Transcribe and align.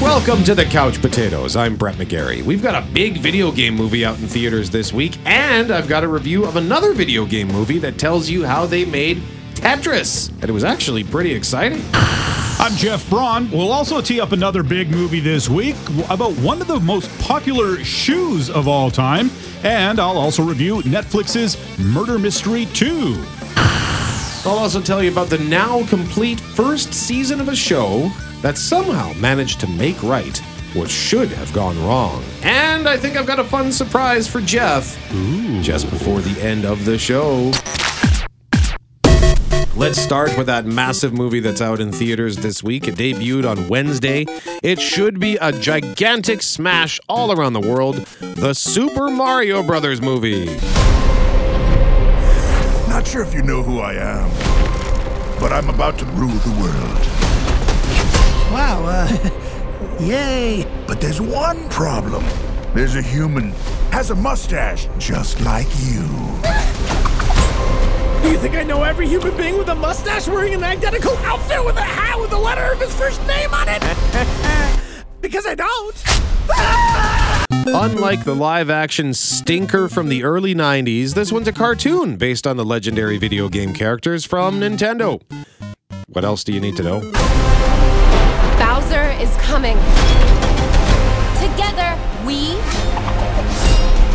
Welcome 0.00 0.44
to 0.44 0.54
the 0.54 0.64
Couch 0.64 1.00
Potatoes. 1.00 1.56
I'm 1.56 1.74
Brett 1.74 1.96
McGarry. 1.96 2.40
We've 2.40 2.62
got 2.62 2.80
a 2.80 2.86
big 2.92 3.16
video 3.18 3.50
game 3.50 3.74
movie 3.74 4.04
out 4.04 4.16
in 4.20 4.28
theaters 4.28 4.70
this 4.70 4.92
week, 4.92 5.18
and 5.26 5.72
I've 5.72 5.88
got 5.88 6.04
a 6.04 6.08
review 6.08 6.44
of 6.44 6.54
another 6.54 6.92
video 6.92 7.26
game 7.26 7.48
movie 7.48 7.80
that 7.80 7.98
tells 7.98 8.30
you 8.30 8.46
how 8.46 8.64
they 8.64 8.84
made 8.84 9.20
Tetris. 9.54 10.30
And 10.40 10.44
it 10.44 10.52
was 10.52 10.62
actually 10.62 11.02
pretty 11.02 11.32
exciting. 11.32 11.82
I'm 11.94 12.76
Jeff 12.76 13.10
Braun. 13.10 13.50
We'll 13.50 13.72
also 13.72 14.00
tee 14.00 14.20
up 14.20 14.30
another 14.30 14.62
big 14.62 14.88
movie 14.88 15.18
this 15.18 15.48
week 15.48 15.74
about 16.08 16.32
one 16.34 16.60
of 16.60 16.68
the 16.68 16.78
most 16.78 17.10
popular 17.18 17.82
shoes 17.82 18.50
of 18.50 18.68
all 18.68 18.92
time. 18.92 19.32
And 19.64 19.98
I'll 19.98 20.16
also 20.16 20.44
review 20.44 20.76
Netflix's 20.82 21.58
Murder 21.76 22.20
Mystery 22.20 22.66
2. 22.66 23.16
I'll 24.46 24.60
also 24.60 24.80
tell 24.80 25.02
you 25.02 25.10
about 25.10 25.28
the 25.28 25.38
now 25.38 25.84
complete 25.88 26.38
first 26.38 26.94
season 26.94 27.40
of 27.40 27.48
a 27.48 27.56
show 27.56 28.12
that 28.42 28.56
somehow 28.58 29.12
managed 29.14 29.60
to 29.60 29.66
make 29.68 30.02
right 30.02 30.38
what 30.74 30.90
should 30.90 31.28
have 31.30 31.52
gone 31.52 31.78
wrong. 31.84 32.22
And 32.42 32.88
I 32.88 32.96
think 32.96 33.16
I've 33.16 33.26
got 33.26 33.38
a 33.38 33.44
fun 33.44 33.72
surprise 33.72 34.28
for 34.28 34.40
Jeff 34.40 34.96
just 35.62 35.88
before 35.90 36.20
the 36.20 36.40
end 36.42 36.64
of 36.64 36.84
the 36.84 36.98
show. 36.98 37.52
Let's 39.74 40.00
start 40.00 40.36
with 40.36 40.48
that 40.48 40.66
massive 40.66 41.12
movie 41.12 41.38
that's 41.38 41.60
out 41.62 41.78
in 41.78 41.92
theaters 41.92 42.36
this 42.36 42.64
week. 42.64 42.88
It 42.88 42.96
debuted 42.96 43.48
on 43.48 43.68
Wednesday. 43.68 44.26
It 44.62 44.80
should 44.80 45.20
be 45.20 45.36
a 45.36 45.52
gigantic 45.52 46.42
smash 46.42 46.98
all 47.08 47.30
around 47.30 47.52
the 47.52 47.60
world. 47.60 47.96
The 48.20 48.54
Super 48.54 49.08
Mario 49.08 49.62
Brothers 49.62 50.02
movie. 50.02 50.46
Not 52.88 53.06
sure 53.06 53.22
if 53.22 53.32
you 53.32 53.42
know 53.42 53.62
who 53.62 53.78
I 53.78 53.94
am, 53.94 54.28
but 55.38 55.52
I'm 55.52 55.68
about 55.70 55.96
to 56.00 56.04
rule 56.06 56.28
the 56.30 56.60
world. 56.60 57.07
Wow, 58.50 58.84
uh, 58.86 59.98
yay. 60.00 60.66
But 60.86 61.00
there's 61.00 61.20
one 61.20 61.68
problem. 61.68 62.24
There's 62.74 62.94
a 62.94 63.02
human, 63.02 63.50
has 63.90 64.10
a 64.10 64.14
mustache, 64.14 64.88
just 64.98 65.40
like 65.42 65.66
you. 65.80 66.02
Do 68.22 68.30
you 68.30 68.38
think 68.38 68.56
I 68.56 68.64
know 68.64 68.82
every 68.82 69.06
human 69.06 69.36
being 69.36 69.58
with 69.58 69.68
a 69.68 69.74
mustache 69.74 70.28
wearing 70.28 70.54
an 70.54 70.64
identical 70.64 71.16
outfit 71.18 71.64
with 71.64 71.76
a 71.76 71.82
hat 71.82 72.18
with 72.18 72.30
the 72.30 72.38
letter 72.38 72.72
of 72.72 72.80
his 72.80 72.94
first 72.94 73.24
name 73.26 73.52
on 73.52 73.68
it? 73.68 73.82
because 75.20 75.46
I 75.46 75.54
don't. 75.54 76.04
Unlike 77.66 78.24
the 78.24 78.34
live 78.34 78.70
action 78.70 79.12
stinker 79.12 79.88
from 79.88 80.08
the 80.08 80.24
early 80.24 80.54
90s, 80.54 81.14
this 81.14 81.30
one's 81.30 81.48
a 81.48 81.52
cartoon 81.52 82.16
based 82.16 82.46
on 82.46 82.56
the 82.56 82.64
legendary 82.64 83.18
video 83.18 83.48
game 83.48 83.74
characters 83.74 84.24
from 84.24 84.60
Nintendo. 84.60 85.20
What 86.08 86.24
else 86.24 86.44
do 86.44 86.52
you 86.52 86.60
need 86.60 86.76
to 86.76 86.82
know? 86.82 87.47
Is 89.20 89.36
coming. 89.38 89.76
Together, 91.42 91.98
we 92.24 92.54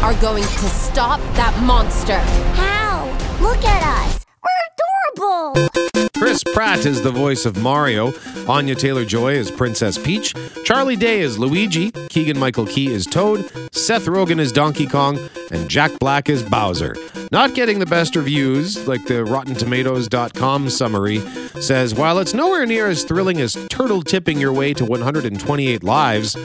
are 0.02 0.14
going 0.22 0.44
to 0.44 0.70
stop 0.70 1.20
that 1.36 1.54
monster. 1.66 2.20
How? 2.56 3.04
Look 3.42 3.62
at 3.66 3.84
us. 3.84 4.26
We're 4.42 5.60
adorable. 5.60 5.83
Chris 6.12 6.44
Pratt 6.44 6.86
is 6.86 7.02
the 7.02 7.12
voice 7.12 7.46
of 7.46 7.58
Mario, 7.58 8.14
Anya 8.48 8.76
Taylor 8.76 9.06
Joy 9.06 9.34
is 9.34 9.52
Princess 9.52 9.98
Peach, 9.98 10.34
Charlie 10.64 10.96
Day 10.96 11.22
is 11.22 11.38
Luigi, 11.40 11.92
Keegan 11.92 12.38
Michael 12.38 12.66
Key 12.66 12.88
is 12.92 13.06
Toad, 13.06 13.50
Seth 13.74 14.06
Rogen 14.06 14.40
is 14.40 14.52
Donkey 14.52 14.88
Kong, 14.88 15.20
and 15.52 15.70
Jack 15.70 15.98
Black 16.00 16.30
is 16.30 16.44
Bowser. 16.44 16.96
Not 17.32 17.56
getting 17.56 17.80
the 17.80 17.86
best 17.86 18.16
reviews, 18.16 18.88
like 18.88 19.06
the 19.06 19.26
RottenTomatoes.com 19.26 20.70
summary 20.70 21.20
says, 21.62 21.96
while 21.96 22.20
it's 22.20 22.34
nowhere 22.34 22.66
near 22.66 22.88
as 22.88 23.04
thrilling 23.04 23.40
as 23.40 23.54
turtle 23.70 24.02
tipping 24.02 24.40
your 24.40 24.54
way 24.54 24.74
to 24.74 24.86
128 24.86 25.84
lives, 25.84 26.38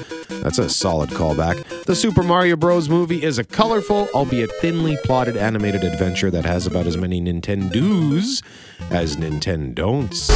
that's 0.42 0.58
a 0.58 0.68
solid 0.68 1.10
callback. 1.10 1.84
The 1.84 1.96
Super 1.96 2.22
Mario 2.22 2.56
Bros. 2.56 2.88
movie 2.88 3.22
is 3.22 3.38
a 3.38 3.44
colorful, 3.44 4.08
albeit 4.14 4.50
thinly 4.60 4.96
plotted 5.04 5.36
animated 5.36 5.84
adventure 5.84 6.30
that 6.30 6.44
has 6.44 6.66
about 6.66 6.86
as 6.86 6.96
many 6.96 7.20
Nintendo's 7.20 8.42
as 8.90 9.16
Nintendon'ts. 9.48 10.28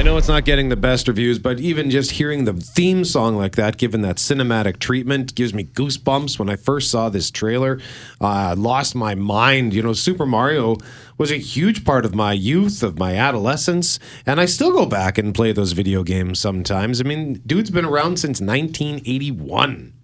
I 0.00 0.02
know 0.02 0.16
it's 0.16 0.28
not 0.28 0.46
getting 0.46 0.70
the 0.70 0.76
best 0.76 1.08
reviews, 1.08 1.38
but 1.38 1.60
even 1.60 1.90
just 1.90 2.12
hearing 2.12 2.46
the 2.46 2.54
theme 2.54 3.04
song 3.04 3.36
like 3.36 3.56
that, 3.56 3.76
given 3.76 4.00
that 4.00 4.16
cinematic 4.16 4.78
treatment, 4.78 5.34
gives 5.34 5.52
me 5.52 5.64
goosebumps. 5.64 6.38
When 6.38 6.48
I 6.48 6.56
first 6.56 6.90
saw 6.90 7.10
this 7.10 7.30
trailer, 7.30 7.78
uh, 8.18 8.26
I 8.26 8.52
lost 8.54 8.94
my 8.94 9.14
mind. 9.14 9.74
You 9.74 9.82
know, 9.82 9.92
Super 9.92 10.24
Mario 10.24 10.78
was 11.18 11.30
a 11.30 11.36
huge 11.36 11.84
part 11.84 12.06
of 12.06 12.14
my 12.14 12.32
youth, 12.32 12.82
of 12.82 12.98
my 12.98 13.14
adolescence, 13.14 13.98
and 14.24 14.40
I 14.40 14.46
still 14.46 14.72
go 14.72 14.86
back 14.86 15.18
and 15.18 15.34
play 15.34 15.52
those 15.52 15.72
video 15.72 16.02
games 16.02 16.38
sometimes. 16.38 17.02
I 17.02 17.04
mean, 17.04 17.42
dude's 17.44 17.68
been 17.68 17.84
around 17.84 18.16
since 18.18 18.40
1981. 18.40 19.99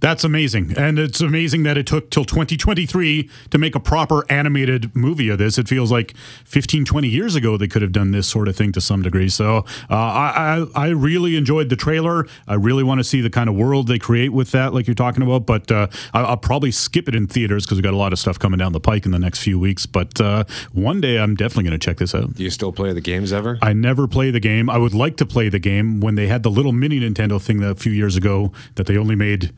That's 0.00 0.24
amazing. 0.24 0.74
And 0.76 0.98
it's 0.98 1.20
amazing 1.20 1.62
that 1.64 1.76
it 1.78 1.86
took 1.86 2.10
till 2.10 2.24
2023 2.24 3.30
to 3.50 3.58
make 3.58 3.74
a 3.74 3.80
proper 3.80 4.24
animated 4.30 4.94
movie 4.94 5.28
of 5.28 5.38
this. 5.38 5.58
It 5.58 5.68
feels 5.68 5.90
like 5.90 6.16
15, 6.44 6.84
20 6.84 7.08
years 7.08 7.34
ago 7.34 7.56
they 7.56 7.68
could 7.68 7.82
have 7.82 7.92
done 7.92 8.10
this 8.10 8.26
sort 8.26 8.48
of 8.48 8.56
thing 8.56 8.72
to 8.72 8.80
some 8.80 9.02
degree. 9.02 9.28
So 9.28 9.58
uh, 9.90 9.94
I, 9.94 10.66
I, 10.74 10.86
I 10.86 10.88
really 10.88 11.36
enjoyed 11.36 11.68
the 11.68 11.76
trailer. 11.76 12.26
I 12.46 12.54
really 12.54 12.82
want 12.82 12.98
to 12.98 13.04
see 13.04 13.20
the 13.20 13.30
kind 13.30 13.48
of 13.48 13.54
world 13.54 13.88
they 13.88 13.98
create 13.98 14.32
with 14.32 14.52
that, 14.52 14.74
like 14.74 14.86
you're 14.86 14.94
talking 14.94 15.22
about. 15.22 15.46
But 15.46 15.70
uh, 15.70 15.88
I, 16.12 16.22
I'll 16.22 16.36
probably 16.36 16.70
skip 16.70 17.08
it 17.08 17.14
in 17.14 17.26
theaters 17.26 17.64
because 17.64 17.76
we've 17.78 17.84
got 17.84 17.94
a 17.94 17.98
lot 17.98 18.12
of 18.12 18.18
stuff 18.18 18.38
coming 18.38 18.58
down 18.58 18.72
the 18.72 18.80
pike 18.80 19.06
in 19.06 19.12
the 19.12 19.18
next 19.18 19.40
few 19.42 19.58
weeks. 19.58 19.86
But 19.86 20.20
uh, 20.20 20.44
one 20.72 21.00
day 21.00 21.18
I'm 21.18 21.34
definitely 21.34 21.64
going 21.64 21.78
to 21.78 21.84
check 21.84 21.98
this 21.98 22.14
out. 22.14 22.34
Do 22.34 22.42
you 22.42 22.50
still 22.50 22.72
play 22.72 22.92
the 22.92 23.00
games 23.00 23.32
ever? 23.32 23.58
I 23.62 23.72
never 23.72 24.06
play 24.06 24.30
the 24.30 24.40
game. 24.40 24.68
I 24.68 24.78
would 24.78 24.94
like 24.94 25.16
to 25.18 25.26
play 25.26 25.48
the 25.48 25.58
game 25.58 26.00
when 26.00 26.14
they 26.14 26.26
had 26.26 26.42
the 26.42 26.50
little 26.50 26.72
mini 26.72 27.00
Nintendo 27.00 27.40
thing 27.40 27.60
that 27.60 27.70
a 27.70 27.74
few 27.74 27.92
years 27.92 28.16
ago 28.16 28.52
that 28.74 28.86
they 28.86 28.96
only 28.96 29.14
made 29.14 29.52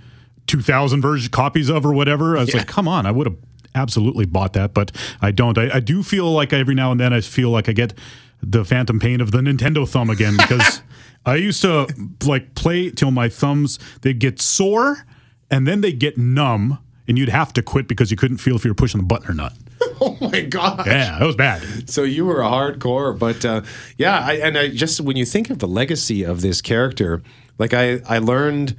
2,000 0.49 1.01
version 1.01 1.31
copies 1.31 1.69
of 1.71 1.87
or 1.87 1.93
whatever. 1.93 2.37
I 2.37 2.41
was 2.41 2.51
Yeah. 2.51 2.59
like, 2.59 2.67
come 2.69 2.89
on, 2.89 3.07
I 3.07 3.11
would 3.13 3.27
have 3.27 3.37
absolutely 3.75 4.27
bought 4.27 4.55
that, 4.55 4.75
but 4.75 4.91
I 5.23 5.31
don't. 5.31 5.57
I, 5.57 5.77
I 5.77 5.81
do 5.81 6.03
feel 6.03 6.33
like 6.33 6.53
every 6.53 6.75
now 6.75 6.91
and 6.91 6.99
then 7.01 7.13
I 7.13 7.21
feel 7.21 7.51
like 7.51 7.69
I 7.69 7.73
get 7.73 7.95
the 8.43 8.65
phantom 8.65 8.99
pain 9.01 9.21
of 9.21 9.31
the 9.31 9.39
Nintendo 9.39 9.89
thumb 9.89 10.11
again 10.11 10.37
because 10.39 10.83
I 11.27 11.37
used 11.37 11.63
to 11.63 11.87
like 12.25 12.55
play 12.55 12.91
till 12.91 13.11
my 13.11 13.29
thumbs 13.29 13.79
they'd 14.03 14.19
get 14.19 14.41
sore 14.41 15.05
and 15.51 15.67
then 15.67 15.81
they 15.81 15.93
get 15.93 16.17
numb 16.19 16.79
and 17.07 17.19
you'd 17.19 17.29
have 17.31 17.53
to 17.55 17.63
quit 17.63 17.89
because 17.89 18.11
you 18.11 18.17
couldn't 18.17 18.37
feel 18.39 18.55
if 18.57 18.65
you 18.65 18.71
were 18.71 18.75
pushing 18.77 19.01
the 19.01 19.07
button 19.07 19.31
or 19.31 19.35
not. 19.35 19.53
oh 20.01 20.17
my 20.21 20.41
god! 20.43 20.87
Yeah, 20.87 21.19
that 21.19 21.25
was 21.27 21.37
bad. 21.37 21.89
So 21.91 22.03
you 22.03 22.25
were 22.27 22.41
a 22.43 22.47
hardcore, 22.49 23.17
but 23.19 23.45
uh, 23.45 23.63
yeah, 23.97 24.19
I, 24.19 24.35
and 24.35 24.57
I 24.59 24.69
just 24.69 25.01
when 25.01 25.17
you 25.17 25.25
think 25.25 25.51
of 25.51 25.59
the 25.61 25.69
legacy 25.69 26.23
of 26.25 26.41
this 26.41 26.61
character, 26.61 27.23
like 27.59 27.75
I 27.75 28.01
I 28.09 28.19
learned. 28.19 28.77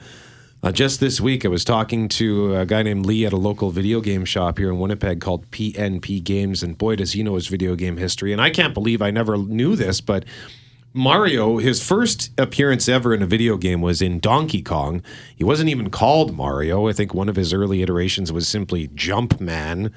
Uh, 0.62 0.74
just 0.74 1.00
this 1.00 1.22
week, 1.22 1.46
I 1.46 1.48
was 1.48 1.64
talking 1.64 2.10
to 2.10 2.54
a 2.58 2.66
guy 2.66 2.84
named 2.84 3.06
Lee 3.06 3.26
at 3.26 3.32
a 3.32 3.38
local 3.38 3.72
video 3.72 4.02
game 4.02 4.26
shop 4.26 4.58
here 4.58 4.70
in 4.70 4.78
Winnipeg 4.78 5.22
called 5.22 5.50
PNP 5.52 6.22
Games, 6.22 6.62
and 6.62 6.78
boy, 6.78 6.98
does 6.98 7.14
he 7.14 7.24
know 7.24 7.36
his 7.36 7.48
video 7.48 7.76
game 7.76 7.96
history. 7.96 8.34
And 8.34 8.42
I 8.42 8.50
can't 8.50 8.74
believe 8.74 9.02
I 9.02 9.10
never 9.10 9.38
knew 9.38 9.78
this, 9.78 10.02
but 10.02 10.26
Mario, 10.92 11.60
his 11.60 11.82
first 11.82 12.32
appearance 12.38 12.90
ever 12.90 13.14
in 13.14 13.22
a 13.22 13.26
video 13.26 13.56
game 13.56 13.80
was 13.80 14.02
in 14.02 14.20
Donkey 14.20 14.62
Kong. 14.62 15.02
He 15.38 15.46
wasn't 15.46 15.70
even 15.70 15.92
called 15.92 16.36
Mario. 16.36 16.90
I 16.90 16.94
think 16.94 17.14
one 17.14 17.30
of 17.30 17.38
his 17.38 17.54
early 17.54 17.82
iterations 17.82 18.30
was 18.30 18.46
simply 18.46 18.90
Jumpman. 18.90 19.94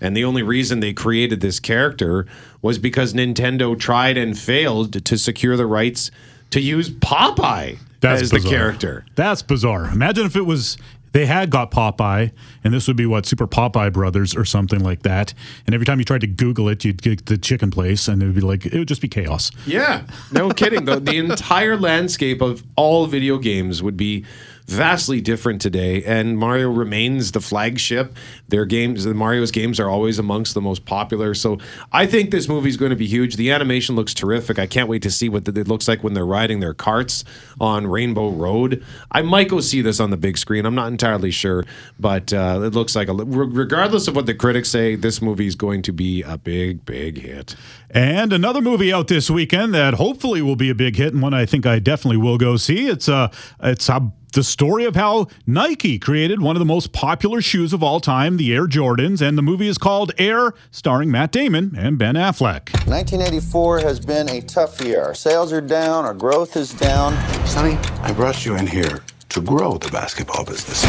And 0.00 0.16
the 0.16 0.24
only 0.24 0.42
reason 0.42 0.80
they 0.80 0.94
created 0.94 1.42
this 1.42 1.60
character 1.60 2.26
was 2.62 2.78
because 2.78 3.12
Nintendo 3.12 3.78
tried 3.78 4.16
and 4.16 4.38
failed 4.38 5.04
to 5.04 5.18
secure 5.18 5.58
the 5.58 5.66
rights 5.66 6.10
to 6.52 6.60
use 6.60 6.88
Popeye 6.88 7.78
That's 8.10 8.22
as 8.22 8.30
bizarre. 8.30 8.50
the 8.50 8.56
character. 8.56 9.06
That's 9.14 9.42
bizarre. 9.42 9.86
Imagine 9.90 10.26
if 10.26 10.36
it 10.36 10.46
was 10.46 10.76
they 11.16 11.24
had 11.24 11.48
got 11.48 11.70
Popeye, 11.70 12.30
and 12.62 12.74
this 12.74 12.86
would 12.88 12.96
be 12.98 13.06
what 13.06 13.24
Super 13.24 13.46
Popeye 13.46 13.90
Brothers 13.90 14.36
or 14.36 14.44
something 14.44 14.80
like 14.80 15.00
that. 15.02 15.32
And 15.64 15.74
every 15.74 15.86
time 15.86 15.98
you 15.98 16.04
tried 16.04 16.20
to 16.20 16.26
Google 16.26 16.68
it, 16.68 16.84
you'd 16.84 17.00
get 17.00 17.24
the 17.24 17.38
chicken 17.38 17.70
place, 17.70 18.06
and 18.06 18.22
it 18.22 18.26
would 18.26 18.34
be 18.34 18.42
like 18.42 18.66
it 18.66 18.74
would 18.74 18.88
just 18.88 19.00
be 19.00 19.08
chaos. 19.08 19.50
Yeah, 19.66 20.06
no 20.30 20.50
kidding. 20.50 20.84
the, 20.84 21.00
the 21.00 21.16
entire 21.16 21.78
landscape 21.78 22.42
of 22.42 22.62
all 22.76 23.06
video 23.06 23.38
games 23.38 23.82
would 23.82 23.96
be 23.96 24.26
vastly 24.66 25.20
different 25.20 25.60
today, 25.60 26.02
and 26.04 26.38
Mario 26.38 26.70
remains 26.70 27.32
the 27.32 27.40
flagship. 27.40 28.16
Their 28.48 28.64
games, 28.64 29.04
the 29.04 29.14
Mario's 29.14 29.50
games, 29.50 29.78
are 29.80 29.88
always 29.88 30.18
amongst 30.18 30.54
the 30.54 30.60
most 30.60 30.84
popular. 30.84 31.34
So 31.34 31.58
I 31.92 32.06
think 32.06 32.30
this 32.30 32.48
movie 32.48 32.68
is 32.68 32.76
going 32.76 32.90
to 32.90 32.96
be 32.96 33.06
huge. 33.06 33.36
The 33.36 33.50
animation 33.52 33.96
looks 33.96 34.14
terrific. 34.14 34.58
I 34.58 34.66
can't 34.66 34.88
wait 34.88 35.02
to 35.02 35.10
see 35.10 35.28
what 35.28 35.46
it 35.48 35.68
looks 35.68 35.88
like 35.88 36.02
when 36.02 36.14
they're 36.14 36.26
riding 36.26 36.60
their 36.60 36.74
carts 36.74 37.24
on 37.60 37.86
Rainbow 37.86 38.30
Road. 38.30 38.84
I 39.10 39.22
might 39.22 39.48
go 39.48 39.60
see 39.60 39.82
this 39.82 40.00
on 40.00 40.10
the 40.10 40.16
big 40.16 40.38
screen. 40.38 40.66
I'm 40.66 40.74
not 40.74 40.88
entirely 40.88 41.30
sure, 41.30 41.64
but 41.98 42.32
uh, 42.32 42.60
it 42.64 42.74
looks 42.74 42.96
like 42.96 43.08
a, 43.08 43.14
regardless 43.14 44.08
of 44.08 44.16
what 44.16 44.26
the 44.26 44.34
critics 44.34 44.68
say, 44.68 44.96
this 44.96 45.22
movie 45.22 45.46
is 45.46 45.54
going 45.54 45.82
to 45.82 45.92
be 45.92 46.22
a 46.22 46.36
big, 46.36 46.84
big 46.84 47.18
hit. 47.18 47.54
And 47.90 48.32
another 48.32 48.60
movie 48.60 48.92
out 48.92 49.08
this 49.08 49.30
weekend 49.30 49.74
that 49.74 49.94
hopefully 49.94 50.42
will 50.42 50.56
be 50.56 50.70
a 50.70 50.74
big 50.74 50.96
hit 50.96 51.12
and 51.12 51.22
one 51.22 51.34
I 51.34 51.46
think 51.46 51.66
I 51.66 51.78
definitely 51.78 52.18
will 52.18 52.38
go 52.38 52.56
see. 52.56 52.88
It's 52.88 53.08
uh 53.08 53.30
it's 53.62 53.88
a 53.88 54.12
the 54.36 54.44
story 54.44 54.84
of 54.84 54.94
how 54.94 55.28
Nike 55.46 55.98
created 55.98 56.42
one 56.42 56.56
of 56.56 56.60
the 56.60 56.66
most 56.66 56.92
popular 56.92 57.40
shoes 57.40 57.72
of 57.72 57.82
all 57.82 58.00
time, 58.00 58.36
the 58.36 58.52
Air 58.52 58.66
Jordans, 58.66 59.26
and 59.26 59.38
the 59.38 59.42
movie 59.42 59.66
is 59.66 59.78
called 59.78 60.12
Air, 60.18 60.52
starring 60.70 61.10
Matt 61.10 61.32
Damon 61.32 61.74
and 61.74 61.96
Ben 61.96 62.16
Affleck. 62.16 62.70
1984 62.86 63.80
has 63.80 63.98
been 63.98 64.28
a 64.28 64.42
tough 64.42 64.78
year. 64.82 65.02
Our 65.02 65.14
sales 65.14 65.54
are 65.54 65.62
down, 65.62 66.04
our 66.04 66.12
growth 66.12 66.54
is 66.54 66.74
down. 66.74 67.14
Sonny, 67.46 67.76
I 68.02 68.12
brought 68.12 68.44
you 68.44 68.56
in 68.56 68.66
here 68.66 69.02
to 69.30 69.40
grow 69.40 69.78
the 69.78 69.90
basketball 69.90 70.44
business. 70.44 70.82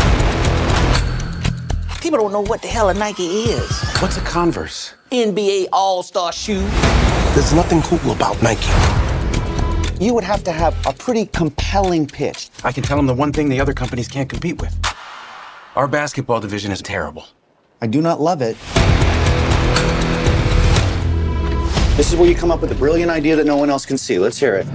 People 2.01 2.19
don't 2.19 2.33
know 2.33 2.43
what 2.43 2.61
the 2.61 2.67
hell 2.67 2.89
a 2.89 2.93
Nike 2.93 3.27
is. 3.27 3.81
What's 3.99 4.17
a 4.17 4.21
Converse? 4.21 4.93
NBA 5.11 5.67
All 5.71 6.03
Star 6.03 6.33
shoe. 6.33 6.59
There's 7.33 7.53
nothing 7.53 7.81
cool 7.83 8.11
about 8.11 8.43
Nike. 8.43 9.06
You 9.99 10.13
would 10.13 10.23
have 10.23 10.43
to 10.43 10.51
have 10.51 10.75
a 10.85 10.93
pretty 10.93 11.25
compelling 11.25 12.05
pitch. 12.05 12.49
I 12.63 12.71
can 12.71 12.83
tell 12.83 12.97
them 12.97 13.07
the 13.07 13.15
one 13.15 13.33
thing 13.33 13.49
the 13.49 13.59
other 13.59 13.73
companies 13.73 14.07
can't 14.07 14.29
compete 14.29 14.61
with. 14.61 14.75
Our 15.75 15.87
basketball 15.87 16.39
division 16.39 16.71
is 16.71 16.83
terrible. 16.83 17.25
I 17.81 17.87
do 17.87 17.99
not 17.99 18.21
love 18.21 18.43
it. 18.43 18.57
This 21.97 22.13
is 22.13 22.15
where 22.15 22.29
you 22.29 22.35
come 22.35 22.51
up 22.51 22.61
with 22.61 22.71
a 22.71 22.75
brilliant 22.75 23.09
idea 23.09 23.35
that 23.37 23.47
no 23.47 23.57
one 23.57 23.71
else 23.71 23.87
can 23.87 23.97
see. 23.97 24.19
Let's 24.19 24.37
hear 24.37 24.53
it. 24.53 24.67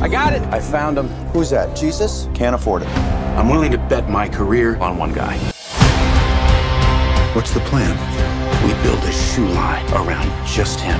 I 0.00 0.08
got 0.10 0.32
it. 0.32 0.42
I 0.52 0.58
found 0.58 0.98
him. 0.98 1.06
Who's 1.32 1.50
that? 1.50 1.76
Jesus? 1.76 2.28
Can't 2.34 2.56
afford 2.56 2.82
it. 2.82 2.88
I'm 3.38 3.48
willing 3.48 3.70
to 3.70 3.78
bet 3.78 4.10
my 4.10 4.28
career 4.28 4.76
on 4.78 4.98
one 4.98 5.12
guy. 5.12 5.36
What's 7.32 7.52
the 7.52 7.60
plan? 7.60 7.96
We 8.66 8.72
build 8.82 8.98
a 9.04 9.12
shoe 9.12 9.46
line 9.46 9.86
around 9.92 10.28
just 10.48 10.80
him. 10.80 10.98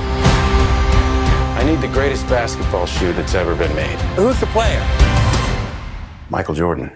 I 1.61 1.63
need 1.63 1.79
the 1.79 1.87
greatest 1.89 2.27
basketball 2.27 2.87
shoe 2.87 3.13
that's 3.13 3.35
ever 3.35 3.53
been 3.53 3.75
made. 3.75 3.99
Who's 4.15 4.39
the 4.39 4.47
player? 4.47 4.81
Michael 6.31 6.55
Jordan. 6.55 6.91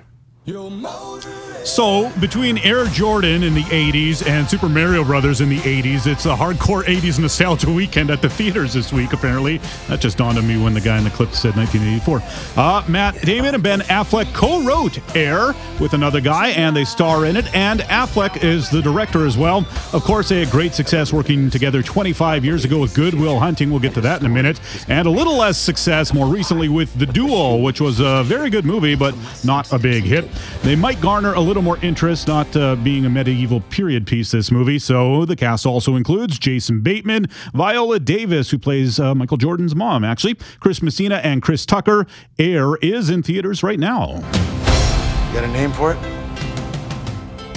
So, 1.65 2.12
between 2.19 2.59
Air 2.59 2.85
Jordan 2.85 3.41
in 3.41 3.56
the 3.56 3.63
80s 3.63 4.25
and 4.27 4.47
Super 4.47 4.69
Mario 4.69 5.03
Brothers 5.03 5.41
in 5.41 5.50
the 5.50 5.57
80s, 5.57 6.06
it's 6.06 6.27
a 6.27 6.35
hardcore 6.35 6.83
80s 6.83 7.19
nostalgia 7.19 7.71
weekend 7.71 8.12
at 8.12 8.21
the 8.21 8.29
theaters 8.29 8.73
this 8.73 8.94
week, 8.94 9.13
apparently. 9.13 9.57
That 9.88 10.00
just 10.00 10.15
dawned 10.15 10.38
on 10.38 10.47
me 10.47 10.62
when 10.63 10.75
the 10.75 10.79
guy 10.79 11.00
in 11.00 11.03
the 11.03 11.09
clip 11.09 11.31
said 11.31 11.56
1984. 11.56 12.21
Uh, 12.56 12.85
Matt 12.88 13.19
Damon 13.23 13.56
and 13.56 13.63
Ben 13.63 13.79
Affleck 13.81 14.31
co 14.31 14.62
wrote 14.62 15.00
Air 15.15 15.56
with 15.81 15.94
another 15.94 16.21
guy, 16.21 16.50
and 16.50 16.75
they 16.75 16.85
star 16.85 17.25
in 17.25 17.35
it, 17.35 17.51
and 17.56 17.79
Affleck 17.81 18.44
is 18.44 18.69
the 18.69 18.83
director 18.83 19.25
as 19.25 19.35
well. 19.35 19.65
Of 19.91 20.03
course, 20.03 20.29
they 20.29 20.41
had 20.41 20.51
great 20.51 20.75
success 20.75 21.12
working 21.12 21.50
together 21.50 21.81
25 21.81 22.45
years 22.45 22.63
ago 22.63 22.77
with 22.77 22.94
Good 22.94 23.15
Will 23.15 23.39
Hunting. 23.39 23.71
We'll 23.71 23.79
get 23.79 23.95
to 23.95 24.01
that 24.01 24.19
in 24.19 24.27
a 24.27 24.29
minute. 24.29 24.62
And 24.88 25.07
a 25.07 25.12
little 25.12 25.35
less 25.35 25.57
success 25.57 26.13
more 26.13 26.27
recently 26.27 26.69
with 26.69 26.94
The 27.00 27.07
Duel, 27.07 27.63
which 27.63 27.81
was 27.81 28.00
a 28.01 28.21
very 28.23 28.51
good 28.51 28.65
movie, 28.65 28.94
but 28.94 29.15
not 29.44 29.73
a 29.73 29.79
big 29.79 30.03
hit. 30.03 30.29
They 30.62 30.75
might 30.75 31.01
garner 31.01 31.33
a 31.33 31.41
little 31.41 31.55
more 31.62 31.78
interest, 31.80 32.28
not 32.28 32.56
uh, 32.56 32.75
being 32.75 33.06
a 33.06 33.10
medieval 33.10 33.62
period 33.62 34.07
piece, 34.07 34.31
this 34.31 34.52
movie. 34.52 34.80
So 34.80 35.25
the 35.25 35.36
cast 35.36 35.66
also 35.66 35.96
includes 35.96 36.40
Jason 36.40 36.81
Bateman, 36.81 37.28
Viola 37.54 38.00
Davis, 38.00 38.50
who 38.52 38.57
plays 38.57 39.00
uh, 39.00 39.16
Michael 39.16 39.38
Jordan's 39.38 39.75
mom, 39.75 40.04
actually, 40.04 40.36
Chris 40.60 40.81
Messina, 40.81 41.16
and 41.18 41.42
Chris 41.42 41.66
Tucker. 41.66 42.06
Air 42.40 42.75
is 42.78 43.10
in 43.10 43.24
theaters 43.24 43.63
right 43.63 43.80
now. 43.80 44.16
You 44.16 45.34
got 45.34 45.44
a 45.44 45.48
name 45.48 45.72
for 45.72 45.94
it? 45.94 45.98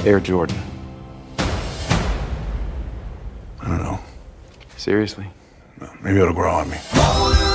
Air 0.06 0.20
Jordan. 0.20 0.56
I 3.60 3.66
don't 3.66 3.82
know. 3.82 4.00
Seriously? 4.76 5.26
Maybe 6.02 6.20
it'll 6.20 6.32
grow 6.32 6.52
on 6.52 6.70
me. 6.70 7.47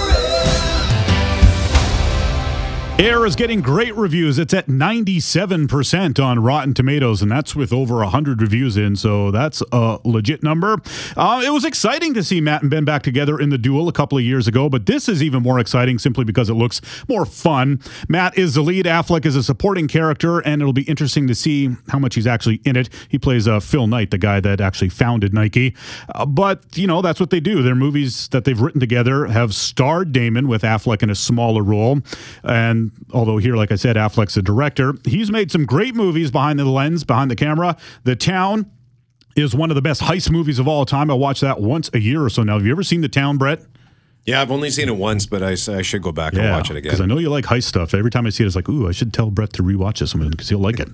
Air 3.03 3.25
is 3.25 3.35
getting 3.35 3.59
great 3.59 3.94
reviews. 3.97 4.39
It's 4.39 4.53
at 4.53 4.67
97% 4.67 6.23
on 6.23 6.39
Rotten 6.39 6.73
Tomatoes, 6.73 7.21
and 7.21 7.29
that's 7.29 7.53
with 7.53 7.73
over 7.73 7.95
100 7.95 8.41
reviews 8.41 8.77
in, 8.77 8.95
so 8.95 9.29
that's 9.29 9.61
a 9.73 10.00
legit 10.05 10.41
number. 10.41 10.77
Uh, 11.17 11.44
it 11.45 11.50
was 11.50 11.65
exciting 11.65 12.13
to 12.13 12.23
see 12.23 12.39
Matt 12.39 12.61
and 12.61 12.71
Ben 12.71 12.85
back 12.85 13.03
together 13.03 13.38
in 13.38 13.50
the 13.50 13.57
duel 13.57 13.89
a 13.89 13.91
couple 13.91 14.17
of 14.17 14.23
years 14.23 14.47
ago, 14.47 14.69
but 14.69 14.85
this 14.85 15.09
is 15.09 15.21
even 15.21 15.44
more 15.44 15.59
exciting 15.59 16.00
simply 16.00 16.23
because 16.23 16.50
it 16.50 16.53
looks 16.53 16.79
more 17.09 17.25
fun. 17.25 17.81
Matt 18.07 18.38
is 18.38 18.53
the 18.53 18.61
lead, 18.61 18.85
Affleck 18.85 19.25
is 19.25 19.35
a 19.35 19.44
supporting 19.44 19.89
character, 19.89 20.39
and 20.39 20.61
it'll 20.61 20.71
be 20.71 20.83
interesting 20.83 21.27
to 21.27 21.35
see 21.35 21.75
how 21.89 22.00
much 22.00 22.15
he's 22.15 22.25
actually 22.25 22.61
in 22.63 22.77
it. 22.77 22.88
He 23.09 23.19
plays 23.19 23.50
uh, 23.50 23.59
Phil 23.59 23.85
Knight, 23.85 24.11
the 24.11 24.17
guy 24.17 24.39
that 24.39 24.61
actually 24.61 24.88
founded 24.88 25.33
Nike. 25.33 25.75
Uh, 26.15 26.25
but, 26.25 26.63
you 26.77 26.88
know, 26.88 27.01
that's 27.01 27.19
what 27.19 27.31
they 27.31 27.41
do. 27.41 27.61
Their 27.63 27.75
movies 27.75 28.29
that 28.29 28.45
they've 28.45 28.61
written 28.61 28.79
together 28.79 29.25
have 29.25 29.53
starred 29.53 30.13
Damon 30.13 30.47
with 30.47 30.61
Affleck 30.61 31.03
in 31.03 31.09
a 31.09 31.15
smaller 31.15 31.63
role. 31.63 32.00
And 32.45 32.93
although 33.13 33.38
here, 33.38 33.56
like 33.56 33.72
I 33.72 33.75
said, 33.75 33.95
Affleck's 33.95 34.38
a 34.38 34.42
director, 34.42 34.94
he's 35.06 35.31
made 35.31 35.51
some 35.51 35.66
great 35.66 35.95
movies 35.95 36.31
behind 36.31 36.60
the 36.60 36.66
lens, 36.66 37.04
behind 37.04 37.31
the 37.31 37.36
camera. 37.36 37.78
The 38.04 38.16
Town 38.16 38.72
is 39.36 39.56
one 39.56 39.72
of 39.72 39.75
the 39.75 39.81
best 39.81 40.01
heist 40.01 40.30
movies 40.30 40.60
of 40.60 40.68
all 40.68 40.86
time. 40.86 41.10
I 41.10 41.16
watch 41.16 41.42
that 41.42 41.60
once 41.60 41.90
a 41.94 42.00
year 42.00 42.24
or 42.24 42.30
so 42.30 42.44
now. 42.44 42.54
Have 42.54 42.66
you 42.66 42.72
ever 42.72 42.84
seen 42.84 43.01
The 43.01 43.10
Town, 43.10 43.38
Brett? 43.38 43.62
Yeah, 44.25 44.42
I've 44.42 44.52
only 44.52 44.70
seen 44.70 44.88
it 44.88 44.96
once, 44.96 45.25
but 45.25 45.44
I 45.44 45.56
should 45.56 46.02
go 46.02 46.14
back 46.14 46.34
and 46.34 46.50
watch 46.50 46.72
it 46.72 46.78
again. 46.78 46.92
Because 46.92 47.02
I 47.02 47.06
know 47.06 47.18
you 47.18 47.30
like 47.30 47.44
heist 47.44 47.64
stuff. 47.64 47.94
Every 47.94 48.10
time 48.10 48.25
I 48.25 48.30
see 48.30 48.46
it, 48.46 48.48
it's 48.48 48.56
like, 48.56 48.70
ooh, 48.70 48.88
I 48.88 48.94
should 48.94 49.14
tell 49.14 49.30
Brett 49.30 49.52
to 49.54 49.64
rewatch 49.64 50.00
this 50.00 50.16
one 50.16 50.30
because 50.30 50.48
he'll 50.48 50.60
like 50.60 50.80
it. 50.80 50.88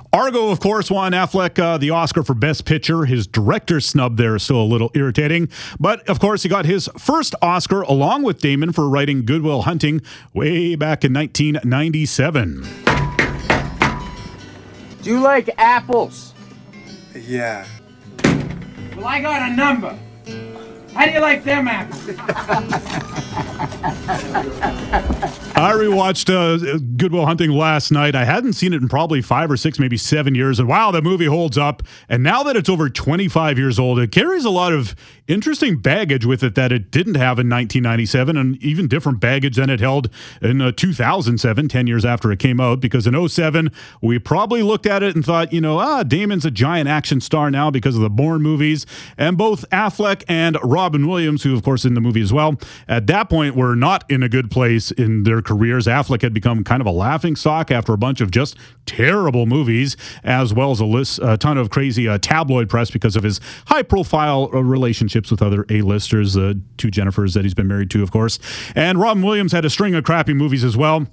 Argo, 0.14 0.48
of 0.48 0.60
course, 0.60 0.90
won 0.90 1.12
Affleck 1.12 1.58
uh, 1.58 1.76
the 1.76 1.90
Oscar 1.90 2.22
for 2.22 2.32
Best 2.32 2.64
Picture. 2.64 3.04
His 3.04 3.26
director 3.26 3.80
snub 3.80 4.16
there 4.16 4.34
is 4.34 4.44
still 4.44 4.62
a 4.62 4.64
little 4.64 4.90
irritating. 4.94 5.50
But, 5.78 6.08
of 6.08 6.20
course, 6.20 6.42
he 6.42 6.48
got 6.48 6.64
his 6.64 6.88
first 6.96 7.34
Oscar 7.42 7.82
along 7.82 8.22
with 8.22 8.40
Damon 8.40 8.72
for 8.72 8.88
writing 8.88 9.26
Good 9.26 9.42
Will 9.42 9.62
Hunting 9.62 10.00
way 10.32 10.74
back 10.74 11.04
in 11.04 11.12
1997. 11.12 12.66
Do 15.02 15.10
you 15.10 15.20
like 15.20 15.50
apples? 15.58 16.32
Yeah. 17.14 17.66
Well, 18.96 19.04
I 19.06 19.20
got 19.20 19.50
a 19.50 19.54
number. 19.54 19.98
How 20.94 21.06
do 21.06 21.12
you 21.12 21.20
like 21.20 21.44
them 21.44 21.68
apples? 21.68 22.08
I 25.56 25.72
rewatched 25.74 26.30
uh, 26.30 26.78
Good 26.96 27.12
Will 27.12 27.26
Hunting 27.26 27.50
last 27.50 27.90
night. 27.90 28.14
I 28.14 28.24
hadn't 28.24 28.54
seen 28.54 28.72
it 28.72 28.82
in 28.82 28.88
probably 28.88 29.20
five 29.22 29.50
or 29.50 29.56
six, 29.56 29.78
maybe 29.78 29.96
seven 29.96 30.34
years. 30.34 30.58
And 30.58 30.68
wow, 30.68 30.90
the 30.90 31.02
movie 31.02 31.26
holds 31.26 31.58
up. 31.58 31.82
And 32.08 32.22
now 32.22 32.42
that 32.44 32.56
it's 32.56 32.68
over 32.68 32.88
25 32.88 33.58
years 33.58 33.78
old, 33.78 33.98
it 33.98 34.10
carries 34.10 34.44
a 34.44 34.50
lot 34.50 34.72
of 34.72 34.96
interesting 35.30 35.78
baggage 35.78 36.26
with 36.26 36.42
it 36.42 36.54
that 36.56 36.72
it 36.72 36.90
didn't 36.90 37.14
have 37.14 37.38
in 37.38 37.48
1997 37.48 38.36
and 38.36 38.62
even 38.62 38.88
different 38.88 39.20
baggage 39.20 39.56
than 39.56 39.70
it 39.70 39.80
held 39.80 40.10
in 40.42 40.60
uh, 40.60 40.72
2007, 40.72 41.68
10 41.68 41.86
years 41.86 42.04
after 42.04 42.32
it 42.32 42.38
came 42.38 42.60
out. 42.60 42.80
Because 42.80 43.06
in 43.06 43.28
07, 43.28 43.70
we 44.02 44.18
probably 44.18 44.62
looked 44.62 44.86
at 44.86 45.02
it 45.02 45.14
and 45.14 45.24
thought, 45.24 45.52
you 45.52 45.60
know, 45.60 45.78
ah, 45.78 46.02
Damon's 46.02 46.44
a 46.44 46.50
giant 46.50 46.88
action 46.88 47.20
star 47.20 47.50
now 47.50 47.70
because 47.70 47.96
of 47.96 48.02
the 48.02 48.10
Bourne 48.10 48.42
movies. 48.42 48.86
And 49.16 49.38
both 49.38 49.68
Affleck 49.70 50.24
and 50.28 50.58
Robin 50.62 51.06
Williams, 51.06 51.42
who, 51.42 51.54
of 51.54 51.62
course, 51.62 51.84
in 51.84 51.94
the 51.94 52.00
movie 52.00 52.22
as 52.22 52.32
well, 52.32 52.58
at 52.88 53.06
that 53.06 53.30
point 53.30 53.56
were 53.56 53.74
not 53.74 54.10
in 54.10 54.22
a 54.22 54.28
good 54.28 54.50
place 54.50 54.90
in 54.90 55.22
their 55.22 55.42
careers. 55.42 55.86
Affleck 55.86 56.22
had 56.22 56.34
become 56.34 56.64
kind 56.64 56.80
of 56.80 56.86
a 56.86 56.90
laughing 56.90 57.36
stock 57.36 57.70
after 57.70 57.92
a 57.92 57.98
bunch 57.98 58.20
of 58.20 58.30
just 58.30 58.56
terrible 58.86 59.46
movies, 59.46 59.96
as 60.24 60.52
well 60.52 60.72
as 60.72 60.80
a, 60.80 60.84
list, 60.84 61.20
a 61.22 61.36
ton 61.36 61.56
of 61.56 61.70
crazy 61.70 62.08
uh, 62.08 62.18
tabloid 62.18 62.68
press 62.68 62.90
because 62.90 63.16
of 63.16 63.22
his 63.22 63.40
high 63.66 63.82
profile 63.82 64.50
uh, 64.52 64.60
relationships 65.20 65.30
with 65.30 65.42
other 65.42 65.66
A-listers, 65.70 66.36
uh, 66.36 66.54
two 66.76 66.88
Jennifers 66.88 67.34
that 67.34 67.44
he's 67.44 67.54
been 67.54 67.68
married 67.68 67.90
to, 67.90 68.02
of 68.02 68.10
course. 68.10 68.38
And 68.74 68.98
Robin 68.98 69.22
Williams 69.22 69.52
had 69.52 69.64
a 69.64 69.70
string 69.70 69.94
of 69.94 70.04
crappy 70.04 70.34
movies 70.34 70.64
as 70.64 70.76
well. 70.76 71.06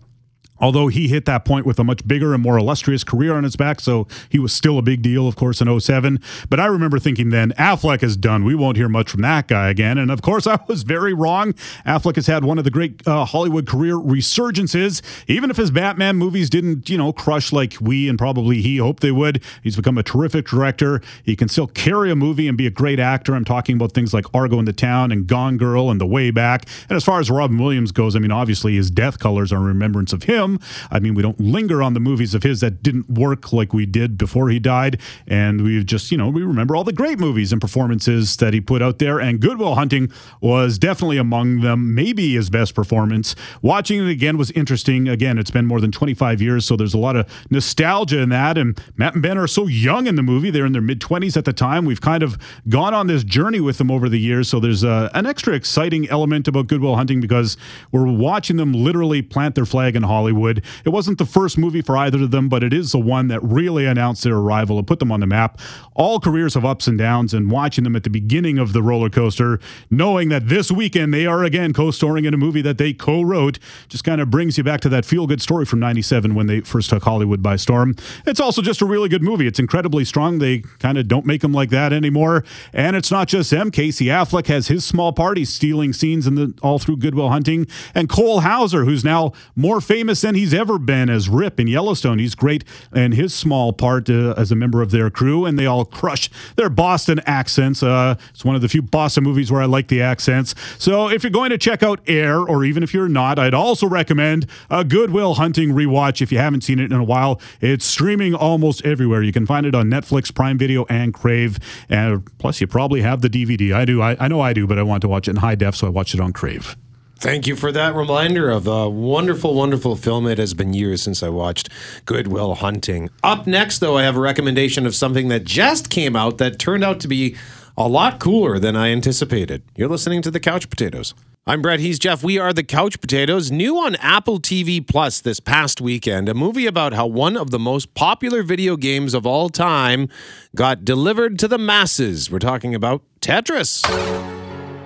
Although 0.59 0.87
he 0.87 1.07
hit 1.07 1.25
that 1.25 1.45
point 1.45 1.65
with 1.65 1.79
a 1.79 1.83
much 1.83 2.07
bigger 2.07 2.33
and 2.33 2.43
more 2.43 2.57
illustrious 2.57 3.03
career 3.03 3.35
on 3.35 3.43
his 3.43 3.55
back, 3.55 3.79
so 3.79 4.07
he 4.29 4.39
was 4.39 4.53
still 4.53 4.77
a 4.77 4.81
big 4.81 5.01
deal, 5.01 5.27
of 5.27 5.35
course, 5.35 5.61
in 5.61 5.79
07. 5.79 6.19
But 6.49 6.59
I 6.59 6.65
remember 6.65 6.99
thinking 6.99 7.29
then, 7.29 7.51
Affleck 7.53 8.03
is 8.03 8.17
done. 8.17 8.43
We 8.43 8.55
won't 8.55 8.77
hear 8.77 8.89
much 8.89 9.09
from 9.09 9.21
that 9.21 9.47
guy 9.47 9.69
again. 9.69 9.97
And 9.97 10.11
of 10.11 10.21
course, 10.21 10.47
I 10.47 10.59
was 10.67 10.83
very 10.83 11.13
wrong. 11.13 11.53
Affleck 11.85 12.15
has 12.15 12.27
had 12.27 12.43
one 12.43 12.57
of 12.57 12.63
the 12.63 12.71
great 12.71 13.05
uh, 13.07 13.25
Hollywood 13.25 13.67
career 13.67 13.95
resurgences. 13.95 15.01
Even 15.27 15.49
if 15.49 15.57
his 15.57 15.71
Batman 15.71 16.15
movies 16.15 16.49
didn't, 16.49 16.89
you 16.89 16.97
know, 16.97 17.11
crush 17.13 17.51
like 17.51 17.75
we 17.81 18.09
and 18.09 18.17
probably 18.17 18.61
he 18.61 18.77
hoped 18.77 19.01
they 19.01 19.11
would, 19.11 19.43
he's 19.63 19.75
become 19.75 19.97
a 19.97 20.03
terrific 20.03 20.47
director. 20.47 21.01
He 21.23 21.35
can 21.35 21.47
still 21.47 21.67
carry 21.67 22.11
a 22.11 22.15
movie 22.15 22.47
and 22.47 22.57
be 22.57 22.67
a 22.67 22.71
great 22.71 22.99
actor. 22.99 23.35
I'm 23.35 23.45
talking 23.45 23.75
about 23.75 23.91
things 23.91 24.13
like 24.13 24.25
Argo 24.33 24.59
in 24.59 24.65
the 24.65 24.73
Town 24.73 25.11
and 25.11 25.27
Gone 25.27 25.57
Girl 25.57 25.89
and 25.89 25.99
The 25.99 26.05
Way 26.05 26.31
Back. 26.31 26.65
And 26.89 26.95
as 26.95 27.03
far 27.03 27.19
as 27.19 27.29
Robin 27.29 27.57
Williams 27.57 27.91
goes, 27.91 28.15
I 28.15 28.19
mean, 28.19 28.31
obviously 28.31 28.75
his 28.75 28.89
death 28.89 29.19
colors 29.19 29.51
are 29.51 29.57
a 29.57 29.61
remembrance 29.61 30.13
of 30.13 30.23
him. 30.23 30.46
I 30.91 30.99
mean, 30.99 31.15
we 31.15 31.21
don't 31.21 31.39
linger 31.39 31.81
on 31.81 31.93
the 31.93 31.99
movies 31.99 32.33
of 32.33 32.43
his 32.43 32.61
that 32.61 32.83
didn't 32.83 33.09
work 33.09 33.51
like 33.53 33.73
we 33.73 33.85
did 33.85 34.17
before 34.17 34.49
he 34.49 34.59
died. 34.59 34.99
And 35.27 35.61
we 35.61 35.83
just, 35.83 36.11
you 36.11 36.17
know, 36.17 36.29
we 36.29 36.43
remember 36.43 36.75
all 36.75 36.83
the 36.83 36.93
great 36.93 37.19
movies 37.19 37.51
and 37.51 37.61
performances 37.61 38.37
that 38.37 38.53
he 38.53 38.61
put 38.61 38.81
out 38.81 38.99
there. 38.99 39.19
And 39.19 39.39
Good 39.39 39.57
Will 39.57 39.75
Hunting 39.75 40.11
was 40.41 40.77
definitely 40.77 41.17
among 41.17 41.61
them, 41.61 41.93
maybe 41.93 42.33
his 42.33 42.49
best 42.49 42.73
performance. 42.75 43.35
Watching 43.61 44.05
it 44.05 44.09
again 44.09 44.37
was 44.37 44.51
interesting. 44.51 45.07
Again, 45.07 45.37
it's 45.37 45.51
been 45.51 45.65
more 45.65 45.81
than 45.81 45.91
25 45.91 46.41
years, 46.41 46.65
so 46.65 46.75
there's 46.75 46.93
a 46.93 46.97
lot 46.97 47.15
of 47.15 47.27
nostalgia 47.49 48.19
in 48.19 48.29
that. 48.29 48.57
And 48.57 48.79
Matt 48.95 49.13
and 49.13 49.23
Ben 49.23 49.37
are 49.37 49.47
so 49.47 49.67
young 49.67 50.07
in 50.07 50.15
the 50.15 50.23
movie. 50.23 50.49
They're 50.49 50.65
in 50.65 50.73
their 50.73 50.81
mid 50.81 51.01
20s 51.01 51.35
at 51.37 51.45
the 51.45 51.53
time. 51.53 51.85
We've 51.85 52.01
kind 52.01 52.23
of 52.23 52.37
gone 52.69 52.93
on 52.93 53.07
this 53.07 53.23
journey 53.23 53.59
with 53.59 53.77
them 53.77 53.91
over 53.91 54.09
the 54.09 54.19
years. 54.19 54.49
So 54.49 54.59
there's 54.59 54.83
a, 54.83 55.09
an 55.13 55.25
extra 55.25 55.53
exciting 55.53 56.09
element 56.09 56.47
about 56.47 56.67
Good 56.67 56.81
Will 56.81 56.95
Hunting 56.95 57.19
because 57.19 57.57
we're 57.91 58.11
watching 58.11 58.57
them 58.57 58.73
literally 58.73 59.21
plant 59.21 59.55
their 59.55 59.65
flag 59.65 59.95
in 59.95 60.03
Hollywood. 60.03 60.36
It 60.45 60.89
wasn't 60.89 61.17
the 61.17 61.25
first 61.25 61.57
movie 61.57 61.81
for 61.81 61.97
either 61.97 62.23
of 62.23 62.31
them, 62.31 62.49
but 62.49 62.63
it 62.63 62.73
is 62.73 62.91
the 62.91 62.99
one 62.99 63.27
that 63.27 63.43
really 63.43 63.85
announced 63.85 64.23
their 64.23 64.35
arrival 64.35 64.77
and 64.77 64.87
put 64.87 64.99
them 64.99 65.11
on 65.11 65.19
the 65.19 65.27
map. 65.27 65.59
All 65.95 66.19
careers 66.19 66.53
have 66.53 66.65
ups 66.65 66.87
and 66.87 66.97
downs, 66.97 67.33
and 67.33 67.49
watching 67.51 67.83
them 67.83 67.95
at 67.95 68.03
the 68.03 68.09
beginning 68.09 68.57
of 68.57 68.73
the 68.73 68.81
roller 68.81 69.09
coaster, 69.09 69.59
knowing 69.89 70.29
that 70.29 70.47
this 70.47 70.71
weekend 70.71 71.13
they 71.13 71.25
are 71.25 71.43
again 71.43 71.73
co 71.73 71.91
starring 71.91 72.25
in 72.25 72.33
a 72.33 72.37
movie 72.37 72.61
that 72.61 72.77
they 72.77 72.93
co 72.93 73.21
wrote, 73.21 73.59
just 73.89 74.03
kind 74.03 74.21
of 74.21 74.29
brings 74.29 74.57
you 74.57 74.63
back 74.63 74.81
to 74.81 74.89
that 74.89 75.05
feel 75.05 75.27
good 75.27 75.41
story 75.41 75.65
from 75.65 75.79
97 75.79 76.35
when 76.35 76.47
they 76.47 76.61
first 76.61 76.89
took 76.89 77.03
Hollywood 77.03 77.41
by 77.41 77.55
storm. 77.55 77.95
It's 78.25 78.39
also 78.39 78.61
just 78.61 78.81
a 78.81 78.85
really 78.85 79.09
good 79.09 79.23
movie. 79.23 79.47
It's 79.47 79.59
incredibly 79.59 80.05
strong. 80.05 80.39
They 80.39 80.59
kind 80.79 80.97
of 80.97 81.07
don't 81.07 81.25
make 81.25 81.41
them 81.41 81.53
like 81.53 81.69
that 81.69 81.93
anymore. 81.93 82.43
And 82.73 82.95
it's 82.95 83.11
not 83.11 83.27
just 83.27 83.51
them. 83.51 83.71
Casey 83.71 84.05
Affleck 84.05 84.47
has 84.47 84.67
his 84.67 84.85
small 84.85 85.13
party 85.13 85.45
stealing 85.45 85.93
scenes 85.93 86.27
in 86.27 86.35
the 86.35 86.53
all 86.61 86.79
through 86.79 86.97
Good 86.97 87.15
Will 87.15 87.29
Hunting. 87.29 87.67
And 87.95 88.09
Cole 88.09 88.41
Hauser, 88.41 88.85
who's 88.85 89.03
now 89.03 89.33
more 89.55 89.81
famous 89.81 90.23
he's 90.35 90.53
ever 90.53 90.77
been 90.77 91.09
as 91.09 91.29
Rip 91.29 91.59
in 91.59 91.67
Yellowstone. 91.67 92.19
He's 92.19 92.35
great 92.35 92.63
in 92.93 93.13
his 93.13 93.33
small 93.33 93.73
part 93.73 94.09
uh, 94.09 94.33
as 94.37 94.51
a 94.51 94.55
member 94.55 94.81
of 94.81 94.91
their 94.91 95.09
crew, 95.09 95.45
and 95.45 95.57
they 95.57 95.65
all 95.65 95.85
crush 95.85 96.29
their 96.55 96.69
Boston 96.69 97.19
accents. 97.25 97.83
Uh, 97.83 98.15
it's 98.29 98.45
one 98.45 98.55
of 98.55 98.61
the 98.61 98.69
few 98.69 98.81
Boston 98.81 99.23
movies 99.23 99.51
where 99.51 99.61
I 99.61 99.65
like 99.65 99.87
the 99.87 100.01
accents. 100.01 100.55
So 100.77 101.09
if 101.09 101.23
you're 101.23 101.31
going 101.31 101.49
to 101.51 101.57
check 101.57 101.83
out 101.83 101.99
Air, 102.07 102.39
or 102.39 102.63
even 102.63 102.83
if 102.83 102.93
you're 102.93 103.09
not, 103.09 103.39
I'd 103.39 103.53
also 103.53 103.87
recommend 103.87 104.47
a 104.69 104.83
Good 104.83 105.11
Will 105.11 105.35
Hunting 105.35 105.69
rewatch 105.69 106.21
if 106.21 106.31
you 106.31 106.37
haven't 106.37 106.61
seen 106.61 106.79
it 106.79 106.91
in 106.91 106.97
a 106.97 107.03
while. 107.03 107.39
It's 107.61 107.85
streaming 107.85 108.33
almost 108.33 108.85
everywhere. 108.85 109.21
You 109.21 109.33
can 109.33 109.45
find 109.45 109.65
it 109.65 109.75
on 109.75 109.89
Netflix, 109.89 110.33
Prime 110.33 110.57
Video, 110.57 110.85
and 110.89 111.13
Crave. 111.13 111.59
And 111.89 112.25
plus, 112.37 112.61
you 112.61 112.67
probably 112.67 113.01
have 113.01 113.21
the 113.21 113.29
DVD. 113.29 113.73
I 113.73 113.85
do. 113.85 114.01
I, 114.01 114.15
I 114.19 114.27
know 114.27 114.41
I 114.41 114.53
do, 114.53 114.67
but 114.67 114.79
I 114.79 114.83
want 114.83 115.01
to 115.01 115.07
watch 115.07 115.27
it 115.27 115.31
in 115.31 115.37
high 115.37 115.55
def, 115.55 115.75
so 115.75 115.87
I 115.87 115.89
watched 115.89 116.13
it 116.13 116.19
on 116.19 116.33
Crave. 116.33 116.75
Thank 117.19 117.47
you 117.47 117.55
for 117.55 117.71
that 117.71 117.95
reminder 117.95 118.47
of 118.47 118.67
a 118.67 118.87
wonderful, 118.87 119.55
wonderful 119.55 119.95
film. 119.95 120.27
It 120.27 120.37
has 120.37 120.53
been 120.53 120.75
years 120.75 121.01
since 121.01 121.23
I 121.23 121.29
watched 121.29 121.67
Good 122.05 122.27
Will 122.27 122.53
Hunting. 122.53 123.09
Up 123.23 123.47
next, 123.47 123.79
though, 123.79 123.97
I 123.97 124.03
have 124.03 124.15
a 124.15 124.19
recommendation 124.19 124.85
of 124.85 124.93
something 124.93 125.27
that 125.29 125.43
just 125.43 125.89
came 125.89 126.15
out 126.15 126.37
that 126.37 126.59
turned 126.59 126.83
out 126.83 126.99
to 126.99 127.07
be 127.07 127.35
a 127.75 127.87
lot 127.87 128.19
cooler 128.19 128.59
than 128.59 128.75
I 128.75 128.89
anticipated. 128.89 129.63
You're 129.75 129.87
listening 129.89 130.21
to 130.23 130.31
The 130.31 130.39
Couch 130.39 130.69
Potatoes. 130.69 131.15
I'm 131.47 131.59
Brett. 131.59 131.79
He's 131.79 131.97
Jeff. 131.97 132.23
We 132.23 132.37
are 132.37 132.53
The 132.53 132.63
Couch 132.63 133.01
Potatoes. 133.01 133.51
New 133.51 133.77
on 133.77 133.95
Apple 133.95 134.39
TV 134.39 134.85
Plus 134.85 135.19
this 135.19 135.39
past 135.39 135.81
weekend, 135.81 136.29
a 136.29 136.35
movie 136.35 136.67
about 136.67 136.93
how 136.93 137.07
one 137.07 137.35
of 137.35 137.49
the 137.49 137.59
most 137.59 137.95
popular 137.95 138.43
video 138.43 138.75
games 138.77 139.15
of 139.15 139.25
all 139.25 139.49
time 139.49 140.07
got 140.55 140.85
delivered 140.85 141.39
to 141.39 141.47
the 141.47 141.57
masses. 141.57 142.29
We're 142.29 142.37
talking 142.37 142.75
about 142.75 143.01
Tetris. 143.21 143.83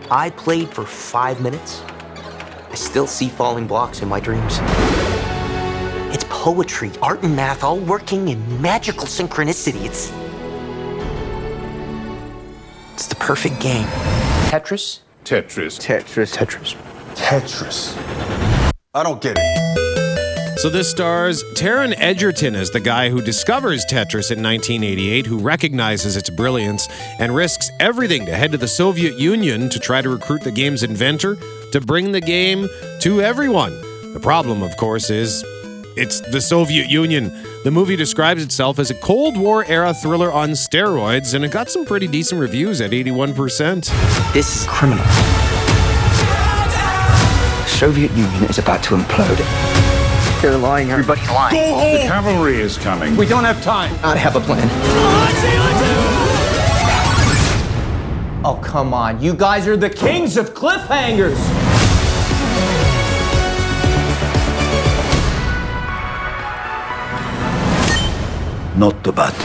I 0.10 0.30
played 0.30 0.70
for 0.70 0.86
five 0.86 1.42
minutes. 1.42 1.82
I 2.72 2.75
still 2.75 3.06
see 3.06 3.28
falling 3.28 3.68
blocks 3.68 4.01
in 4.01 4.08
my 4.08 4.22
dreams. 4.22 4.60
It's 6.13 6.24
poetry, 6.30 6.90
art, 7.01 7.22
and 7.22 7.36
math 7.36 7.66
all 7.66 7.78
working 7.78 8.30
in 8.30 8.62
magical 8.62 9.06
synchronicity. 9.06 9.84
It's. 9.84 10.10
It's 12.94 13.08
the 13.08 13.16
perfect 13.16 13.60
game. 13.60 13.88
Tetris? 14.48 15.00
Tetris. 15.25 15.80
Tetris. 15.82 16.34
Tetris. 16.34 16.75
Tetris. 17.16 18.74
I 18.94 19.04
don't 19.04 19.22
get 19.22 19.38
it. 19.38 20.60
So 20.60 20.70
this 20.70 20.90
stars 20.90 21.44
Taron 21.56 21.94
Egerton 21.98 22.56
as 22.56 22.72
the 22.72 22.80
guy 22.80 23.10
who 23.10 23.22
discovers 23.22 23.84
Tetris 23.86 24.32
in 24.32 24.42
1988, 24.42 25.25
who 25.25 25.40
recognizes 25.40 26.16
its 26.16 26.30
brilliance 26.30 26.88
and 27.20 27.36
risks 27.36 27.70
everything 27.82 28.25
to 28.28 28.36
head 28.36 28.54
to 28.54 28.58
the 28.58 28.68
Soviet 28.68 29.20
Union 29.20 29.70
to 29.70 29.80
try 29.80 30.01
to 30.01 30.10
recruit 30.10 30.42
the 30.44 30.51
game's 30.51 30.84
inventor 30.84 31.36
to 31.72 31.82
bring 31.82 32.12
the 32.12 32.22
game 32.22 32.68
to 33.01 33.22
everyone. 33.22 33.72
The 34.13 34.20
problem, 34.20 34.62
of 34.62 34.75
course, 34.78 35.10
is 35.10 35.44
it's 35.96 36.22
the 36.32 36.42
Soviet 36.42 36.90
Union. 36.90 37.32
The 37.63 37.72
movie 37.72 37.96
describes 37.96 38.44
itself 38.44 38.80
as 38.80 38.90
a 38.92 38.96
Cold 38.96 39.38
War 39.38 39.66
era 39.66 39.94
thriller 39.94 40.32
on 40.32 40.51
steroids, 40.51 41.34
and 41.34 41.44
it 41.44 41.51
got 41.51 41.70
some 41.70 41.86
pretty 41.86 42.08
decent 42.08 42.40
reviews 42.40 42.82
at 42.82 42.92
81%. 42.92 44.34
This 44.34 44.62
is 44.62 44.68
criminal. 44.68 45.06
Soviet 47.68 48.12
Union 48.12 48.44
is 48.44 48.58
about 48.58 48.84
to 48.84 48.96
implode. 48.96 49.38
They're 50.42 50.58
lying. 50.58 50.92
Everybody's 50.92 51.30
lying. 51.30 51.56
The 51.56 52.08
cavalry 52.08 52.60
is 52.60 52.78
coming. 52.78 53.16
We 53.16 53.25
don't 53.25 53.44
have 53.44 53.62
time. 53.62 53.94
I 54.04 54.16
have 54.16 54.36
a 54.36 54.40
plan. 54.40 54.68
Oh, 58.44 58.56
come 58.56 58.92
on. 58.92 59.22
You 59.22 59.36
guys 59.36 59.68
are 59.68 59.78
the 59.78 59.90
kings 59.90 60.36
of 60.36 60.56
cliffhangers. 60.56 61.38
Not 68.76 69.04
the 69.04 69.12
bat. 69.12 69.36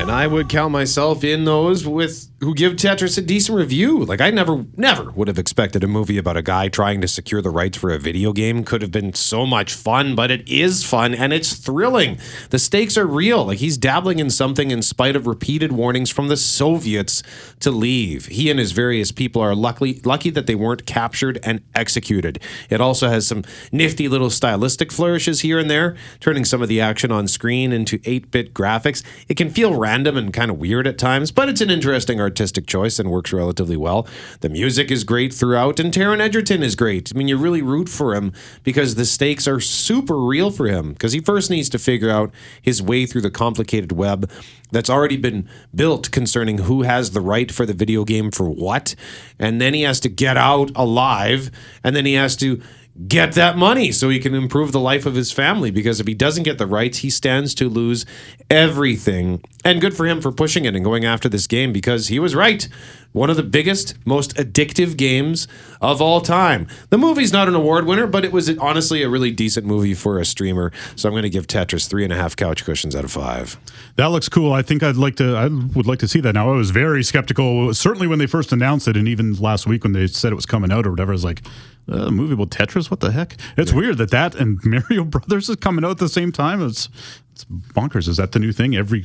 And 0.00 0.10
I 0.10 0.26
would 0.26 0.48
count 0.48 0.72
myself 0.72 1.24
in 1.24 1.44
those 1.44 1.86
with 1.86 2.35
who 2.40 2.54
give 2.54 2.74
Tetris 2.74 3.16
a 3.16 3.22
decent 3.22 3.56
review. 3.56 4.04
Like 4.04 4.20
I 4.20 4.30
never 4.30 4.66
never 4.76 5.10
would 5.12 5.28
have 5.28 5.38
expected 5.38 5.82
a 5.82 5.86
movie 5.86 6.18
about 6.18 6.36
a 6.36 6.42
guy 6.42 6.68
trying 6.68 7.00
to 7.00 7.08
secure 7.08 7.40
the 7.40 7.50
rights 7.50 7.78
for 7.78 7.90
a 7.90 7.98
video 7.98 8.32
game 8.32 8.62
could 8.62 8.82
have 8.82 8.92
been 8.92 9.14
so 9.14 9.46
much 9.46 9.72
fun, 9.72 10.14
but 10.14 10.30
it 10.30 10.46
is 10.46 10.84
fun 10.84 11.14
and 11.14 11.32
it's 11.32 11.54
thrilling. 11.54 12.18
The 12.50 12.58
stakes 12.58 12.98
are 12.98 13.06
real. 13.06 13.46
Like 13.46 13.58
he's 13.58 13.78
dabbling 13.78 14.18
in 14.18 14.28
something 14.28 14.70
in 14.70 14.82
spite 14.82 15.16
of 15.16 15.26
repeated 15.26 15.72
warnings 15.72 16.10
from 16.10 16.28
the 16.28 16.36
Soviets 16.36 17.22
to 17.60 17.70
leave. 17.70 18.26
He 18.26 18.50
and 18.50 18.58
his 18.58 18.72
various 18.72 19.12
people 19.12 19.40
are 19.40 19.54
lucky 19.54 20.02
lucky 20.04 20.28
that 20.30 20.46
they 20.46 20.54
weren't 20.54 20.84
captured 20.84 21.38
and 21.42 21.62
executed. 21.74 22.38
It 22.68 22.82
also 22.82 23.08
has 23.08 23.26
some 23.26 23.44
nifty 23.72 24.08
little 24.08 24.30
stylistic 24.30 24.92
flourishes 24.92 25.40
here 25.40 25.58
and 25.58 25.70
there, 25.70 25.96
turning 26.20 26.44
some 26.44 26.60
of 26.60 26.68
the 26.68 26.82
action 26.82 27.10
on 27.10 27.28
screen 27.28 27.72
into 27.72 27.98
8-bit 28.00 28.52
graphics. 28.52 29.02
It 29.26 29.36
can 29.36 29.48
feel 29.48 29.74
random 29.74 30.18
and 30.18 30.34
kind 30.34 30.50
of 30.50 30.58
weird 30.58 30.86
at 30.86 30.98
times, 30.98 31.30
but 31.30 31.48
it's 31.48 31.62
an 31.62 31.70
interesting 31.70 32.20
artistic 32.26 32.66
choice 32.66 32.98
and 32.98 33.10
works 33.10 33.32
relatively 33.32 33.76
well. 33.76 34.06
The 34.40 34.48
music 34.48 34.90
is 34.90 35.04
great 35.04 35.32
throughout, 35.32 35.78
and 35.78 35.92
Taron 35.92 36.20
Egerton 36.20 36.62
is 36.62 36.74
great. 36.74 37.12
I 37.14 37.16
mean, 37.16 37.28
you 37.28 37.38
really 37.38 37.62
root 37.62 37.88
for 37.88 38.14
him 38.14 38.32
because 38.64 38.96
the 38.96 39.04
stakes 39.04 39.46
are 39.46 39.60
super 39.60 40.18
real 40.18 40.50
for 40.50 40.66
him 40.66 40.92
because 40.92 41.12
he 41.12 41.20
first 41.20 41.50
needs 41.50 41.68
to 41.70 41.78
figure 41.78 42.10
out 42.10 42.32
his 42.60 42.82
way 42.82 43.06
through 43.06 43.22
the 43.22 43.30
complicated 43.30 43.92
web 43.92 44.30
that's 44.72 44.90
already 44.90 45.16
been 45.16 45.48
built 45.74 46.10
concerning 46.10 46.58
who 46.58 46.82
has 46.82 47.12
the 47.12 47.20
right 47.20 47.52
for 47.52 47.64
the 47.64 47.72
video 47.72 48.04
game 48.04 48.30
for 48.30 48.50
what. 48.50 48.94
And 49.38 49.60
then 49.60 49.72
he 49.74 49.82
has 49.82 50.00
to 50.00 50.08
get 50.08 50.36
out 50.36 50.70
alive, 50.74 51.50
and 51.84 51.94
then 51.94 52.04
he 52.04 52.14
has 52.14 52.36
to 52.36 52.60
get 53.08 53.32
that 53.34 53.58
money 53.58 53.92
so 53.92 54.08
he 54.08 54.18
can 54.18 54.34
improve 54.34 54.72
the 54.72 54.80
life 54.80 55.04
of 55.04 55.14
his 55.14 55.30
family 55.30 55.70
because 55.70 56.00
if 56.00 56.06
he 56.06 56.14
doesn't 56.14 56.44
get 56.44 56.56
the 56.56 56.66
rights 56.66 56.98
he 56.98 57.10
stands 57.10 57.54
to 57.54 57.68
lose 57.68 58.06
everything 58.50 59.42
and 59.64 59.82
good 59.82 59.94
for 59.94 60.06
him 60.06 60.20
for 60.20 60.32
pushing 60.32 60.64
it 60.64 60.74
and 60.74 60.82
going 60.82 61.04
after 61.04 61.28
this 61.28 61.46
game 61.46 61.72
because 61.72 62.08
he 62.08 62.18
was 62.18 62.34
right 62.34 62.68
one 63.12 63.28
of 63.28 63.36
the 63.36 63.42
biggest 63.42 63.94
most 64.06 64.34
addictive 64.36 64.96
games 64.96 65.46
of 65.82 66.00
all 66.00 66.22
time 66.22 66.66
the 66.88 66.96
movie's 66.96 67.32
not 67.32 67.48
an 67.48 67.54
award 67.54 67.84
winner 67.84 68.06
but 68.06 68.24
it 68.24 68.32
was 68.32 68.56
honestly 68.58 69.02
a 69.02 69.08
really 69.08 69.30
decent 69.30 69.66
movie 69.66 69.94
for 69.94 70.18
a 70.18 70.24
streamer 70.24 70.72
so 70.94 71.06
i'm 71.06 71.12
going 71.12 71.22
to 71.22 71.28
give 71.30 71.46
tetris 71.46 71.86
three 71.88 72.02
and 72.04 72.14
a 72.14 72.16
half 72.16 72.34
couch 72.34 72.64
cushions 72.64 72.96
out 72.96 73.04
of 73.04 73.12
five 73.12 73.58
That 73.96 74.06
looks 74.06 74.28
cool. 74.28 74.52
I 74.52 74.60
think 74.62 74.82
I'd 74.82 74.96
like 74.96 75.16
to. 75.16 75.34
I 75.34 75.46
would 75.46 75.86
like 75.86 75.98
to 76.00 76.08
see 76.08 76.20
that 76.20 76.34
now. 76.34 76.52
I 76.52 76.56
was 76.56 76.70
very 76.70 77.02
skeptical, 77.02 77.72
certainly 77.72 78.06
when 78.06 78.18
they 78.18 78.26
first 78.26 78.52
announced 78.52 78.86
it, 78.88 78.96
and 78.96 79.08
even 79.08 79.34
last 79.34 79.66
week 79.66 79.84
when 79.84 79.92
they 79.94 80.06
said 80.06 80.32
it 80.32 80.34
was 80.34 80.44
coming 80.44 80.70
out 80.70 80.86
or 80.86 80.90
whatever. 80.90 81.12
I 81.12 81.14
was 81.14 81.24
like, 81.24 81.42
Uh, 81.90 82.06
about 82.08 82.50
Tetris? 82.50 82.90
What 82.90 83.00
the 83.00 83.12
heck? 83.12 83.36
It's 83.56 83.72
weird 83.72 83.98
that 83.98 84.10
that 84.10 84.34
and 84.34 84.58
Mario 84.64 85.04
Brothers 85.04 85.48
is 85.48 85.56
coming 85.56 85.84
out 85.84 85.92
at 85.92 85.98
the 85.98 86.08
same 86.08 86.32
time. 86.32 86.64
It's 86.66 86.88
it's 87.32 87.44
bonkers. 87.44 88.08
Is 88.08 88.16
that 88.16 88.32
the 88.32 88.38
new 88.38 88.52
thing? 88.52 88.74
Every 88.74 89.04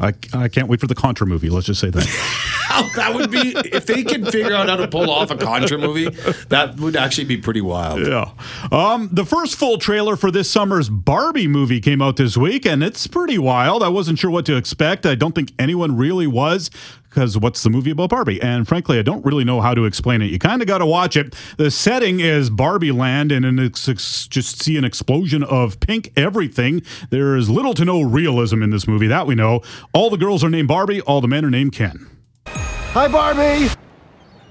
I, 0.00 0.14
I 0.32 0.48
can't 0.48 0.66
wait 0.68 0.80
for 0.80 0.86
the 0.86 0.94
Contra 0.94 1.26
movie. 1.26 1.50
Let's 1.50 1.66
just 1.66 1.80
say 1.80 1.90
that. 1.90 2.92
that 2.96 3.14
would 3.14 3.30
be 3.30 3.52
if 3.56 3.84
they 3.84 4.02
can 4.02 4.24
figure 4.24 4.54
out 4.54 4.68
how 4.68 4.76
to 4.76 4.88
pull 4.88 5.10
off 5.10 5.30
a 5.30 5.36
Contra 5.36 5.76
movie. 5.76 6.08
That 6.48 6.76
would 6.78 6.96
actually 6.96 7.24
be 7.24 7.36
pretty 7.36 7.60
wild. 7.60 8.06
Yeah. 8.06 8.30
Um, 8.72 9.10
the 9.12 9.26
first 9.26 9.56
full 9.56 9.76
trailer 9.76 10.16
for 10.16 10.30
this 10.30 10.50
summer's 10.50 10.88
Barbie 10.88 11.46
movie 11.46 11.80
came 11.80 12.00
out 12.00 12.16
this 12.16 12.36
week, 12.36 12.64
and 12.64 12.82
it's 12.82 13.06
pretty 13.06 13.36
wild. 13.36 13.82
I 13.82 13.88
wasn't 13.88 14.18
sure 14.18 14.30
what 14.30 14.46
to 14.46 14.56
expect. 14.56 15.04
I 15.04 15.14
don't 15.14 15.34
think 15.34 15.52
anyone 15.58 15.96
really 15.96 16.26
was 16.26 16.70
because 17.10 17.36
what's 17.36 17.62
the 17.62 17.70
movie 17.70 17.90
about 17.90 18.10
Barbie? 18.10 18.40
And 18.40 18.66
frankly, 18.66 18.98
I 18.98 19.02
don't 19.02 19.24
really 19.24 19.44
know 19.44 19.60
how 19.60 19.74
to 19.74 19.84
explain 19.84 20.22
it. 20.22 20.30
You 20.30 20.38
kind 20.38 20.62
of 20.62 20.68
got 20.68 20.78
to 20.78 20.86
watch 20.86 21.16
it. 21.16 21.34
The 21.58 21.70
setting 21.70 22.20
is 22.20 22.48
Barbie 22.50 22.92
land, 22.92 23.32
and 23.32 23.58
it's 23.58 23.84
just 24.28 24.62
see 24.62 24.76
an 24.78 24.84
explosion 24.84 25.42
of 25.42 25.80
pink 25.80 26.12
everything. 26.16 26.82
There 27.10 27.36
is 27.36 27.50
little 27.50 27.74
to 27.74 27.84
no 27.84 28.00
realism 28.00 28.62
in 28.62 28.70
this 28.70 28.86
movie, 28.86 29.08
that 29.08 29.26
we 29.26 29.34
know. 29.34 29.60
All 29.92 30.08
the 30.08 30.16
girls 30.16 30.44
are 30.44 30.48
named 30.48 30.68
Barbie, 30.68 31.00
all 31.02 31.20
the 31.20 31.28
men 31.28 31.44
are 31.44 31.50
named 31.50 31.72
Ken. 31.72 32.08
Hi, 32.46 33.08
Barbie. 33.08 33.68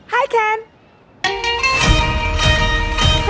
Hi, 0.08 0.28
Ken. 0.28 0.66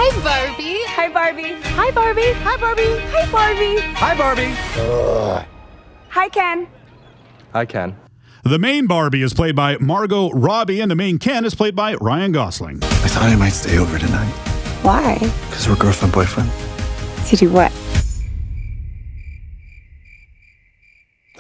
Hi, 0.02 0.22
Barbie. 0.24 0.84
Hi, 0.86 1.10
Barbie. 1.10 1.54
Hi, 1.54 1.92
Barbie. 1.92 2.34
Hi, 2.34 2.58
Barbie. 2.58 3.00
Hi, 3.00 3.32
Barbie. 3.32 3.80
Hi, 3.80 4.16
Barbie. 4.18 4.56
Ugh. 4.78 5.46
Hi, 6.10 6.30
Ken. 6.30 6.68
Hi, 7.54 7.66
Ken. 7.66 7.96
The 8.44 8.58
main 8.58 8.88
Barbie 8.88 9.22
is 9.22 9.34
played 9.34 9.56
by 9.56 9.78
Margot 9.80 10.30
Robbie, 10.32 10.80
and 10.80 10.90
the 10.90 10.96
main 10.96 11.20
Ken 11.20 11.44
is 11.44 11.56
played 11.56 11.76
by 11.76 11.96
Ryan 11.96 12.32
Gosling. 12.32 12.78
I 12.82 13.08
thought 13.10 13.24
I 13.24 13.36
might 13.36 13.50
stay 13.50 13.78
over 13.78 14.00
tonight. 14.00 14.32
Why? 14.82 15.16
Because 15.50 15.68
we're 15.68 15.76
girlfriend 15.76 16.14
boyfriend. 16.14 16.50
To 17.28 17.36
do 17.36 17.50
what? 17.50 17.74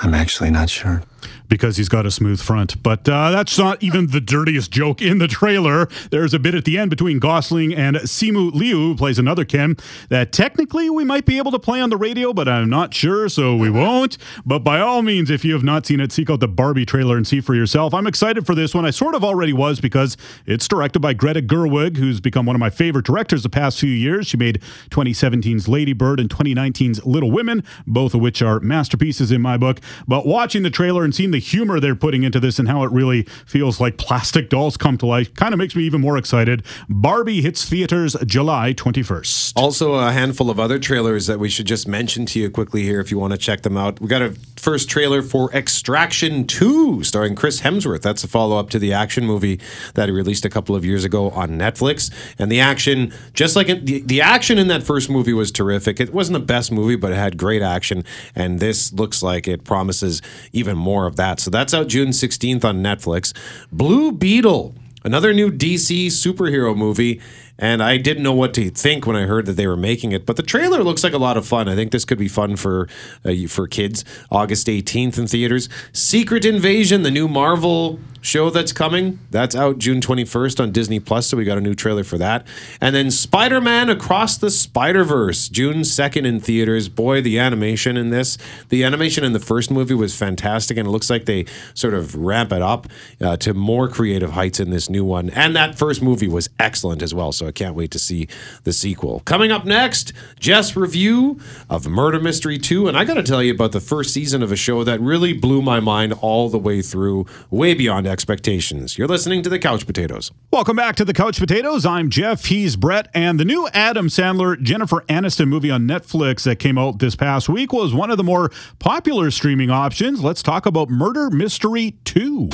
I'm 0.01 0.13
actually 0.13 0.49
not 0.49 0.69
sure 0.69 1.01
because 1.47 1.77
he's 1.77 1.89
got 1.89 2.05
a 2.05 2.11
smooth 2.11 2.41
front. 2.41 2.81
But 2.81 3.07
uh, 3.07 3.31
that's 3.31 3.57
not 3.57 3.81
even 3.81 4.07
the 4.07 4.21
dirtiest 4.21 4.71
joke 4.71 5.01
in 5.01 5.17
the 5.17 5.27
trailer. 5.27 5.87
There's 6.11 6.33
a 6.33 6.39
bit 6.39 6.55
at 6.55 6.65
the 6.65 6.77
end 6.77 6.89
between 6.89 7.19
Gosling 7.19 7.73
and 7.73 7.97
Simu 7.97 8.53
Liu, 8.53 8.77
who 8.77 8.95
plays 8.95 9.19
another 9.19 9.45
Ken, 9.45 9.75
that 10.09 10.31
technically 10.31 10.89
we 10.89 11.03
might 11.03 11.25
be 11.25 11.37
able 11.37 11.51
to 11.51 11.59
play 11.59 11.81
on 11.81 11.89
the 11.89 11.97
radio, 11.97 12.33
but 12.33 12.47
I'm 12.47 12.69
not 12.69 12.93
sure, 12.93 13.29
so 13.29 13.55
we 13.55 13.69
won't. 13.69 14.17
But 14.45 14.59
by 14.59 14.79
all 14.79 15.01
means, 15.01 15.29
if 15.29 15.43
you 15.43 15.53
have 15.53 15.63
not 15.63 15.85
seen 15.85 15.99
it, 15.99 16.11
seek 16.11 16.29
out 16.29 16.39
the 16.39 16.47
Barbie 16.47 16.85
trailer 16.85 17.17
and 17.17 17.27
see 17.27 17.41
for 17.41 17.55
yourself. 17.55 17.93
I'm 17.93 18.07
excited 18.07 18.45
for 18.45 18.55
this 18.55 18.73
one. 18.73 18.85
I 18.85 18.91
sort 18.91 19.15
of 19.15 19.23
already 19.23 19.53
was 19.53 19.79
because 19.79 20.17
it's 20.45 20.67
directed 20.67 20.99
by 20.99 21.13
Greta 21.13 21.41
Gerwig, 21.41 21.97
who's 21.97 22.19
become 22.19 22.45
one 22.45 22.55
of 22.55 22.59
my 22.59 22.69
favorite 22.69 23.05
directors 23.05 23.43
the 23.43 23.49
past 23.49 23.79
few 23.79 23.89
years. 23.89 24.27
She 24.27 24.37
made 24.37 24.61
2017's 24.89 25.67
Lady 25.67 25.93
Bird 25.93 26.19
and 26.19 26.29
2019's 26.29 27.05
Little 27.05 27.31
Women, 27.31 27.63
both 27.87 28.13
of 28.13 28.21
which 28.21 28.41
are 28.41 28.59
masterpieces 28.59 29.31
in 29.31 29.41
my 29.41 29.57
book. 29.57 29.79
But 30.07 30.25
watching 30.25 30.63
the 30.63 30.69
trailer 30.69 31.03
and 31.09 31.15
seeing 31.15 31.31
the 31.31 31.39
humor 31.39 31.79
they're 31.79 31.95
putting 31.95 32.21
into 32.21 32.39
this 32.39 32.59
and 32.59 32.67
how 32.67 32.83
it 32.83 32.91
really 32.91 33.23
feels 33.23 33.81
like 33.81 33.97
plastic 33.97 34.47
dolls 34.47 34.77
come 34.77 34.95
to 34.95 35.07
life 35.07 35.33
kind 35.33 35.55
of 35.55 35.57
makes 35.57 35.75
me 35.75 35.83
even 35.83 35.99
more 35.99 36.19
excited. 36.19 36.61
Barbie 36.87 37.41
hits 37.41 37.67
theaters 37.67 38.15
July 38.27 38.75
21st. 38.75 39.53
Also, 39.55 39.95
a 39.95 40.11
handful 40.11 40.51
of 40.51 40.59
other 40.59 40.77
trailers 40.77 41.25
that 41.25 41.39
we 41.39 41.49
should 41.49 41.65
just 41.65 41.87
mention 41.87 42.27
to 42.27 42.39
you 42.39 42.51
quickly 42.51 42.83
here 42.83 42.99
if 42.99 43.09
you 43.09 43.17
want 43.17 43.31
to 43.31 43.39
check 43.39 43.63
them 43.63 43.75
out. 43.75 43.99
We 43.99 44.07
got 44.07 44.21
a 44.21 44.35
first 44.59 44.89
trailer 44.89 45.21
for 45.21 45.51
Extraction 45.53 46.45
2 46.45 47.03
starring 47.03 47.35
Chris 47.35 47.61
Hemsworth. 47.61 48.01
That's 48.01 48.23
a 48.23 48.27
follow 48.27 48.57
up 48.57 48.69
to 48.71 48.79
the 48.79 48.93
action 48.93 49.25
movie 49.25 49.59
that 49.95 50.09
he 50.09 50.13
released 50.13 50.45
a 50.45 50.49
couple 50.49 50.75
of 50.75 50.83
years 50.83 51.03
ago 51.03 51.29
on 51.31 51.51
Netflix. 51.51 52.11
And 52.37 52.51
the 52.51 52.59
action, 52.59 53.13
just 53.33 53.55
like 53.55 53.67
the, 53.67 54.01
the 54.01 54.21
action 54.21 54.57
in 54.57 54.67
that 54.67 54.83
first 54.83 55.09
movie 55.09 55.33
was 55.33 55.51
terrific. 55.51 55.99
It 55.99 56.13
wasn't 56.13 56.33
the 56.33 56.45
best 56.45 56.71
movie, 56.71 56.95
but 56.95 57.11
it 57.11 57.15
had 57.15 57.37
great 57.37 57.61
action. 57.61 58.03
And 58.35 58.59
this 58.59 58.91
looks 58.93 59.23
like 59.23 59.47
it 59.47 59.63
promises 59.63 60.21
even 60.51 60.77
more 60.77 61.07
of 61.07 61.15
that. 61.15 61.39
So 61.39 61.49
that's 61.49 61.73
out 61.73 61.87
June 61.87 62.09
16th 62.09 62.65
on 62.65 62.83
Netflix. 62.83 63.33
Blue 63.71 64.11
Beetle, 64.11 64.75
another 65.03 65.33
new 65.33 65.51
DC 65.51 66.07
superhero 66.07 66.75
movie 66.75 67.21
and 67.59 67.83
I 67.83 67.97
didn't 67.97 68.23
know 68.23 68.33
what 68.33 68.53
to 68.55 68.69
think 68.69 69.05
when 69.05 69.15
I 69.15 69.23
heard 69.23 69.45
that 69.45 69.53
they 69.53 69.67
were 69.67 69.77
making 69.77 70.13
it. 70.13 70.25
But 70.25 70.37
the 70.37 70.43
trailer 70.43 70.83
looks 70.83 71.03
like 71.03 71.13
a 71.13 71.17
lot 71.17 71.37
of 71.37 71.45
fun. 71.45 71.67
I 71.67 71.75
think 71.75 71.91
this 71.91 72.05
could 72.05 72.17
be 72.17 72.29
fun 72.29 72.55
for 72.55 72.87
uh, 73.23 73.33
for 73.47 73.67
kids. 73.67 74.05
August 74.31 74.67
18th 74.67 75.19
in 75.19 75.27
theaters. 75.27 75.69
Secret 75.91 76.45
Invasion, 76.45 77.03
the 77.03 77.11
new 77.11 77.27
Marvel 77.27 77.99
show 78.21 78.49
that's 78.49 78.73
coming. 78.73 79.19
That's 79.31 79.55
out 79.55 79.77
June 79.77 80.01
21st 80.01 80.61
on 80.61 80.71
Disney 80.71 80.99
Plus. 80.99 81.27
So 81.27 81.37
we 81.37 81.45
got 81.45 81.57
a 81.57 81.61
new 81.61 81.75
trailer 81.75 82.03
for 82.03 82.17
that. 82.17 82.45
And 82.81 82.95
then 82.95 83.11
Spider 83.11 83.61
Man 83.61 83.89
Across 83.89 84.37
the 84.37 84.49
Spider 84.49 85.03
Verse, 85.03 85.49
June 85.49 85.81
2nd 85.81 86.25
in 86.25 86.39
theaters. 86.39 86.89
Boy, 86.89 87.21
the 87.21 87.39
animation 87.39 87.97
in 87.97 88.09
this, 88.09 88.37
the 88.69 88.83
animation 88.83 89.23
in 89.23 89.33
the 89.33 89.39
first 89.39 89.71
movie 89.71 89.93
was 89.93 90.15
fantastic, 90.15 90.77
and 90.77 90.87
it 90.87 90.91
looks 90.91 91.09
like 91.09 91.25
they 91.25 91.45
sort 91.73 91.93
of 91.93 92.15
ramp 92.15 92.51
it 92.51 92.61
up 92.61 92.87
uh, 93.21 93.37
to 93.37 93.53
more 93.53 93.87
creative 93.87 94.31
heights 94.31 94.59
in 94.59 94.69
this 94.69 94.89
new 94.89 95.03
one. 95.03 95.29
And 95.31 95.55
that 95.55 95.77
first 95.77 96.01
movie 96.01 96.27
was 96.27 96.49
excellent 96.59 97.01
as 97.01 97.13
well. 97.13 97.31
So 97.31 97.47
I 97.49 97.51
can't 97.51 97.73
wait 97.73 97.89
to 97.91 97.99
see 97.99 98.27
the 98.63 98.71
sequel. 98.71 99.21
Coming 99.25 99.51
up 99.51 99.65
next, 99.65 100.13
Jeff's 100.39 100.75
review 100.75 101.39
of 101.67 101.87
Murder 101.87 102.19
Mystery 102.19 102.59
2. 102.59 102.87
And 102.87 102.95
I 102.95 103.05
got 103.05 103.15
to 103.15 103.23
tell 103.23 103.41
you 103.41 103.51
about 103.51 103.71
the 103.71 103.79
first 103.79 104.13
season 104.13 104.43
of 104.43 104.51
a 104.51 104.55
show 104.55 104.83
that 104.83 105.01
really 105.01 105.33
blew 105.33 105.63
my 105.63 105.79
mind 105.79 106.13
all 106.13 106.47
the 106.47 106.59
way 106.59 106.83
through, 106.83 107.25
way 107.49 107.73
beyond 107.73 108.05
expectations. 108.05 108.99
You're 108.99 109.07
listening 109.07 109.41
to 109.41 109.49
The 109.49 109.57
Couch 109.57 109.87
Potatoes. 109.87 110.31
Welcome 110.51 110.75
back 110.75 110.95
to 110.97 111.05
The 111.05 111.13
Couch 111.13 111.39
Potatoes. 111.39 111.87
I'm 111.87 112.11
Jeff, 112.11 112.45
he's 112.45 112.75
Brett, 112.75 113.07
and 113.15 113.39
the 113.39 113.45
new 113.45 113.67
Adam 113.73 114.09
Sandler, 114.09 114.61
Jennifer 114.61 115.03
Aniston 115.09 115.47
movie 115.47 115.71
on 115.71 115.87
Netflix 115.87 116.43
that 116.43 116.57
came 116.57 116.77
out 116.77 116.99
this 116.99 117.15
past 117.15 117.49
week 117.49 117.73
was 117.73 117.95
one 117.95 118.11
of 118.11 118.17
the 118.17 118.23
more 118.23 118.51
popular 118.77 119.31
streaming 119.31 119.71
options. 119.71 120.23
Let's 120.23 120.43
talk 120.43 120.67
about 120.67 120.91
Murder 120.91 121.31
Mystery 121.31 121.95
2. 122.05 122.49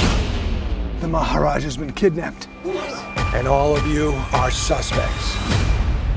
The 1.01 1.07
Maharaj 1.09 1.63
has 1.65 1.75
been 1.75 1.91
kidnapped. 1.91 2.47
And 3.35 3.49
all 3.49 3.75
of 3.75 3.85
you 3.85 4.13
are 4.31 4.49
suspects. 4.49 5.35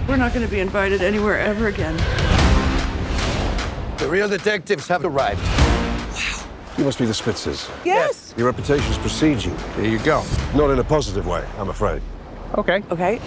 We're 0.09 0.16
not 0.16 0.33
going 0.33 0.46
to 0.46 0.50
be 0.50 0.61
invited 0.61 1.02
anywhere 1.02 1.37
ever 1.37 1.66
again. 1.66 1.96
The 3.98 4.09
real 4.09 4.28
detectives 4.28 4.87
have 4.87 5.04
arrived. 5.04 5.42
Wow. 5.42 6.46
You 6.78 6.85
must 6.85 6.96
be 6.96 7.07
the 7.07 7.12
Spitzers. 7.12 7.68
Yes. 7.85 8.35
Your 8.37 8.46
reputations 8.46 8.98
precede 8.98 9.44
you. 9.44 9.52
There 9.74 9.87
you 9.87 9.98
go. 9.98 10.24
Not 10.54 10.70
in 10.70 10.78
a 10.78 10.85
positive 10.85 11.26
way, 11.26 11.44
I'm 11.59 11.70
afraid. 11.70 12.02
Okay. 12.57 12.85
Okay. 12.92 13.20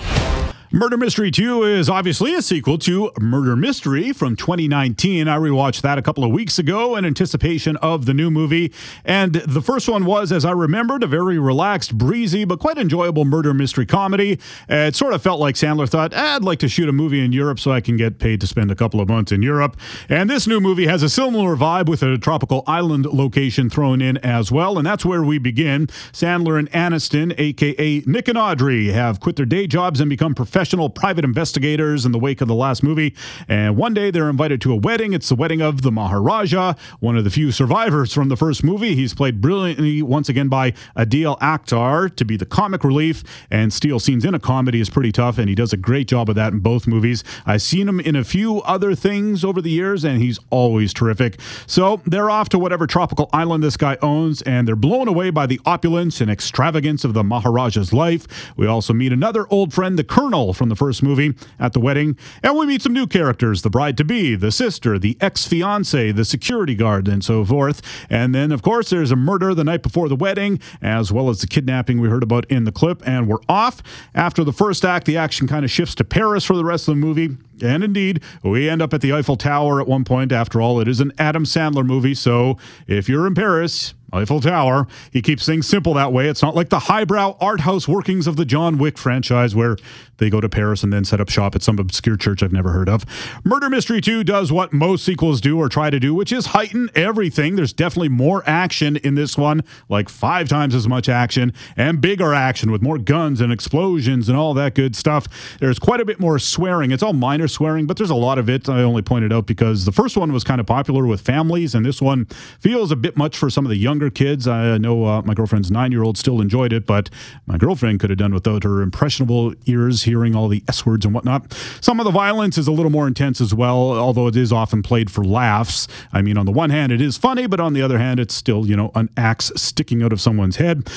Murder 0.74 0.96
Mystery 0.96 1.32
2 1.32 1.64
is 1.64 1.90
obviously 1.90 2.34
a 2.34 2.42
sequel 2.42 2.78
to 2.78 3.12
Murder 3.20 3.58
Mystery 3.58 4.14
from 4.14 4.38
2019. 4.38 5.28
I 5.28 5.36
rewatched 5.36 5.82
that 5.82 5.98
a 5.98 6.02
couple 6.02 6.24
of 6.24 6.32
weeks 6.32 6.58
ago 6.58 6.96
in 6.96 7.04
anticipation 7.04 7.76
of 7.78 8.06
the 8.06 8.14
new 8.14 8.32
movie. 8.32 8.72
And 9.04 9.34
the 9.34 9.62
first 9.62 9.90
one 9.90 10.06
was, 10.06 10.32
as 10.32 10.46
I 10.46 10.52
remembered, 10.52 11.04
a 11.04 11.08
very 11.08 11.38
relaxed, 11.38 11.98
breezy, 11.98 12.46
but 12.46 12.60
quite 12.60 12.78
enjoyable 12.78 13.26
murder 13.26 13.54
mystery 13.54 13.86
comedy. 13.86 14.40
It 14.70 14.96
sort 14.96 15.14
of 15.14 15.22
felt 15.22 15.42
like 15.42 15.56
Sandler 15.56 15.90
thought, 15.90 16.14
ah, 16.16 16.38
I'd 16.38 16.46
like 16.46 16.60
to 16.60 16.70
shoot 16.70 16.88
a 16.88 16.94
movie 16.94 17.20
in 17.20 17.34
Europe 17.34 17.60
so 17.60 17.74
I 17.74 17.82
can 17.82 17.98
get 17.98 18.18
paid 18.18 18.40
to 18.40 18.48
spend 18.48 18.72
a 18.72 18.76
couple 18.76 19.02
of 19.02 19.10
months 19.10 19.34
in 19.34 19.42
Europe. 19.42 19.76
And 20.08 20.30
this 20.30 20.48
new 20.48 20.62
movie 20.62 20.88
has 20.88 21.04
a 21.04 21.10
similar 21.10 21.58
vibe 21.58 21.90
with 21.90 22.02
a 22.02 22.18
tropical 22.18 22.64
island 22.66 23.08
location 23.08 23.70
thrown 23.70 24.02
in 24.02 24.20
as 24.20 24.54
well. 24.54 24.78
And 24.78 24.88
that's 24.88 25.04
where 25.04 25.22
we 25.22 25.38
begin. 25.38 25.88
Sandler 26.14 26.58
and 26.58 26.72
Aniston, 26.72 27.38
aka 27.38 28.04
Nick 28.06 28.30
and 28.30 28.38
Audrey, 28.38 28.88
have 28.94 29.20
quit 29.20 29.36
their 29.36 29.46
day 29.46 29.68
jobs 29.68 30.00
and 30.00 30.10
become 30.10 30.34
professional 30.34 30.61
professional 30.62 30.92
private 30.92 31.26
investigators 31.26 32.06
in 32.06 32.12
the 32.12 32.20
wake 32.20 32.40
of 32.40 32.48
the 32.48 32.54
last 32.54 32.84
movie. 32.84 33.16
And 33.48 33.76
one 33.76 33.96
day 33.96 34.12
they're 34.12 34.30
invited 34.30 34.62
to 34.62 34.72
a 34.72 34.76
wedding. 34.76 35.12
It's 35.12 35.28
the 35.28 35.34
wedding 35.34 35.60
of 35.60 35.82
the 35.82 35.92
Maharaja, 35.92 36.76
one 37.00 37.18
of 37.18 37.24
the 37.24 37.32
few 37.32 37.52
survivors 37.52 38.14
from 38.14 38.30
the 38.30 38.38
first 38.38 38.64
movie. 38.64 38.94
He's 38.94 39.16
played 39.16 39.42
brilliantly 39.42 40.04
once 40.04 40.30
again 40.30 40.50
by 40.50 40.74
Adil 40.96 41.40
Akhtar 41.40 42.16
to 42.16 42.24
be 42.24 42.38
the 42.38 42.46
comic 42.46 42.84
relief. 42.84 43.24
And 43.50 43.74
steal 43.74 44.00
scenes 44.00 44.24
in 44.24 44.36
a 44.36 44.40
comedy 44.40 44.80
is 44.80 44.88
pretty 44.88 45.12
tough, 45.12 45.40
and 45.40 45.50
he 45.50 45.56
does 45.56 45.74
a 45.74 45.78
great 45.78 46.08
job 46.08 46.30
of 46.30 46.36
that 46.36 46.54
in 46.54 46.60
both 46.60 46.86
movies. 46.86 47.24
I've 47.48 47.64
seen 47.64 47.90
him 47.90 48.00
in 48.00 48.16
a 48.16 48.24
few 48.24 48.62
other 48.62 48.94
things 48.94 49.44
over 49.44 49.64
the 49.64 49.72
years, 49.72 50.04
and 50.04 50.22
he's 50.22 50.38
always 50.52 50.94
terrific. 50.94 51.40
So 51.66 52.02
they're 52.06 52.30
off 52.30 52.50
to 52.50 52.60
whatever 52.60 52.86
tropical 52.86 53.32
island 53.34 53.64
this 53.64 53.78
guy 53.78 53.98
owns, 54.04 54.44
and 54.44 54.68
they're 54.68 54.76
blown 54.76 55.08
away 55.08 55.32
by 55.32 55.48
the 55.48 55.60
opulence 55.66 56.22
and 56.22 56.30
extravagance 56.30 57.04
of 57.04 57.16
the 57.16 57.24
Maharaja's 57.24 57.94
life. 57.94 58.28
We 58.56 58.68
also 58.68 58.94
meet 58.94 59.12
another 59.12 59.48
old 59.50 59.74
friend, 59.74 59.98
the 59.98 60.04
Colonel 60.04 60.51
from 60.54 60.70
the 60.70 60.76
first 60.76 61.04
movie 61.04 61.34
at 61.60 61.74
the 61.74 61.80
wedding. 61.80 62.18
And 62.44 62.58
we 62.58 62.66
meet 62.66 62.82
some 62.82 62.94
new 62.94 63.08
characters 63.08 63.62
the 63.62 63.70
bride 63.70 63.98
to 63.98 64.04
be, 64.04 64.36
the 64.36 64.52
sister, 64.52 64.98
the 64.98 65.18
ex 65.22 65.48
fiance, 65.48 66.12
the 66.12 66.26
security 66.26 66.76
guard, 66.76 67.08
and 67.08 67.24
so 67.24 67.44
forth. 67.46 67.82
And 68.10 68.34
then, 68.34 68.52
of 68.52 68.62
course, 68.62 68.90
there's 68.90 69.12
a 69.12 69.16
murder 69.16 69.54
the 69.54 69.64
night 69.64 69.84
before 69.84 70.10
the 70.10 70.16
wedding, 70.16 70.60
as 70.82 71.12
well 71.12 71.30
as 71.30 71.42
the 71.42 71.48
kidnapping 71.48 72.00
we 72.00 72.10
heard 72.10 72.24
about 72.24 72.46
in 72.46 72.64
the 72.64 72.72
clip. 72.72 73.02
And 73.06 73.28
we're 73.28 73.38
off. 73.48 73.82
After 74.14 74.44
the 74.44 74.54
first 74.54 74.86
act, 74.86 75.06
the 75.06 75.18
action 75.18 75.48
kind 75.48 75.66
of 75.66 75.72
shifts 75.72 75.96
to 75.96 76.04
Paris 76.04 76.44
for 76.46 76.56
the 76.56 76.66
rest 76.66 76.88
of 76.88 76.96
the 76.96 77.02
movie 77.02 77.38
And 77.62 77.84
indeed, 77.84 78.22
we 78.44 78.70
end 78.70 78.82
up 78.82 78.94
at 78.94 79.02
the 79.02 79.14
Eiffel 79.14 79.38
Tower 79.38 79.82
at 79.82 79.88
one 79.88 80.04
point. 80.04 80.32
After 80.32 80.62
all, 80.62 80.80
it 80.80 80.88
is 80.88 81.00
an 81.00 81.12
Adam 81.18 81.44
Sandler 81.44 81.86
movie. 81.86 82.14
So 82.16 82.58
if 82.88 83.08
you're 83.10 83.28
in 83.28 83.36
Paris, 83.36 83.94
Eiffel 84.14 84.42
Tower. 84.42 84.88
He 85.12 85.22
keeps 85.22 85.46
things 85.46 85.68
simple 85.68 85.94
that 85.94 86.12
way. 86.12 86.28
It's 86.28 86.42
not 86.42 86.56
like 86.56 86.70
the 86.70 86.80
highbrow 86.80 87.38
art 87.40 87.62
house 87.62 87.88
workings 87.88 88.28
of 88.28 88.36
the 88.36 88.46
John 88.46 88.78
Wick 88.78 88.98
franchise 88.98 89.56
where 89.56 89.78
they 90.18 90.30
go 90.30 90.42
to 90.42 90.50
Paris 90.50 90.84
and 90.84 90.92
then 90.92 91.06
set 91.06 91.20
up 91.22 91.30
shop 91.30 91.56
at 91.56 91.64
some 91.64 91.80
obscure 91.80 92.18
church 92.18 92.44
I've 92.44 92.52
never 92.52 92.72
heard 92.72 92.90
of. 92.90 93.06
Murder 93.44 93.70
Mystery 93.70 94.02
2 94.02 94.24
does 94.24 94.52
what 94.52 94.74
most 94.74 95.06
sequels 95.06 95.42
do 95.42 95.58
or 95.58 95.70
try 95.70 95.90
to 95.90 96.00
do, 96.00 96.14
which 96.14 96.32
is 96.32 96.48
heighten 96.48 96.90
everything. 96.94 97.56
There's 97.56 97.74
definitely 97.74 98.10
more 98.10 98.44
action 98.46 98.98
in 98.98 99.16
this 99.16 99.38
one, 99.38 99.64
like 99.90 100.10
five 100.10 100.50
times 100.50 100.76
as 100.76 100.88
much 100.88 101.08
action 101.08 101.54
and 101.78 102.02
bigger 102.02 102.34
action 102.34 102.72
with 102.72 102.82
more 102.82 102.98
guns 102.98 103.42
and 103.42 103.52
explosions 103.52 104.28
and 104.28 104.38
all 104.38 104.54
that 104.54 104.76
good 104.76 104.96
stuff. 104.96 105.28
There's 105.60 105.80
quite 105.80 106.02
a 106.02 106.06
bit 106.06 106.20
more 106.20 106.38
swearing. 106.38 106.92
It's 106.92 107.02
all 107.02 107.14
minor 107.14 107.48
swearing, 107.52 107.86
but 107.86 107.98
there's 107.98 108.10
a 108.10 108.16
lot 108.16 108.38
of 108.38 108.50
it. 108.50 108.70
I 108.70 108.82
only 108.82 109.02
pointed 109.02 109.34
out 109.34 109.46
because 109.46 109.86
the 109.86 109.92
first 109.92 110.18
one 110.18 110.32
was 110.34 110.44
kind 110.44 110.60
of 110.60 110.68
popular 110.68 111.06
with 111.06 111.22
families, 111.22 111.76
and 111.76 111.86
this 111.86 112.02
one 112.02 112.26
feels 112.60 112.92
a 112.92 112.96
bit 112.96 113.18
much 113.18 113.38
for 113.38 113.50
some 113.50 113.66
of 113.66 113.70
the 113.70 113.78
younger 113.78 114.10
kids. 114.10 114.48
I 114.48 114.78
know 114.78 115.06
uh, 115.06 115.22
my 115.24 115.34
girlfriend's 115.34 115.72
nine 115.72 115.92
year 115.92 116.04
old 116.04 116.18
still 116.18 116.42
enjoyed 116.42 116.74
it, 116.74 116.86
but 116.86 117.10
my 117.46 117.58
girlfriend 117.58 118.00
could 118.00 118.10
have 118.10 118.20
done 118.20 118.34
without 118.34 118.64
her 118.64 118.82
impressionable 118.82 119.54
ears 119.66 120.04
hearing 120.04 120.36
all 120.36 120.48
the 120.48 120.64
S 120.68 120.86
words 120.86 121.06
and 121.06 121.14
whatnot. 121.14 121.54
Some 121.82 122.00
of 122.00 122.06
the 122.06 122.12
violence 122.12 122.58
is 122.58 122.68
a 122.68 122.72
little 122.72 122.92
more 122.92 123.08
intense 123.08 123.42
as 123.42 123.54
well, 123.54 123.78
although 123.98 124.28
it 124.28 124.36
is 124.36 124.52
often 124.52 124.82
played 124.82 125.12
for 125.12 125.24
laughs. 125.24 125.88
I 126.14 126.22
mean, 126.22 126.38
on 126.38 126.46
the 126.46 126.52
one 126.52 126.70
hand, 126.70 126.92
it 126.92 127.02
is 127.02 127.18
funny, 127.18 127.48
but 127.48 127.60
on 127.60 127.74
the 127.74 127.82
other 127.82 127.98
hand, 127.98 128.20
it's 128.20 128.34
still, 128.34 128.66
you 128.66 128.76
know, 128.76 128.92
an 128.96 129.10
axe 129.18 129.52
sticking 129.56 130.04
out 130.04 130.14
of 130.14 130.22
someone's 130.22 130.58
head. 130.58 130.90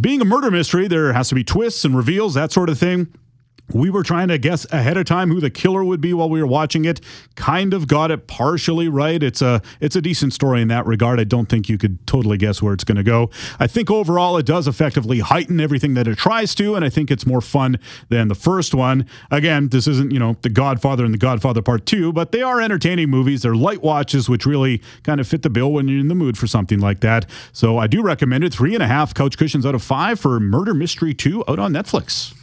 Being 0.00 0.20
a 0.20 0.24
murder 0.24 0.50
mystery, 0.50 0.88
there 0.88 1.12
has 1.12 1.28
to 1.28 1.34
be 1.34 1.44
twists 1.44 1.84
and 1.84 1.96
reveals, 1.96 2.34
that 2.34 2.52
sort 2.52 2.68
of 2.68 2.78
thing. 2.78 3.12
We 3.72 3.90
were 3.90 4.02
trying 4.02 4.28
to 4.28 4.38
guess 4.38 4.66
ahead 4.72 4.96
of 4.96 5.04
time 5.04 5.28
who 5.30 5.40
the 5.40 5.50
killer 5.50 5.84
would 5.84 6.00
be 6.00 6.14
while 6.14 6.30
we 6.30 6.40
were 6.40 6.46
watching 6.46 6.84
it. 6.84 7.00
Kind 7.34 7.74
of 7.74 7.86
got 7.86 8.10
it 8.10 8.26
partially 8.26 8.88
right. 8.88 9.22
It's 9.22 9.42
a 9.42 9.60
it's 9.80 9.94
a 9.94 10.00
decent 10.00 10.32
story 10.32 10.62
in 10.62 10.68
that 10.68 10.86
regard. 10.86 11.20
I 11.20 11.24
don't 11.24 11.48
think 11.48 11.68
you 11.68 11.76
could 11.76 12.06
totally 12.06 12.38
guess 12.38 12.62
where 12.62 12.72
it's 12.72 12.84
going 12.84 12.96
to 12.96 13.02
go. 13.02 13.30
I 13.60 13.66
think 13.66 13.90
overall 13.90 14.38
it 14.38 14.46
does 14.46 14.66
effectively 14.66 15.20
heighten 15.20 15.60
everything 15.60 15.94
that 15.94 16.08
it 16.08 16.16
tries 16.16 16.54
to, 16.56 16.74
and 16.74 16.84
I 16.84 16.88
think 16.88 17.10
it's 17.10 17.26
more 17.26 17.40
fun 17.40 17.78
than 18.08 18.28
the 18.28 18.34
first 18.34 18.74
one. 18.74 19.06
Again, 19.30 19.68
this 19.68 19.86
isn't 19.86 20.12
you 20.12 20.18
know 20.18 20.36
The 20.40 20.50
Godfather 20.50 21.04
and 21.04 21.12
The 21.12 21.18
Godfather 21.18 21.60
Part 21.60 21.84
Two, 21.84 22.12
but 22.12 22.32
they 22.32 22.42
are 22.42 22.60
entertaining 22.60 23.10
movies. 23.10 23.42
They're 23.42 23.54
light 23.54 23.82
watches, 23.82 24.28
which 24.28 24.46
really 24.46 24.80
kind 25.02 25.20
of 25.20 25.28
fit 25.28 25.42
the 25.42 25.50
bill 25.50 25.72
when 25.72 25.88
you're 25.88 26.00
in 26.00 26.08
the 26.08 26.14
mood 26.14 26.38
for 26.38 26.46
something 26.46 26.80
like 26.80 27.00
that. 27.00 27.26
So 27.52 27.76
I 27.76 27.86
do 27.86 28.02
recommend 28.02 28.44
it. 28.44 28.54
Three 28.54 28.72
and 28.74 28.82
a 28.82 28.88
half 28.88 29.12
couch 29.12 29.36
cushions 29.36 29.66
out 29.66 29.74
of 29.74 29.82
five 29.82 30.18
for 30.18 30.40
Murder 30.40 30.72
Mystery 30.72 31.12
Two 31.12 31.44
out 31.46 31.58
on 31.58 31.72
Netflix. 31.72 32.37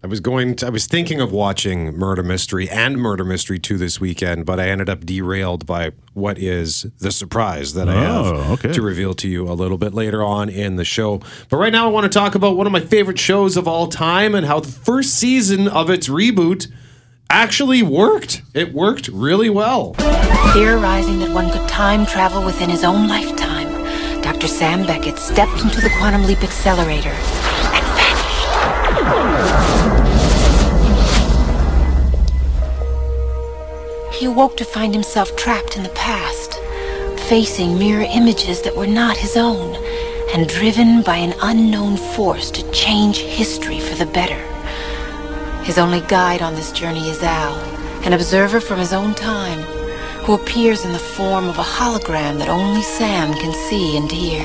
I 0.00 0.06
was 0.06 0.20
going 0.20 0.54
to, 0.56 0.66
I 0.68 0.70
was 0.70 0.86
thinking 0.86 1.20
of 1.20 1.32
watching 1.32 1.96
Murder 1.96 2.22
Mystery 2.22 2.70
and 2.70 2.98
Murder 2.98 3.24
Mystery 3.24 3.58
2 3.58 3.76
this 3.76 4.00
weekend, 4.00 4.46
but 4.46 4.60
I 4.60 4.68
ended 4.68 4.88
up 4.88 5.04
derailed 5.04 5.66
by 5.66 5.90
what 6.14 6.38
is 6.38 6.82
the 7.00 7.10
surprise 7.10 7.74
that 7.74 7.88
I 7.88 7.94
oh, 7.96 8.00
have 8.00 8.26
Oh, 8.26 8.52
okay. 8.52 8.72
to 8.72 8.80
reveal 8.80 9.12
to 9.14 9.28
you 9.28 9.48
a 9.48 9.54
little 9.54 9.76
bit 9.76 9.92
later 9.94 10.22
on 10.22 10.48
in 10.48 10.76
the 10.76 10.84
show. 10.84 11.20
But 11.48 11.56
right 11.56 11.72
now 11.72 11.84
I 11.86 11.88
want 11.88 12.04
to 12.04 12.16
talk 12.16 12.36
about 12.36 12.56
one 12.56 12.64
of 12.68 12.72
my 12.72 12.78
favorite 12.80 13.18
shows 13.18 13.56
of 13.56 13.66
all 13.66 13.88
time 13.88 14.36
and 14.36 14.46
how 14.46 14.60
the 14.60 14.68
first 14.68 15.16
season 15.16 15.66
of 15.66 15.90
its 15.90 16.08
reboot 16.08 16.68
actually 17.28 17.82
worked. 17.82 18.42
It 18.54 18.72
worked 18.72 19.08
really 19.08 19.50
well. 19.50 19.94
Theorizing 20.52 21.18
that 21.18 21.30
one 21.34 21.50
could 21.50 21.68
time 21.68 22.06
travel 22.06 22.44
within 22.44 22.70
his 22.70 22.84
own 22.84 23.08
lifetime, 23.08 24.22
Dr. 24.22 24.46
Sam 24.46 24.86
Beckett 24.86 25.18
stepped 25.18 25.60
into 25.60 25.80
the 25.80 25.90
Quantum 25.98 26.22
Leap 26.22 26.44
Accelerator 26.44 27.10
and 27.10 27.84
vanished. 27.98 29.77
He 34.18 34.26
awoke 34.26 34.56
to 34.56 34.64
find 34.64 34.92
himself 34.92 35.36
trapped 35.36 35.76
in 35.76 35.84
the 35.84 35.90
past, 35.90 36.54
facing 37.28 37.78
mirror 37.78 38.02
images 38.02 38.62
that 38.62 38.74
were 38.74 38.84
not 38.84 39.16
his 39.16 39.36
own, 39.36 39.76
and 40.34 40.48
driven 40.48 41.02
by 41.02 41.18
an 41.18 41.34
unknown 41.40 41.96
force 41.96 42.50
to 42.50 42.68
change 42.72 43.18
history 43.18 43.78
for 43.78 43.94
the 43.94 44.10
better. 44.10 44.42
His 45.62 45.78
only 45.78 46.00
guide 46.00 46.42
on 46.42 46.56
this 46.56 46.72
journey 46.72 47.08
is 47.08 47.22
Al, 47.22 47.54
an 48.04 48.12
observer 48.12 48.58
from 48.58 48.80
his 48.80 48.92
own 48.92 49.14
time, 49.14 49.60
who 50.24 50.34
appears 50.34 50.84
in 50.84 50.92
the 50.92 50.98
form 50.98 51.48
of 51.48 51.60
a 51.60 51.62
hologram 51.62 52.38
that 52.38 52.48
only 52.48 52.82
Sam 52.82 53.32
can 53.34 53.54
see 53.68 53.96
and 53.96 54.10
hear. 54.10 54.42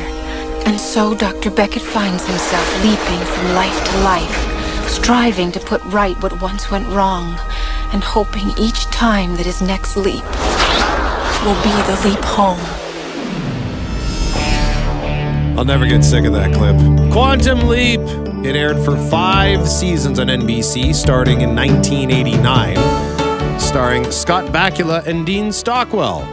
And 0.67 0.79
so 0.79 1.15
Dr. 1.15 1.49
Beckett 1.49 1.81
finds 1.81 2.27
himself 2.27 2.83
leaping 2.83 3.25
from 3.25 3.55
life 3.55 3.83
to 3.89 3.97
life, 4.01 4.87
striving 4.87 5.51
to 5.51 5.59
put 5.59 5.83
right 5.85 6.21
what 6.21 6.39
once 6.43 6.69
went 6.69 6.87
wrong, 6.89 7.39
and 7.93 8.03
hoping 8.03 8.49
each 8.57 8.85
time 8.85 9.35
that 9.37 9.45
his 9.45 9.61
next 9.61 9.95
leap 9.95 10.23
will 11.45 11.55
be 11.63 11.71
the 11.87 12.01
leap 12.03 12.23
home. 12.25 12.59
I'll 15.57 15.65
never 15.65 15.85
get 15.85 16.03
sick 16.03 16.25
of 16.25 16.33
that 16.33 16.53
clip. 16.53 16.75
Quantum 17.11 17.67
Leap. 17.67 18.01
It 18.43 18.57
aired 18.57 18.77
for 18.83 18.97
five 19.09 19.69
seasons 19.69 20.19
on 20.19 20.27
NBC, 20.27 20.93
starting 20.93 21.39
in 21.39 21.55
1989, 21.55 22.75
starring 23.57 24.11
Scott 24.11 24.51
Bakula 24.51 25.05
and 25.05 25.25
Dean 25.25 25.51
Stockwell. 25.53 26.27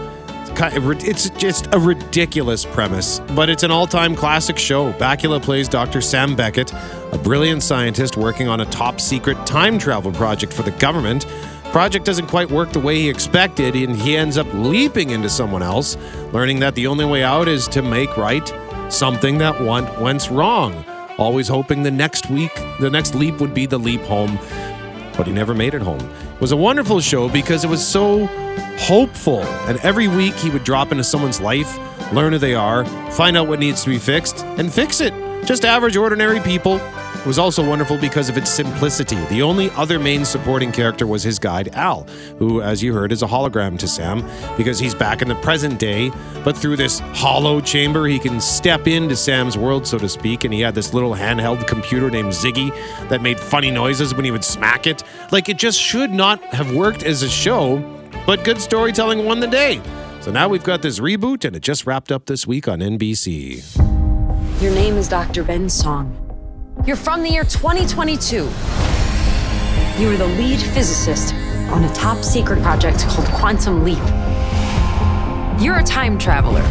It's 0.62 1.30
just 1.30 1.68
a 1.72 1.78
ridiculous 1.78 2.64
premise, 2.64 3.20
but 3.36 3.48
it's 3.48 3.62
an 3.62 3.70
all 3.70 3.86
time 3.86 4.16
classic 4.16 4.58
show. 4.58 4.92
Bakula 4.94 5.40
plays 5.40 5.68
Dr. 5.68 6.00
Sam 6.00 6.34
Beckett, 6.34 6.72
a 7.12 7.18
brilliant 7.22 7.62
scientist 7.62 8.16
working 8.16 8.48
on 8.48 8.60
a 8.60 8.66
top 8.66 9.00
secret 9.00 9.46
time 9.46 9.78
travel 9.78 10.10
project 10.10 10.52
for 10.52 10.62
the 10.62 10.72
government. 10.72 11.26
Project 11.72 12.04
doesn't 12.04 12.26
quite 12.26 12.50
work 12.50 12.72
the 12.72 12.80
way 12.80 12.96
he 12.96 13.08
expected, 13.08 13.76
and 13.76 13.94
he 13.94 14.16
ends 14.16 14.36
up 14.36 14.48
leaping 14.54 15.10
into 15.10 15.28
someone 15.28 15.62
else, 15.62 15.96
learning 16.32 16.58
that 16.58 16.74
the 16.74 16.88
only 16.88 17.04
way 17.04 17.22
out 17.22 17.46
is 17.46 17.68
to 17.68 17.80
make 17.80 18.16
right 18.16 18.52
something 18.88 19.38
that 19.38 19.60
went, 19.60 20.30
wrong. 20.30 20.84
Always 21.16 21.46
hoping 21.46 21.84
the 21.84 21.90
next 21.92 22.28
week, 22.28 22.52
the 22.80 22.90
next 22.90 23.14
leap 23.14 23.40
would 23.40 23.54
be 23.54 23.66
the 23.66 23.78
leap 23.78 24.00
home, 24.00 24.36
but 25.16 25.28
he 25.28 25.32
never 25.32 25.54
made 25.54 25.74
it 25.74 25.82
home. 25.82 26.00
It 26.00 26.40
was 26.40 26.50
a 26.50 26.56
wonderful 26.56 26.98
show 26.98 27.28
because 27.28 27.62
it 27.62 27.70
was 27.70 27.86
so 27.86 28.26
hopeful, 28.76 29.44
and 29.68 29.78
every 29.84 30.08
week 30.08 30.34
he 30.34 30.50
would 30.50 30.64
drop 30.64 30.90
into 30.90 31.04
someone's 31.04 31.40
life, 31.40 31.78
learn 32.12 32.32
who 32.32 32.40
they 32.40 32.54
are, 32.54 32.84
find 33.12 33.36
out 33.36 33.46
what 33.46 33.60
needs 33.60 33.84
to 33.84 33.90
be 33.90 33.98
fixed, 33.98 34.44
and 34.44 34.72
fix 34.72 35.00
it. 35.00 35.14
Just 35.44 35.64
average, 35.64 35.96
ordinary 35.96 36.40
people. 36.40 36.80
It 37.20 37.26
was 37.26 37.38
also 37.38 37.62
wonderful 37.68 37.98
because 37.98 38.30
of 38.30 38.38
its 38.38 38.50
simplicity. 38.50 39.22
The 39.26 39.42
only 39.42 39.68
other 39.72 39.98
main 39.98 40.24
supporting 40.24 40.72
character 40.72 41.06
was 41.06 41.22
his 41.22 41.38
guide, 41.38 41.68
Al, 41.74 42.04
who, 42.38 42.62
as 42.62 42.82
you 42.82 42.94
heard, 42.94 43.12
is 43.12 43.22
a 43.22 43.26
hologram 43.26 43.78
to 43.80 43.86
Sam 43.86 44.26
because 44.56 44.78
he's 44.78 44.94
back 44.94 45.20
in 45.20 45.28
the 45.28 45.34
present 45.34 45.78
day. 45.78 46.10
But 46.44 46.56
through 46.56 46.76
this 46.76 47.00
hollow 47.12 47.60
chamber, 47.60 48.06
he 48.06 48.18
can 48.18 48.40
step 48.40 48.86
into 48.88 49.16
Sam's 49.16 49.58
world, 49.58 49.86
so 49.86 49.98
to 49.98 50.08
speak. 50.08 50.44
And 50.44 50.54
he 50.54 50.62
had 50.62 50.74
this 50.74 50.94
little 50.94 51.14
handheld 51.14 51.66
computer 51.66 52.08
named 52.08 52.32
Ziggy 52.32 52.70
that 53.10 53.20
made 53.20 53.38
funny 53.38 53.70
noises 53.70 54.14
when 54.14 54.24
he 54.24 54.30
would 54.30 54.44
smack 54.44 54.86
it. 54.86 55.02
Like, 55.30 55.50
it 55.50 55.58
just 55.58 55.78
should 55.78 56.12
not 56.12 56.42
have 56.54 56.74
worked 56.74 57.02
as 57.02 57.22
a 57.22 57.28
show, 57.28 57.80
but 58.24 58.44
good 58.44 58.62
storytelling 58.62 59.26
won 59.26 59.40
the 59.40 59.46
day. 59.46 59.82
So 60.22 60.30
now 60.30 60.48
we've 60.48 60.64
got 60.64 60.80
this 60.80 61.00
reboot, 61.00 61.44
and 61.44 61.54
it 61.54 61.60
just 61.62 61.86
wrapped 61.86 62.10
up 62.10 62.24
this 62.24 62.46
week 62.46 62.66
on 62.66 62.80
NBC. 62.80 63.62
Your 64.62 64.72
name 64.72 64.96
is 64.96 65.06
Dr. 65.06 65.44
Ben 65.44 65.68
Song. 65.68 66.29
You're 66.86 66.96
from 66.96 67.22
the 67.22 67.28
year 67.28 67.44
2022. 67.44 68.36
You 68.36 70.10
are 70.10 70.16
the 70.16 70.26
lead 70.38 70.58
physicist 70.58 71.34
on 71.70 71.84
a 71.84 71.92
top 71.92 72.24
secret 72.24 72.62
project 72.62 73.00
called 73.06 73.28
Quantum 73.28 73.84
Leap. 73.84 73.98
You're 75.60 75.80
a 75.80 75.84
time 75.84 76.16
traveler. 76.16 76.62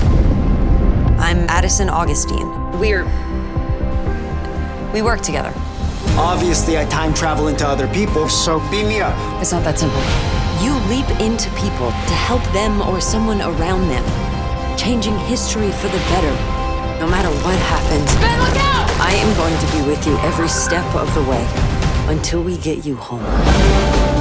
I'm 1.19 1.48
Addison 1.48 1.89
Augustine. 1.89 2.50
We're. 2.80 3.04
We 4.93 5.04
work 5.04 5.22
together. 5.22 5.54
Obviously, 6.17 6.80
I 6.80 6.86
time 6.86 7.13
travel 7.13 7.48
into 7.48 7.67
other 7.67 7.88
people, 7.89 8.28
so 8.30 8.60
beam 8.72 8.88
me 8.88 9.02
up. 9.02 9.13
It's 9.39 9.52
not 9.52 9.63
that 9.63 9.78
simple. 9.78 10.02
You 10.65 10.74
leap 10.89 11.08
into 11.22 11.52
people 11.52 11.91
to 11.91 12.13
help 12.15 12.41
them 12.52 12.82
or 12.82 13.00
someone 13.00 13.41
around 13.41 13.88
them, 13.89 14.04
changing 14.76 15.17
history 15.19 15.72
for 15.72 15.88
the 15.88 16.00
better. 16.10 16.59
No 16.99 17.07
matter 17.07 17.29
what 17.29 17.57
happens, 17.59 18.13
Ben, 18.15 18.38
look 18.39 18.57
out! 18.57 18.89
I 18.99 19.13
am 19.13 19.33
going 19.38 19.57
to 19.57 19.71
be 19.71 19.89
with 19.89 20.05
you 20.05 20.17
every 20.17 20.49
step 20.49 20.83
of 20.95 21.07
the 21.15 21.23
way 21.23 21.47
until 22.13 22.43
we 22.43 22.57
get 22.57 22.85
you 22.85 22.97
home. 22.97 24.18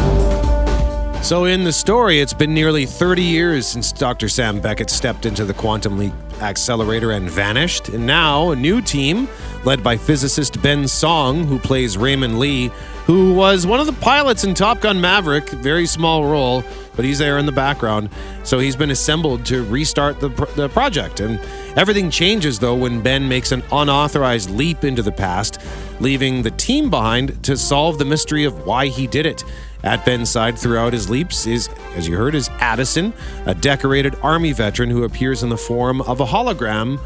So, 1.21 1.45
in 1.45 1.63
the 1.63 1.73
story, 1.73 2.21
it's 2.21 2.33
been 2.33 2.55
nearly 2.55 2.87
30 2.87 3.23
years 3.23 3.67
since 3.67 3.93
Dr. 3.93 4.31
Sam 4.31 4.61
Beckett 4.61 4.89
stepped 4.89 5.27
into 5.27 5.45
the 5.45 5.53
Quantum 5.53 5.99
Leap 5.99 6.15
Accelerator 6.41 7.11
and 7.11 7.29
vanished. 7.29 7.91
And 7.91 8.07
now, 8.07 8.53
a 8.53 8.57
new 8.57 8.81
team, 8.81 9.29
led 9.63 9.83
by 9.83 9.99
physicist 9.99 10.63
Ben 10.63 10.89
Song, 10.89 11.45
who 11.45 11.59
plays 11.59 11.99
Raymond 11.99 12.39
Lee, 12.39 12.71
who 13.05 13.35
was 13.35 13.67
one 13.67 13.79
of 13.79 13.85
the 13.87 13.93
pilots 13.95 14.45
in 14.45 14.55
Top 14.55 14.81
Gun 14.81 15.03
Maverick, 15.03 15.51
very 15.51 15.85
small 15.85 16.25
role, 16.25 16.63
but 16.97 17.05
he's 17.05 17.19
there 17.19 17.37
in 17.37 17.45
the 17.45 17.53
background. 17.53 18.09
So, 18.43 18.59
he's 18.59 18.77
been 18.77 18.91
assembled 18.91 19.45
to 19.47 19.65
restart 19.65 20.21
the, 20.21 20.31
pr- 20.31 20.51
the 20.53 20.71
project. 20.71 21.21
And 21.21 21.39
everything 21.77 22.11
changes, 22.11 22.59
though, 22.59 22.77
when 22.77 23.03
Ben 23.03 23.29
makes 23.29 23.53
an 23.53 23.63
unauthorized 23.71 24.49
leap 24.51 24.83
into 24.83 25.03
the 25.03 25.13
past, 25.13 25.61
leaving 26.01 26.43
the 26.43 26.53
team 26.53 26.89
behind 26.89 27.43
to 27.45 27.57
solve 27.57 27.99
the 27.99 28.07
mystery 28.07 28.45
of 28.45 28.65
why 28.65 28.87
he 28.87 29.07
did 29.07 29.27
it. 29.27 29.45
At 29.85 30.05
Ben's 30.05 30.29
side 30.29 30.59
throughout 30.59 30.93
his 30.93 31.09
leaps 31.09 31.47
is, 31.47 31.69
as 31.95 32.09
you 32.09 32.17
heard, 32.17 32.35
is 32.35 32.51
Addison, 32.61 33.13
a 33.47 33.55
decorated 33.55 34.17
Army 34.23 34.53
veteran 34.53 34.91
who 34.91 35.05
appears 35.05 35.43
in 35.43 35.49
the 35.49 35.57
form 35.57 36.01
of 36.03 36.21
a 36.21 36.27
hologram 36.27 36.99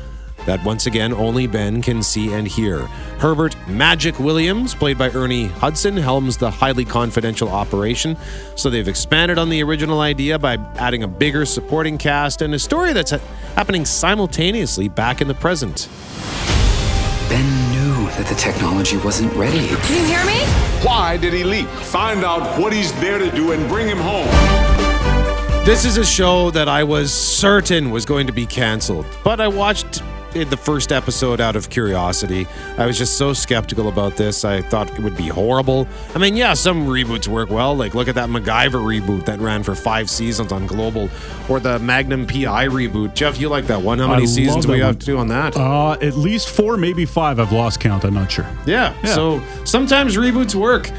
that 0.46 0.64
once 0.64 0.86
again 0.86 1.12
only 1.12 1.46
Ben 1.46 1.82
can 1.82 2.02
see 2.02 2.32
and 2.32 2.48
hear. 2.48 2.80
Herbert 3.18 3.54
Magic 3.68 4.18
Williams, 4.18 4.74
played 4.74 4.98
by 4.98 5.10
Ernie 5.10 5.46
Hudson, 5.46 5.96
helms 5.96 6.36
the 6.36 6.50
highly 6.50 6.84
confidential 6.84 7.48
operation. 7.48 8.16
So 8.56 8.68
they've 8.68 8.88
expanded 8.88 9.38
on 9.38 9.50
the 9.50 9.62
original 9.62 10.00
idea 10.00 10.38
by 10.38 10.54
adding 10.76 11.02
a 11.02 11.08
bigger 11.08 11.44
supporting 11.44 11.98
cast 11.98 12.42
and 12.42 12.54
a 12.54 12.58
story 12.58 12.92
that's 12.92 13.12
ha- 13.12 13.20
happening 13.54 13.84
simultaneously 13.84 14.88
back 14.88 15.20
in 15.20 15.28
the 15.28 15.34
present. 15.34 15.88
Ben 17.28 17.70
knew 17.70 17.91
that 18.16 18.26
the 18.26 18.34
technology 18.34 18.96
wasn't 18.98 19.32
ready. 19.34 19.68
Can 19.68 19.96
you 19.96 20.04
hear 20.04 20.24
me? 20.26 20.44
Why 20.86 21.16
did 21.16 21.32
he 21.32 21.44
leap? 21.44 21.66
Find 21.68 22.24
out 22.24 22.58
what 22.60 22.72
he's 22.72 22.92
there 23.00 23.18
to 23.18 23.30
do 23.30 23.52
and 23.52 23.66
bring 23.68 23.86
him 23.88 23.98
home. 23.98 24.26
This 25.64 25.84
is 25.84 25.96
a 25.96 26.04
show 26.04 26.50
that 26.50 26.68
I 26.68 26.82
was 26.84 27.12
certain 27.12 27.90
was 27.90 28.04
going 28.04 28.26
to 28.26 28.32
be 28.32 28.46
canceled, 28.46 29.06
but 29.22 29.40
I 29.40 29.48
watched 29.48 29.98
it- 29.98 30.02
the 30.32 30.56
first 30.56 30.92
episode 30.92 31.40
out 31.40 31.56
of 31.56 31.70
curiosity. 31.70 32.46
I 32.78 32.86
was 32.86 32.98
just 32.98 33.18
so 33.18 33.32
skeptical 33.32 33.88
about 33.88 34.16
this. 34.16 34.44
I 34.44 34.62
thought 34.62 34.90
it 34.90 35.00
would 35.00 35.16
be 35.16 35.28
horrible. 35.28 35.86
I 36.14 36.18
mean, 36.18 36.36
yeah, 36.36 36.54
some 36.54 36.86
reboots 36.86 37.28
work 37.28 37.50
well. 37.50 37.76
Like, 37.76 37.94
look 37.94 38.08
at 38.08 38.14
that 38.14 38.28
MacGyver 38.28 38.70
reboot 38.72 39.26
that 39.26 39.40
ran 39.40 39.62
for 39.62 39.74
five 39.74 40.08
seasons 40.10 40.52
on 40.52 40.66
Global, 40.66 41.08
or 41.48 41.60
the 41.60 41.78
Magnum 41.78 42.26
PI 42.26 42.68
reboot. 42.68 43.14
Jeff, 43.14 43.38
you 43.40 43.48
like 43.48 43.66
that 43.66 43.82
one? 43.82 43.98
How 43.98 44.08
many 44.08 44.26
seasons 44.26 44.64
do 44.64 44.72
we 44.72 44.78
that 44.78 44.84
have 44.86 44.94
one. 44.94 45.00
to 45.00 45.06
do 45.06 45.18
on 45.18 45.28
that? 45.28 45.56
Uh, 45.56 45.92
at 45.92 46.14
least 46.16 46.48
four, 46.48 46.76
maybe 46.76 47.04
five. 47.04 47.38
I've 47.38 47.52
lost 47.52 47.80
count. 47.80 48.04
I'm 48.04 48.14
not 48.14 48.30
sure. 48.30 48.46
Yeah. 48.66 48.94
So 49.04 49.42
sometimes 49.64 50.16
reboots 50.16 50.54
work. 50.54 50.90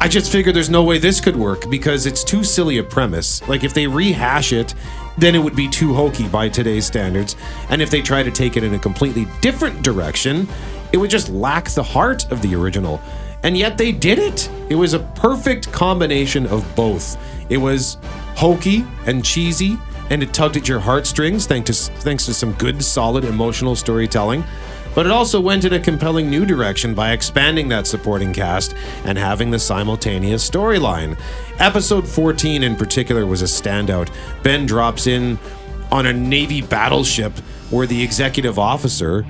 I 0.00 0.06
just 0.06 0.30
figured 0.30 0.54
there's 0.54 0.70
no 0.70 0.84
way 0.84 0.98
this 0.98 1.20
could 1.20 1.34
work 1.34 1.68
because 1.68 2.06
it's 2.06 2.22
too 2.22 2.44
silly 2.44 2.78
a 2.78 2.84
premise. 2.84 3.46
Like 3.48 3.64
if 3.64 3.74
they 3.74 3.88
rehash 3.88 4.52
it, 4.52 4.74
then 5.16 5.34
it 5.34 5.40
would 5.40 5.56
be 5.56 5.68
too 5.68 5.92
hokey 5.92 6.28
by 6.28 6.48
today's 6.48 6.86
standards. 6.86 7.34
And 7.68 7.82
if 7.82 7.90
they 7.90 8.00
try 8.00 8.22
to 8.22 8.30
take 8.30 8.56
it 8.56 8.62
in 8.62 8.74
a 8.74 8.78
completely 8.78 9.26
different 9.40 9.82
direction, 9.82 10.46
it 10.92 10.98
would 10.98 11.10
just 11.10 11.30
lack 11.30 11.68
the 11.70 11.82
heart 11.82 12.30
of 12.30 12.40
the 12.42 12.54
original. 12.54 13.00
And 13.42 13.58
yet 13.58 13.76
they 13.76 13.90
did 13.90 14.20
it. 14.20 14.48
It 14.68 14.76
was 14.76 14.94
a 14.94 15.00
perfect 15.00 15.72
combination 15.72 16.46
of 16.46 16.64
both. 16.76 17.16
It 17.50 17.58
was 17.58 17.98
hokey 18.36 18.84
and 19.06 19.24
cheesy, 19.24 19.78
and 20.10 20.22
it 20.22 20.32
tugged 20.32 20.56
at 20.56 20.68
your 20.68 20.80
heartstrings 20.80 21.46
thanks 21.46 21.88
to, 21.88 21.92
thanks 22.00 22.24
to 22.26 22.34
some 22.34 22.52
good, 22.52 22.82
solid 22.84 23.24
emotional 23.24 23.74
storytelling. 23.74 24.44
But 24.98 25.06
it 25.06 25.12
also 25.12 25.40
went 25.40 25.64
in 25.64 25.72
a 25.74 25.78
compelling 25.78 26.28
new 26.28 26.44
direction 26.44 26.92
by 26.92 27.12
expanding 27.12 27.68
that 27.68 27.86
supporting 27.86 28.32
cast 28.32 28.74
and 29.04 29.16
having 29.16 29.52
the 29.52 29.58
simultaneous 29.60 30.50
storyline. 30.50 31.16
Episode 31.60 32.04
14 32.04 32.64
in 32.64 32.74
particular 32.74 33.24
was 33.24 33.40
a 33.40 33.44
standout. 33.44 34.12
Ben 34.42 34.66
drops 34.66 35.06
in 35.06 35.38
on 35.92 36.06
a 36.06 36.12
Navy 36.12 36.62
battleship 36.62 37.30
where 37.70 37.86
the 37.86 38.02
executive 38.02 38.58
officer 38.58 39.24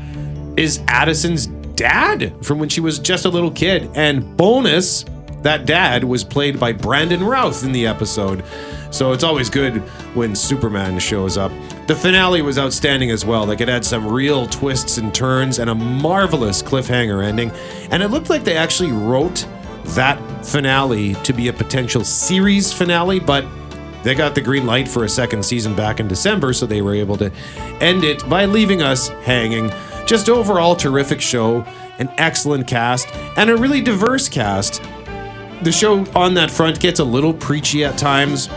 is 0.57 0.81
Addison's 0.89 1.49
dad 1.77 2.33
from 2.43 2.59
when 2.59 2.71
she 2.71 2.81
was 2.81 2.99
just 2.99 3.27
a 3.27 3.29
little 3.29 3.51
kid. 3.51 3.91
And 3.95 4.39
bonus, 4.39 5.05
that 5.43 5.67
dad 5.67 6.03
was 6.03 6.25
played 6.25 6.59
by 6.59 6.73
Brandon 6.73 7.23
Routh 7.23 7.63
in 7.63 7.73
the 7.73 7.87
episode. 7.87 8.43
So 8.91 9.13
it's 9.13 9.25
always 9.25 9.51
good 9.51 9.79
when 10.15 10.35
Superman 10.35 10.99
shows 10.99 11.37
up. 11.37 11.53
The 11.87 11.95
finale 11.95 12.43
was 12.43 12.59
outstanding 12.59 13.11
as 13.11 13.25
well. 13.25 13.47
Like 13.47 13.61
it 13.61 13.69
had 13.69 13.85
some 13.85 14.07
real 14.07 14.47
twists 14.47 14.99
and 14.99 15.15
turns 15.15 15.59
and 15.59 15.71
a 15.71 15.75
marvelous 15.75 16.63
cliffhanger 16.63 17.25
ending. 17.25 17.51
And 17.91 18.03
it 18.03 18.09
looked 18.09 18.31
like 18.31 18.45
they 18.45 18.57
actually 18.57 18.93
wrote 18.93 19.47
that 19.89 20.19
finale 20.45 21.15
to 21.15 21.33
be 21.33 21.49
a 21.49 21.53
potential 21.53 22.05
series 22.05 22.73
finale, 22.73 23.21
but 23.21 23.45
they 24.03 24.15
got 24.15 24.35
the 24.35 24.41
green 24.41 24.67
light 24.67 24.89
for 24.89 25.05
a 25.05 25.09
second 25.09 25.45
season 25.45 25.75
back 25.75 26.01
in 26.01 26.09
December, 26.09 26.53
so 26.53 26.67
they 26.67 26.83
were 26.83 26.95
able 26.95 27.17
to 27.17 27.33
end 27.81 28.05
it 28.05 28.27
by 28.29 28.45
leaving 28.45 28.83
us 28.83 29.09
hanging. 29.09 29.71
Just 30.07 30.29
overall 30.29 30.77
terrific 30.77 31.21
show, 31.21 31.63
an 31.99 32.09
excellent 32.17 32.67
cast, 32.67 33.09
and 33.37 33.51
a 33.51 33.57
really 33.57 33.81
diverse 33.81 34.29
cast. 34.29 34.83
The 35.63 35.73
show 35.73 36.07
on 36.15 36.35
that 36.35 36.51
front 36.51 36.79
gets 36.79 37.01
a 37.01 37.05
little 37.05 37.35
preachy 37.35 37.85
at 37.85 37.99
times, 37.99 38.49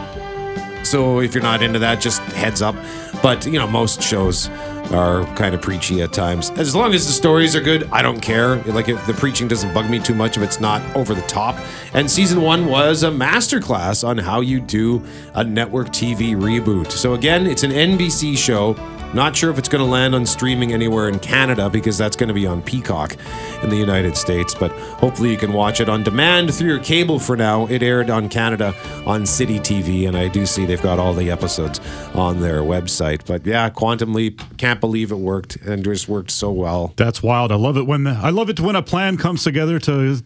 so 0.83 1.19
if 1.19 1.33
you're 1.33 1.43
not 1.43 1.61
into 1.61 1.79
that, 1.79 2.01
just 2.01 2.21
heads 2.33 2.61
up. 2.61 2.75
But 3.21 3.45
you 3.45 3.59
know, 3.59 3.67
most 3.67 4.01
shows 4.01 4.49
are 4.91 5.23
kind 5.35 5.55
of 5.55 5.61
preachy 5.61 6.01
at 6.01 6.11
times. 6.11 6.49
As 6.51 6.75
long 6.75 6.93
as 6.93 7.07
the 7.07 7.13
stories 7.13 7.55
are 7.55 7.61
good, 7.61 7.89
I 7.91 8.01
don't 8.01 8.19
care. 8.19 8.57
Like 8.63 8.89
if 8.89 9.05
the 9.05 9.13
preaching 9.13 9.47
doesn't 9.47 9.73
bug 9.73 9.89
me 9.89 9.99
too 9.99 10.15
much 10.15 10.37
if 10.37 10.43
it's 10.43 10.59
not 10.59 10.81
over 10.95 11.13
the 11.13 11.21
top. 11.23 11.55
And 11.93 12.09
season 12.09 12.41
one 12.41 12.65
was 12.65 13.03
a 13.03 13.09
masterclass 13.09 14.07
on 14.07 14.17
how 14.17 14.41
you 14.41 14.59
do 14.59 15.03
a 15.33 15.43
network 15.43 15.87
TV 15.89 16.35
reboot. 16.35 16.91
So 16.91 17.13
again, 17.13 17.47
it's 17.47 17.63
an 17.63 17.71
NBC 17.71 18.37
show. 18.37 18.75
Not 19.13 19.36
sure 19.36 19.52
if 19.52 19.58
it's 19.58 19.67
going 19.67 19.84
to 19.84 19.89
land 19.89 20.15
on 20.15 20.26
streaming 20.26 20.71
anywhere 20.71 21.10
in 21.10 21.19
Canada 21.19 21.69
because 21.69 21.97
that's 21.97 22.15
going 22.15 22.30
to 22.30 22.34
be 22.34 22.47
on 22.47 22.62
Peacock 22.62 23.17
in 23.62 23.69
the 23.69 23.76
United 23.76 24.15
States. 24.15 24.56
But 24.56 24.71
hopefully 24.71 25.32
you 25.32 25.38
can 25.38 25.54
watch 25.54 25.82
it 25.82 25.89
on 25.89 26.04
demand 26.04 26.54
through 26.54 26.69
your 26.69 26.80
cable 26.80 27.19
for 27.19 27.36
now. 27.36 27.65
It 27.67 27.84
aired 27.84 28.10
on 28.10 28.30
Canada 28.30 28.74
on 29.06 29.26
City 29.26 29.60
TV, 29.60 30.08
and 30.08 30.15
I 30.15 30.30
do 30.30 30.45
see 30.45 30.65
they've 30.65 30.82
got 30.82 30.97
all 31.00 31.13
the 31.13 31.30
episodes 31.30 31.80
on 32.13 32.39
their 32.39 32.62
website. 32.62 33.26
But 33.26 33.45
yeah, 33.45 33.69
Quantum 33.69 34.13
Leap, 34.13 34.41
can't 34.58 34.80
believe 34.80 35.12
it 35.12 35.15
worked 35.15 35.58
and 35.58 35.84
just 35.84 36.08
worked 36.08 36.32
so 36.32 36.52
well. 36.52 36.93
That's 36.95 37.21
wild. 37.21 37.52
I 37.52 37.56
love 37.56 37.78
it 37.78 37.86
when 37.86 38.06
the, 38.06 38.12
I 38.12 38.30
love 38.30 38.50
it 38.50 38.60
when 38.60 38.76
a 38.76 38.82
plan 38.82 39.17
comes 39.17 39.43
together 39.43 39.80
to 39.80 40.21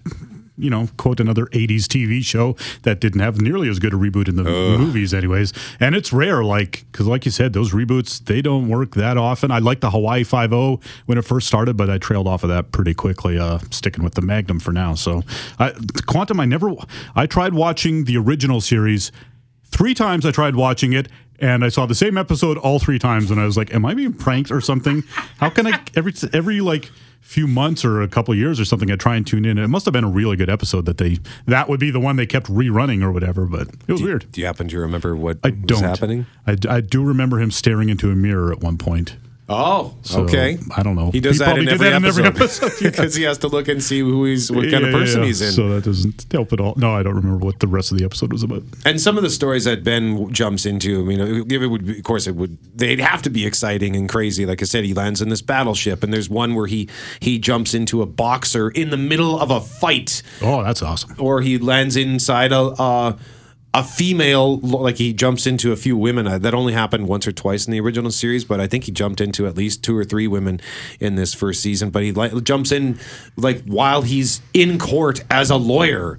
you 0.57 0.69
know, 0.69 0.87
quote 0.97 1.19
another 1.19 1.45
80s 1.47 1.83
TV 1.83 2.23
show 2.23 2.55
that 2.83 2.99
didn't 2.99 3.21
have 3.21 3.41
nearly 3.41 3.69
as 3.69 3.79
good 3.79 3.93
a 3.93 3.97
reboot 3.97 4.27
in 4.27 4.35
the 4.35 4.43
movies 4.43 5.13
anyways. 5.13 5.53
And 5.79 5.95
it's 5.95 6.13
rare 6.13 6.43
like 6.43 6.85
cuz 6.91 7.07
like 7.07 7.25
you 7.25 7.31
said 7.31 7.53
those 7.53 7.71
reboots 7.71 8.23
they 8.23 8.41
don't 8.41 8.67
work 8.67 8.95
that 8.95 9.17
often. 9.17 9.51
I 9.51 9.59
liked 9.59 9.81
the 9.81 9.91
Hawaii 9.91 10.23
50 10.23 10.79
when 11.05 11.17
it 11.17 11.23
first 11.25 11.47
started, 11.47 11.75
but 11.77 11.89
I 11.89 11.97
trailed 11.97 12.27
off 12.27 12.43
of 12.43 12.49
that 12.49 12.71
pretty 12.71 12.93
quickly 12.93 13.37
uh 13.37 13.59
sticking 13.69 14.03
with 14.03 14.15
the 14.15 14.21
Magnum 14.21 14.59
for 14.59 14.71
now. 14.71 14.95
So, 14.95 15.23
I, 15.59 15.73
Quantum 16.05 16.39
I 16.39 16.45
never 16.45 16.73
I 17.15 17.25
tried 17.25 17.53
watching 17.53 18.05
the 18.05 18.17
original 18.17 18.61
series 18.61 19.11
three 19.65 19.93
times 19.93 20.25
I 20.25 20.31
tried 20.31 20.55
watching 20.55 20.93
it 20.93 21.09
and 21.39 21.65
I 21.65 21.69
saw 21.69 21.85
the 21.85 21.95
same 21.95 22.17
episode 22.17 22.57
all 22.57 22.79
three 22.79 22.99
times 22.99 23.29
and 23.31 23.39
I 23.39 23.45
was 23.45 23.57
like, 23.57 23.73
am 23.73 23.85
I 23.85 23.93
being 23.93 24.13
pranked 24.13 24.51
or 24.51 24.61
something? 24.61 25.03
How 25.37 25.49
can 25.49 25.67
I 25.67 25.81
every 25.95 26.13
every 26.33 26.61
like 26.61 26.91
few 27.25 27.47
months 27.47 27.83
or 27.83 28.03
a 28.03 28.07
couple 28.07 28.31
of 28.31 28.37
years 28.37 28.59
or 28.59 28.65
something 28.65 28.91
I 28.91 28.95
try 28.95 29.15
and 29.15 29.25
tune 29.25 29.45
in. 29.45 29.57
It 29.57 29.67
must 29.67 29.85
have 29.85 29.93
been 29.93 30.03
a 30.03 30.09
really 30.09 30.37
good 30.37 30.49
episode 30.49 30.85
that 30.85 30.99
they 30.99 31.17
that 31.47 31.67
would 31.67 31.79
be 31.79 31.89
the 31.89 31.99
one 31.99 32.17
they 32.17 32.27
kept 32.27 32.47
rerunning 32.47 33.01
or 33.01 33.11
whatever, 33.11 33.45
but 33.45 33.67
it 33.87 33.91
was 33.91 33.99
do, 33.99 34.05
weird. 34.05 34.31
Do 34.31 34.41
you 34.41 34.47
happen 34.47 34.67
to 34.67 34.79
remember 34.79 35.15
what 35.15 35.39
I 35.43 35.49
was 35.49 35.59
don't. 35.65 35.83
happening? 35.83 36.27
I, 36.45 36.55
I 36.69 36.81
do 36.81 37.03
remember 37.03 37.39
him 37.41 37.49
staring 37.49 37.89
into 37.89 38.11
a 38.11 38.15
mirror 38.15 38.51
at 38.51 38.61
one 38.61 38.77
point. 38.77 39.17
Oh, 39.47 39.95
So, 40.01 40.21
okay. 40.21 40.57
I 40.75 40.81
don't 40.81 40.95
know. 40.95 41.11
He 41.11 41.19
does 41.19 41.37
that, 41.37 41.45
probably 41.45 41.63
in 41.63 41.69
every, 41.69 41.89
that 41.89 41.97
in 41.97 42.05
every 42.05 42.23
episode, 42.23 42.65
episode, 42.65 42.83
yeah. 42.83 42.89
because 42.91 43.13
he 43.13 43.23
has 43.23 43.37
to 43.39 43.47
look 43.47 43.67
and 43.67 43.83
see 43.83 43.99
who 43.99 44.25
he's, 44.25 44.51
what 44.51 44.71
kind 44.71 44.83
of 44.83 44.91
person 44.91 45.21
yeah. 45.21 45.27
he's 45.27 45.41
in. 45.41 45.51
So 45.51 45.69
that 45.69 45.83
doesn't 45.83 46.25
help 46.31 46.51
at 46.51 46.59
all. 46.59 46.73
No, 46.77 46.95
I 46.95 47.03
don't 47.03 47.13
remember 47.13 47.45
what 47.45 47.59
the 47.59 47.67
rest 47.67 47.91
of 47.91 47.99
the 47.99 48.05
episode 48.05 48.31
was 48.31 48.41
about. 48.41 48.63
And 48.85 48.99
some 48.99 49.17
of 49.17 49.23
the 49.23 49.29
stories 49.29 49.65
that 49.65 49.83
Ben 49.83 50.31
jumps 50.33 50.65
into, 50.65 50.99
I 50.99 51.03
mean, 51.03 51.19
it 51.19 51.57
would, 51.67 51.85
be, 51.85 51.97
of 51.99 52.03
course, 52.03 52.25
it 52.25 52.35
would. 52.35 52.57
They'd 52.75 52.99
have 52.99 53.21
to 53.21 53.29
be 53.29 53.45
exciting 53.45 53.95
and 53.95 54.09
crazy. 54.09 54.47
Like 54.47 54.63
I 54.63 54.65
said, 54.65 54.83
he 54.83 54.95
lands 54.95 55.21
in 55.21 55.29
this 55.29 55.43
battleship, 55.43 56.03
and 56.03 56.11
there's 56.11 56.29
one 56.29 56.55
where 56.55 56.67
he 56.67 56.89
he 57.19 57.37
jumps 57.37 57.75
into 57.75 58.01
a 58.01 58.07
boxer 58.07 58.69
in 58.71 58.89
the 58.89 58.97
middle 58.97 59.39
of 59.39 59.51
a 59.51 59.61
fight. 59.61 60.23
Oh, 60.41 60.63
that's 60.63 60.81
awesome. 60.81 61.15
Or 61.19 61.41
he 61.41 61.59
lands 61.59 61.95
inside 61.95 62.51
a. 62.51 62.73
a 62.81 63.17
a 63.75 63.83
female, 63.83 64.57
like 64.59 64.95
he 64.95 65.11
jumps 65.11 65.45
into 65.45 65.73
a 65.73 65.75
few 65.75 65.97
women. 65.97 66.25
Uh, 66.25 66.37
That 66.37 66.53
only 66.53 66.71
happened 66.71 67.09
once 67.09 67.27
or 67.27 67.33
twice 67.33 67.67
in 67.67 67.73
the 67.73 67.81
original 67.81 68.09
series, 68.09 68.45
but 68.45 68.61
I 68.61 68.67
think 68.67 68.85
he 68.85 68.91
jumped 68.93 69.19
into 69.19 69.45
at 69.47 69.57
least 69.57 69.83
two 69.83 69.97
or 69.97 70.05
three 70.05 70.27
women 70.27 70.61
in 71.01 71.15
this 71.15 71.33
first 71.33 71.61
season. 71.61 71.89
But 71.89 72.03
he 72.03 72.13
like 72.13 72.41
jumps 72.43 72.71
in 72.71 72.97
like 73.35 73.63
while 73.65 74.01
he's 74.01 74.39
in 74.53 74.79
court 74.79 75.25
as 75.29 75.49
a 75.49 75.57
lawyer. 75.57 76.17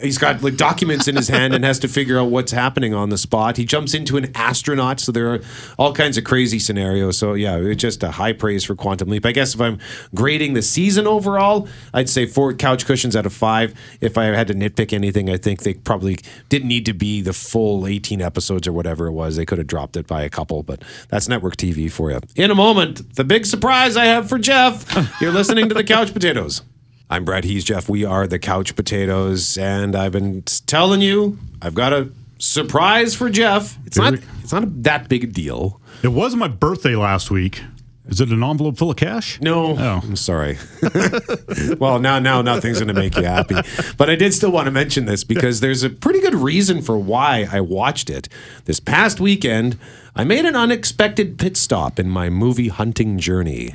He's 0.00 0.18
got 0.18 0.42
like 0.42 0.56
documents 0.56 1.08
in 1.08 1.16
his 1.16 1.28
hand 1.28 1.54
and 1.54 1.64
has 1.64 1.78
to 1.80 1.88
figure 1.88 2.18
out 2.18 2.30
what's 2.30 2.52
happening 2.52 2.94
on 2.94 3.08
the 3.10 3.18
spot. 3.18 3.56
He 3.56 3.64
jumps 3.64 3.94
into 3.94 4.16
an 4.16 4.30
astronaut, 4.34 5.00
so 5.00 5.12
there 5.12 5.32
are 5.34 5.40
all 5.78 5.92
kinds 5.92 6.16
of 6.16 6.24
crazy 6.24 6.58
scenarios. 6.58 7.18
So 7.18 7.34
yeah, 7.34 7.56
it's 7.56 7.80
just 7.80 8.02
a 8.02 8.12
high 8.12 8.32
praise 8.32 8.64
for 8.64 8.74
Quantum 8.74 9.08
Leap. 9.08 9.26
I 9.26 9.32
guess 9.32 9.54
if 9.54 9.60
I'm 9.60 9.78
grading 10.14 10.54
the 10.54 10.62
season 10.62 11.06
overall, 11.06 11.68
I'd 11.92 12.08
say 12.08 12.26
four 12.26 12.52
couch 12.54 12.86
cushions 12.86 13.16
out 13.16 13.26
of 13.26 13.32
five. 13.32 13.74
If 14.00 14.16
I 14.16 14.24
had 14.24 14.48
to 14.48 14.54
nitpick 14.54 14.92
anything, 14.92 15.30
I 15.30 15.36
think 15.36 15.62
they 15.62 15.74
probably 15.74 16.18
didn't 16.48 16.68
need 16.68 16.86
to 16.86 16.94
be 16.94 17.20
the 17.20 17.32
full 17.32 17.86
18 17.86 18.20
episodes 18.22 18.66
or 18.66 18.72
whatever 18.72 19.06
it 19.06 19.12
was. 19.12 19.36
They 19.36 19.46
could 19.46 19.58
have 19.58 19.66
dropped 19.66 19.96
it 19.96 20.06
by 20.06 20.22
a 20.22 20.30
couple, 20.30 20.62
but 20.62 20.82
that's 21.08 21.28
network 21.28 21.56
TV 21.56 21.90
for 21.90 22.10
you. 22.10 22.20
In 22.36 22.50
a 22.50 22.54
moment, 22.54 23.16
the 23.16 23.24
big 23.24 23.46
surprise 23.46 23.96
I 23.96 24.06
have 24.06 24.28
for 24.28 24.38
Jeff. 24.38 24.86
You're 25.20 25.32
listening 25.32 25.68
to 25.68 25.74
the 25.74 25.84
Couch 25.84 26.12
Potatoes. 26.12 26.62
I'm 27.10 27.24
Brett 27.24 27.44
He's 27.44 27.64
Jeff. 27.64 27.88
We 27.88 28.04
are 28.04 28.26
the 28.26 28.38
Couch 28.38 28.76
Potatoes, 28.76 29.56
and 29.56 29.96
I've 29.96 30.12
been 30.12 30.42
telling 30.66 31.00
you 31.00 31.38
I've 31.62 31.74
got 31.74 31.92
a 31.92 32.10
surprise 32.38 33.14
for 33.14 33.30
Jeff. 33.30 33.78
It's 33.86 33.96
not 33.96 34.14
it's 34.42 34.52
not 34.52 34.82
that 34.82 35.08
big 35.08 35.24
a 35.24 35.26
deal. 35.26 35.80
It 36.02 36.08
was 36.08 36.36
my 36.36 36.48
birthday 36.48 36.94
last 36.96 37.30
week. 37.30 37.62
Is 38.06 38.22
it 38.22 38.30
an 38.30 38.42
envelope 38.42 38.78
full 38.78 38.90
of 38.90 38.96
cash? 38.96 39.38
No, 39.42 39.76
Oh. 39.78 40.00
I'm 40.02 40.16
sorry. 40.16 40.56
well, 41.78 41.98
now 41.98 42.18
now 42.18 42.40
nothing's 42.42 42.78
going 42.78 42.88
to 42.88 42.94
make 42.94 43.16
you 43.16 43.22
happy, 43.24 43.56
but 43.98 44.08
I 44.08 44.14
did 44.16 44.32
still 44.32 44.50
want 44.50 44.64
to 44.66 44.70
mention 44.70 45.04
this 45.04 45.24
because 45.24 45.60
there's 45.60 45.82
a 45.82 45.90
pretty 45.90 46.20
good 46.20 46.34
reason 46.34 46.80
for 46.82 46.96
why 46.98 47.46
I 47.50 47.60
watched 47.60 48.08
it. 48.10 48.28
This 48.64 48.80
past 48.80 49.20
weekend, 49.20 49.78
I 50.16 50.24
made 50.24 50.44
an 50.46 50.56
unexpected 50.56 51.38
pit 51.38 51.56
stop 51.58 51.98
in 51.98 52.08
my 52.08 52.30
movie 52.30 52.68
hunting 52.68 53.18
journey. 53.18 53.74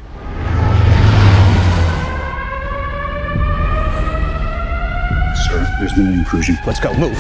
There's 5.79 5.93
been 5.93 6.07
an 6.07 6.13
intrusion. 6.13 6.57
Let's 6.65 6.79
go. 6.79 6.93
Move. 6.93 7.17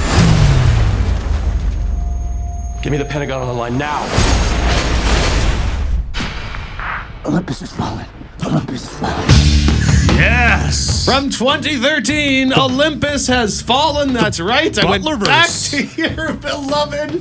Give 2.81 2.91
me 2.91 2.97
the 2.97 3.05
Pentagon 3.05 3.41
on 3.41 3.47
the 3.47 3.53
line 3.53 3.77
now. 3.77 4.01
Olympus 7.25 7.61
is 7.61 7.71
falling. 7.71 8.05
Olympus 8.45 8.83
is 8.83 8.99
falling. 8.99 9.29
Yes. 10.17 11.05
From 11.05 11.29
2013, 11.29 12.53
Olympus 12.53 13.27
has 13.27 13.61
fallen. 13.61 14.13
That's 14.13 14.39
right. 14.39 14.77
I 14.77 14.89
went 14.89 15.03
back 15.23 15.49
to 15.49 15.83
your 15.83 16.33
beloved 16.33 17.11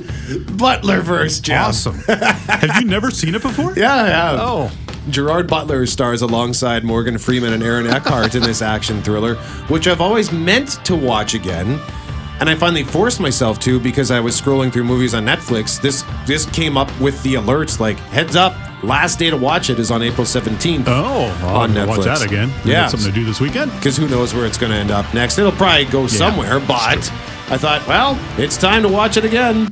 Butlerverse, 0.57 1.41
Jeff. 1.41 1.67
Awesome. 1.69 1.95
Have 2.07 2.81
you 2.81 2.87
never 2.87 3.09
seen 3.11 3.35
it 3.35 3.41
before? 3.41 3.73
Yeah, 3.83 3.93
I 3.93 4.07
have. 4.07 4.39
Oh. 4.39 4.71
Gerard 5.09 5.47
Butler 5.47 5.85
stars 5.85 6.21
alongside 6.21 6.83
Morgan 6.83 7.17
Freeman 7.17 7.53
and 7.53 7.61
Aaron 7.63 7.87
Eckhart 7.87 8.35
in 8.35 8.41
this 8.41 8.61
action 8.61 9.01
thriller, 9.03 9.35
which 9.67 9.87
I've 9.87 10.01
always 10.01 10.31
meant 10.31 10.83
to 10.85 10.95
watch 10.95 11.33
again. 11.33 11.79
And 12.39 12.49
I 12.49 12.55
finally 12.55 12.83
forced 12.83 13.19
myself 13.19 13.59
to 13.59 13.79
because 13.79 14.11
I 14.11 14.19
was 14.19 14.39
scrolling 14.39 14.71
through 14.71 14.85
movies 14.85 15.13
on 15.13 15.25
Netflix. 15.25 15.79
This 15.81 16.03
this 16.25 16.45
came 16.47 16.77
up 16.77 16.89
with 16.99 17.21
the 17.23 17.35
alerts 17.35 17.79
like 17.79 17.97
heads 17.97 18.35
up, 18.35 18.53
last 18.83 19.19
day 19.19 19.29
to 19.29 19.37
watch 19.37 19.69
it 19.69 19.77
is 19.79 19.91
on 19.91 20.01
April 20.01 20.25
17th. 20.25 20.83
Oh, 20.87 21.27
well, 21.41 21.55
on 21.57 21.77
I'll 21.77 21.85
Netflix. 21.87 21.97
watch 21.97 22.05
that 22.05 22.21
again. 22.23 22.49
Maybe 22.59 22.69
Yeah, 22.71 22.81
that's 22.81 22.91
something 22.91 23.11
to 23.13 23.15
do 23.19 23.23
this 23.25 23.39
weekend. 23.39 23.71
because 23.73 23.95
who 23.97 24.07
knows 24.09 24.33
where 24.33 24.45
it's 24.45 24.57
going 24.57 24.71
to 24.71 24.77
end 24.77 24.91
up 24.91 25.13
next. 25.13 25.37
It'll 25.37 25.51
probably 25.51 25.85
go 25.85 26.07
somewhere, 26.07 26.59
but 26.59 26.97
I 27.49 27.57
thought, 27.57 27.85
well, 27.87 28.17
it's 28.37 28.57
time 28.57 28.81
to 28.83 28.89
watch 28.89 29.15
it 29.15 29.25
again. 29.25 29.67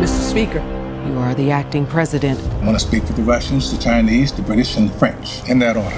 Mr. 0.00 0.30
Speaker, 0.30 0.60
you 1.10 1.18
are 1.18 1.34
the 1.34 1.50
acting 1.50 1.86
president. 1.86 2.40
I 2.62 2.64
want 2.64 2.78
to 2.78 2.86
speak 2.86 3.02
for 3.04 3.14
the 3.14 3.22
Russians, 3.22 3.76
the 3.76 3.82
Chinese, 3.82 4.32
the 4.32 4.42
British, 4.42 4.76
and 4.76 4.88
the 4.88 4.98
French, 4.98 5.48
in 5.48 5.58
that 5.58 5.76
order. 5.76 5.96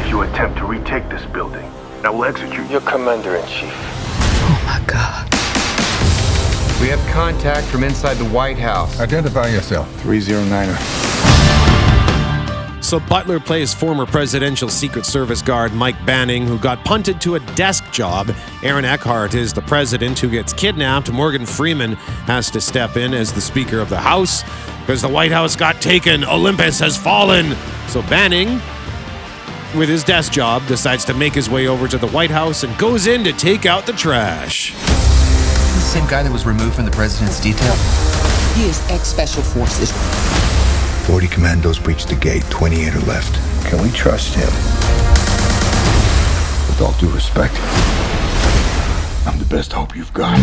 If 0.00 0.08
you 0.08 0.22
attempt 0.22 0.58
to 0.58 0.64
retake 0.64 1.08
this 1.08 1.24
building, 1.26 1.64
I 2.04 2.10
will 2.10 2.24
execute 2.24 2.70
your 2.70 2.80
commander 2.82 3.34
in 3.36 3.46
chief. 3.46 3.74
Oh 3.74 4.62
my 4.64 4.80
God. 4.86 5.24
We 6.80 6.88
have 6.88 7.04
contact 7.12 7.66
from 7.66 7.82
inside 7.82 8.14
the 8.14 8.28
White 8.28 8.58
House. 8.58 9.00
Identify 9.00 9.48
yourself. 9.48 9.88
309er. 10.02 11.07
So 12.88 12.98
Butler 12.98 13.38
plays 13.38 13.74
former 13.74 14.06
presidential 14.06 14.70
Secret 14.70 15.04
Service 15.04 15.42
guard 15.42 15.74
Mike 15.74 16.06
Banning, 16.06 16.46
who 16.46 16.58
got 16.58 16.82
punted 16.86 17.20
to 17.20 17.34
a 17.34 17.40
desk 17.54 17.92
job. 17.92 18.34
Aaron 18.62 18.86
Eckhart 18.86 19.34
is 19.34 19.52
the 19.52 19.60
president 19.60 20.18
who 20.18 20.30
gets 20.30 20.54
kidnapped. 20.54 21.12
Morgan 21.12 21.44
Freeman 21.44 21.96
has 22.24 22.50
to 22.50 22.62
step 22.62 22.96
in 22.96 23.12
as 23.12 23.30
the 23.30 23.42
Speaker 23.42 23.80
of 23.80 23.90
the 23.90 24.00
House 24.00 24.42
because 24.80 25.02
the 25.02 25.08
White 25.08 25.32
House 25.32 25.54
got 25.54 25.82
taken. 25.82 26.24
Olympus 26.24 26.78
has 26.80 26.96
fallen. 26.96 27.54
So 27.88 28.00
Banning, 28.00 28.54
with 29.76 29.90
his 29.90 30.02
desk 30.02 30.32
job, 30.32 30.66
decides 30.66 31.04
to 31.04 31.12
make 31.12 31.34
his 31.34 31.50
way 31.50 31.66
over 31.66 31.88
to 31.88 31.98
the 31.98 32.08
White 32.08 32.30
House 32.30 32.62
and 32.62 32.74
goes 32.78 33.06
in 33.06 33.22
to 33.22 33.34
take 33.34 33.66
out 33.66 33.84
the 33.84 33.92
trash. 33.92 34.72
The 34.72 35.84
same 35.92 36.08
guy 36.08 36.22
that 36.22 36.32
was 36.32 36.46
removed 36.46 36.76
from 36.76 36.86
the 36.86 36.90
president's 36.90 37.38
detail. 37.38 37.74
He 38.54 38.64
is 38.64 38.80
ex 38.88 39.08
special 39.08 39.42
forces. 39.42 40.47
40 41.08 41.26
commandos 41.28 41.78
breached 41.78 42.08
the 42.08 42.14
gate, 42.16 42.42
28 42.50 42.94
are 42.94 43.00
left. 43.06 43.34
Can 43.66 43.82
we 43.82 43.90
trust 43.92 44.34
him? 44.34 44.44
With 46.68 46.82
all 46.82 46.92
due 47.00 47.08
respect, 47.08 47.54
I'm 49.26 49.38
the 49.38 49.46
best 49.48 49.72
hope 49.72 49.96
you've 49.96 50.12
got. 50.12 50.38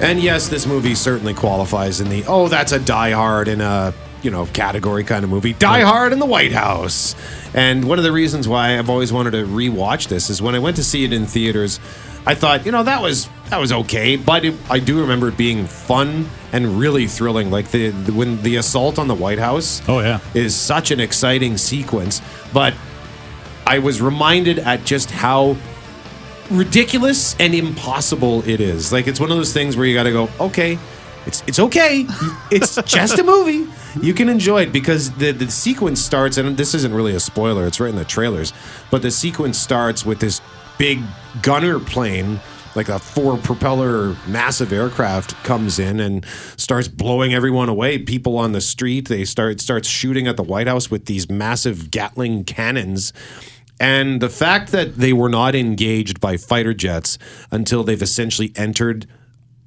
And 0.00 0.20
yes, 0.20 0.46
this 0.46 0.64
movie 0.64 0.94
certainly 0.94 1.34
qualifies 1.34 2.00
in 2.00 2.08
the 2.08 2.24
oh, 2.28 2.46
that's 2.46 2.70
a 2.70 2.78
Die 2.78 3.10
Hard 3.10 3.48
in 3.48 3.60
a 3.60 3.92
you 4.22 4.30
know 4.30 4.46
category 4.46 5.02
kind 5.02 5.24
of 5.24 5.30
movie. 5.30 5.54
Die 5.54 5.80
Hard 5.80 6.12
in 6.12 6.20
the 6.20 6.26
White 6.26 6.52
House. 6.52 7.16
And 7.54 7.88
one 7.88 7.98
of 7.98 8.04
the 8.04 8.12
reasons 8.12 8.46
why 8.46 8.78
I've 8.78 8.88
always 8.88 9.12
wanted 9.12 9.32
to 9.32 9.44
rewatch 9.44 10.06
this 10.06 10.30
is 10.30 10.40
when 10.40 10.54
I 10.54 10.60
went 10.60 10.76
to 10.76 10.84
see 10.84 11.02
it 11.02 11.12
in 11.12 11.26
theaters, 11.26 11.80
I 12.26 12.36
thought 12.36 12.64
you 12.64 12.70
know 12.70 12.84
that 12.84 13.02
was 13.02 13.28
that 13.50 13.58
was 13.58 13.72
okay, 13.72 14.14
but 14.14 14.44
it, 14.44 14.54
I 14.70 14.78
do 14.78 15.00
remember 15.00 15.30
it 15.30 15.36
being 15.36 15.66
fun 15.66 16.30
and 16.52 16.78
really 16.78 17.06
thrilling. 17.06 17.50
Like 17.50 17.70
the, 17.70 17.90
the 17.90 18.12
when 18.12 18.40
the 18.42 18.56
assault 18.56 18.98
on 18.98 19.08
the 19.08 19.14
White 19.14 19.38
House. 19.38 19.82
Oh 19.88 20.00
yeah, 20.00 20.20
is 20.34 20.54
such 20.54 20.90
an 20.90 21.00
exciting 21.00 21.56
sequence, 21.56 22.22
but 22.52 22.74
I 23.66 23.78
was 23.78 24.00
reminded 24.00 24.58
at 24.60 24.84
just 24.84 25.10
how 25.10 25.56
ridiculous 26.50 27.36
and 27.38 27.54
impossible 27.54 28.46
it 28.48 28.60
is. 28.60 28.92
Like 28.92 29.06
it's 29.06 29.20
one 29.20 29.30
of 29.30 29.36
those 29.36 29.52
things 29.52 29.76
where 29.76 29.86
you 29.86 29.94
got 29.94 30.04
to 30.04 30.12
go, 30.12 30.28
okay, 30.40 30.78
it's 31.26 31.42
it's 31.46 31.58
okay. 31.58 32.06
It's 32.50 32.76
just 32.84 33.18
a 33.18 33.22
movie. 33.22 33.70
You 34.00 34.14
can 34.14 34.28
enjoy 34.28 34.62
it 34.62 34.72
because 34.72 35.10
the 35.12 35.32
the 35.32 35.50
sequence 35.50 36.00
starts, 36.00 36.38
and 36.38 36.56
this 36.56 36.74
isn't 36.74 36.94
really 36.94 37.14
a 37.14 37.20
spoiler. 37.20 37.66
It's 37.66 37.78
right 37.80 37.90
in 37.90 37.96
the 37.96 38.04
trailers, 38.04 38.52
but 38.90 39.02
the 39.02 39.10
sequence 39.10 39.58
starts 39.58 40.06
with 40.06 40.20
this 40.20 40.40
big 40.78 41.02
gunner 41.42 41.78
plane. 41.78 42.40
Like 42.74 42.88
a 42.88 42.98
four 42.98 43.36
propeller 43.38 44.16
massive 44.26 44.72
aircraft 44.72 45.34
comes 45.44 45.78
in 45.78 46.00
and 46.00 46.24
starts 46.56 46.86
blowing 46.88 47.34
everyone 47.34 47.68
away. 47.68 47.98
People 47.98 48.36
on 48.38 48.52
the 48.52 48.60
street, 48.60 49.08
they 49.08 49.24
start 49.24 49.60
starts 49.60 49.88
shooting 49.88 50.26
at 50.26 50.36
the 50.36 50.42
White 50.42 50.66
House 50.66 50.90
with 50.90 51.06
these 51.06 51.28
massive 51.30 51.90
Gatling 51.90 52.44
cannons. 52.44 53.12
And 53.80 54.20
the 54.20 54.28
fact 54.28 54.72
that 54.72 54.96
they 54.96 55.12
were 55.12 55.28
not 55.28 55.54
engaged 55.54 56.20
by 56.20 56.36
fighter 56.36 56.74
jets 56.74 57.18
until 57.50 57.84
they've 57.84 58.02
essentially 58.02 58.52
entered 58.56 59.06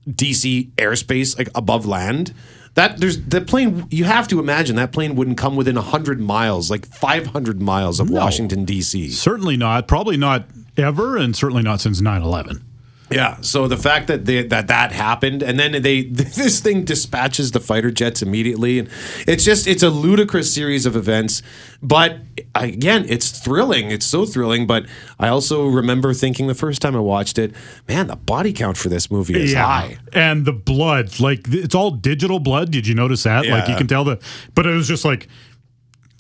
DC 0.08 0.72
airspace, 0.74 1.38
like 1.38 1.50
above 1.56 1.86
land, 1.86 2.34
that 2.74 3.00
there's 3.00 3.22
the 3.22 3.42
plane. 3.42 3.86
You 3.90 4.06
have 4.06 4.28
to 4.30 4.40
imagine 4.40 4.76
that 4.78 4.92
plane 4.92 5.16
wouldn't 5.16 5.38
come 5.38 5.56
within 5.56 5.76
hundred 5.76 6.20
miles, 6.20 6.72
like 6.72 6.86
five 6.86 7.28
hundred 7.28 7.62
miles 7.62 8.00
of 8.00 8.10
No. 8.10 8.20
Washington 8.20 8.66
D.C. 8.66 9.10
Certainly 9.10 9.58
not. 9.58 9.88
Probably 9.88 10.18
not 10.18 10.46
ever, 10.78 11.18
and 11.18 11.36
certainly 11.36 11.64
not 11.64 11.82
since 11.82 12.02
9 12.02 12.22
11. 12.22 12.64
Yeah. 13.12 13.42
So 13.42 13.68
the 13.68 13.78
fact 13.78 14.08
that 14.08 14.26
they, 14.26 14.44
that 14.44 14.68
that 14.68 14.92
happened, 14.92 15.44
and 15.44 15.60
then 15.60 15.82
they 15.82 16.04
this 16.12 16.60
thing 16.60 16.84
dispatches 16.84 17.52
the 17.52 17.60
fighter 17.60 17.92
jets 17.92 18.22
immediately, 18.22 18.80
and 18.80 18.90
it's 19.28 19.44
just 19.44 19.68
it's 19.68 19.84
a 19.84 19.90
ludicrous 19.90 20.54
series 20.54 20.86
of 20.86 20.96
events. 20.96 21.42
But 21.84 22.20
again, 22.56 23.06
it's 23.10 23.32
thrilling. 23.40 23.92
It's 23.92 24.06
so 24.06 24.26
thrilling. 24.26 24.68
But 24.68 24.86
I 25.20 25.30
also 25.30 25.68
remember 25.68 26.14
thinking 26.14 26.48
the 26.48 26.56
first 26.56 26.82
time 26.82 26.96
I 26.96 27.00
watched 27.00 27.38
it, 27.38 27.54
man, 27.88 28.08
the 28.08 28.16
body 28.16 28.54
count 28.54 28.78
for 28.78 28.90
this 28.90 29.10
movie 29.10 29.40
is 29.40 29.54
high. 29.54 29.98
And 30.14 30.46
the 30.46 30.54
blood, 30.54 31.20
like 31.20 31.42
it's 31.48 31.76
all 31.76 31.92
digital 31.92 32.40
blood. 32.40 32.72
Did 32.72 32.88
you 32.88 32.96
notice 32.96 33.24
that? 33.24 33.46
Like 33.46 33.68
you 33.68 33.76
can 33.76 33.88
tell 33.88 34.04
the, 34.04 34.20
but 34.56 34.66
it 34.66 34.74
was 34.74 34.88
just 34.88 35.06
like, 35.06 35.28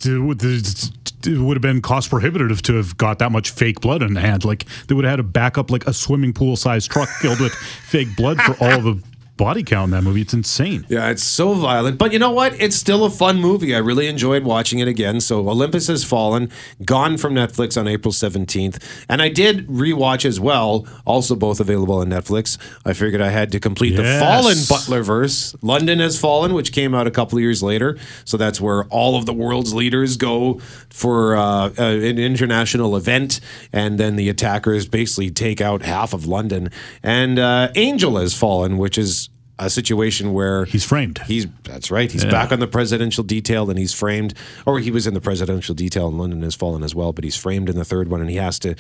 it 0.05 1.37
would 1.37 1.57
have 1.57 1.61
been 1.61 1.81
cost 1.81 2.09
prohibitive 2.09 2.61
to 2.63 2.75
have 2.75 2.97
got 2.97 3.19
that 3.19 3.31
much 3.31 3.51
fake 3.51 3.81
blood 3.81 4.01
in 4.01 4.13
the 4.13 4.21
hand. 4.21 4.45
Like 4.45 4.65
they 4.87 4.95
would 4.95 5.05
have 5.05 5.11
had 5.11 5.17
to 5.17 5.23
back 5.23 5.57
up 5.57 5.69
like 5.69 5.85
a 5.87 5.93
swimming 5.93 6.33
pool 6.33 6.55
sized 6.55 6.89
truck 6.91 7.09
filled 7.09 7.39
with 7.39 7.53
fake 7.85 8.15
blood 8.15 8.41
for 8.41 8.53
all 8.63 8.81
the 8.81 9.01
body 9.41 9.63
count 9.63 9.85
in 9.85 9.91
that 9.91 10.03
movie. 10.03 10.21
It's 10.21 10.35
insane. 10.35 10.85
Yeah, 10.87 11.09
it's 11.09 11.23
so 11.23 11.55
violent. 11.55 11.97
But 11.97 12.13
you 12.13 12.19
know 12.19 12.29
what? 12.29 12.53
It's 12.61 12.75
still 12.75 13.05
a 13.05 13.09
fun 13.09 13.39
movie. 13.39 13.73
I 13.73 13.79
really 13.79 14.05
enjoyed 14.05 14.43
watching 14.43 14.77
it 14.77 14.87
again. 14.87 15.19
So 15.19 15.49
Olympus 15.49 15.87
Has 15.87 16.03
Fallen, 16.03 16.51
gone 16.85 17.17
from 17.17 17.33
Netflix 17.33 17.75
on 17.75 17.87
April 17.87 18.11
17th. 18.11 18.77
And 19.09 19.19
I 19.19 19.29
did 19.29 19.67
rewatch 19.67 20.25
as 20.25 20.39
well, 20.39 20.87
also 21.05 21.35
both 21.35 21.59
available 21.59 21.95
on 21.95 22.09
Netflix. 22.09 22.59
I 22.85 22.93
figured 22.93 23.19
I 23.19 23.29
had 23.29 23.51
to 23.53 23.59
complete 23.59 23.95
the 23.95 24.19
Fallen 24.19 24.57
Butler 24.69 25.01
verse. 25.01 25.55
London 25.63 25.97
Has 25.97 26.19
Fallen, 26.19 26.53
which 26.53 26.71
came 26.71 26.93
out 26.93 27.07
a 27.07 27.11
couple 27.11 27.39
of 27.39 27.41
years 27.41 27.63
later. 27.63 27.97
So 28.25 28.37
that's 28.37 28.61
where 28.61 28.83
all 28.85 29.15
of 29.15 29.25
the 29.25 29.33
world's 29.33 29.73
leaders 29.73 30.17
go 30.17 30.59
for 30.89 31.35
uh, 31.35 31.71
uh, 31.79 31.83
an 31.83 32.19
international 32.19 32.95
event. 32.95 33.39
And 33.73 33.99
then 33.99 34.17
the 34.17 34.29
attackers 34.29 34.87
basically 34.87 35.31
take 35.31 35.61
out 35.61 35.81
half 35.81 36.13
of 36.13 36.27
London. 36.27 36.69
And 37.01 37.39
uh, 37.39 37.69
Angel 37.73 38.17
Has 38.17 38.37
Fallen, 38.37 38.77
which 38.77 38.99
is 38.99 39.30
a 39.59 39.69
situation 39.69 40.33
where 40.33 40.65
he's 40.65 40.83
framed. 40.83 41.19
He's 41.27 41.45
that's 41.63 41.91
right. 41.91 42.11
He's 42.11 42.23
Yeah. 42.23 42.31
back 42.31 42.51
on 42.51 42.59
the 42.59 42.67
presidential 42.67 43.23
detail, 43.23 43.69
and 43.69 43.77
he's 43.77 43.93
framed, 43.93 44.33
or 44.65 44.79
he 44.79 44.89
was 44.91 45.05
in 45.07 45.13
the 45.13 45.21
presidential 45.21 45.75
detail, 45.75 46.07
and 46.07 46.17
London 46.17 46.41
has 46.41 46.55
fallen 46.55 46.83
as 46.83 46.95
well. 46.95 47.13
But 47.13 47.23
he's 47.23 47.35
framed 47.35 47.69
in 47.69 47.75
the 47.77 47.85
third 47.85 48.09
one, 48.09 48.21
and 48.21 48.29
he 48.29 48.37
has 48.37 48.57
to. 48.59 48.75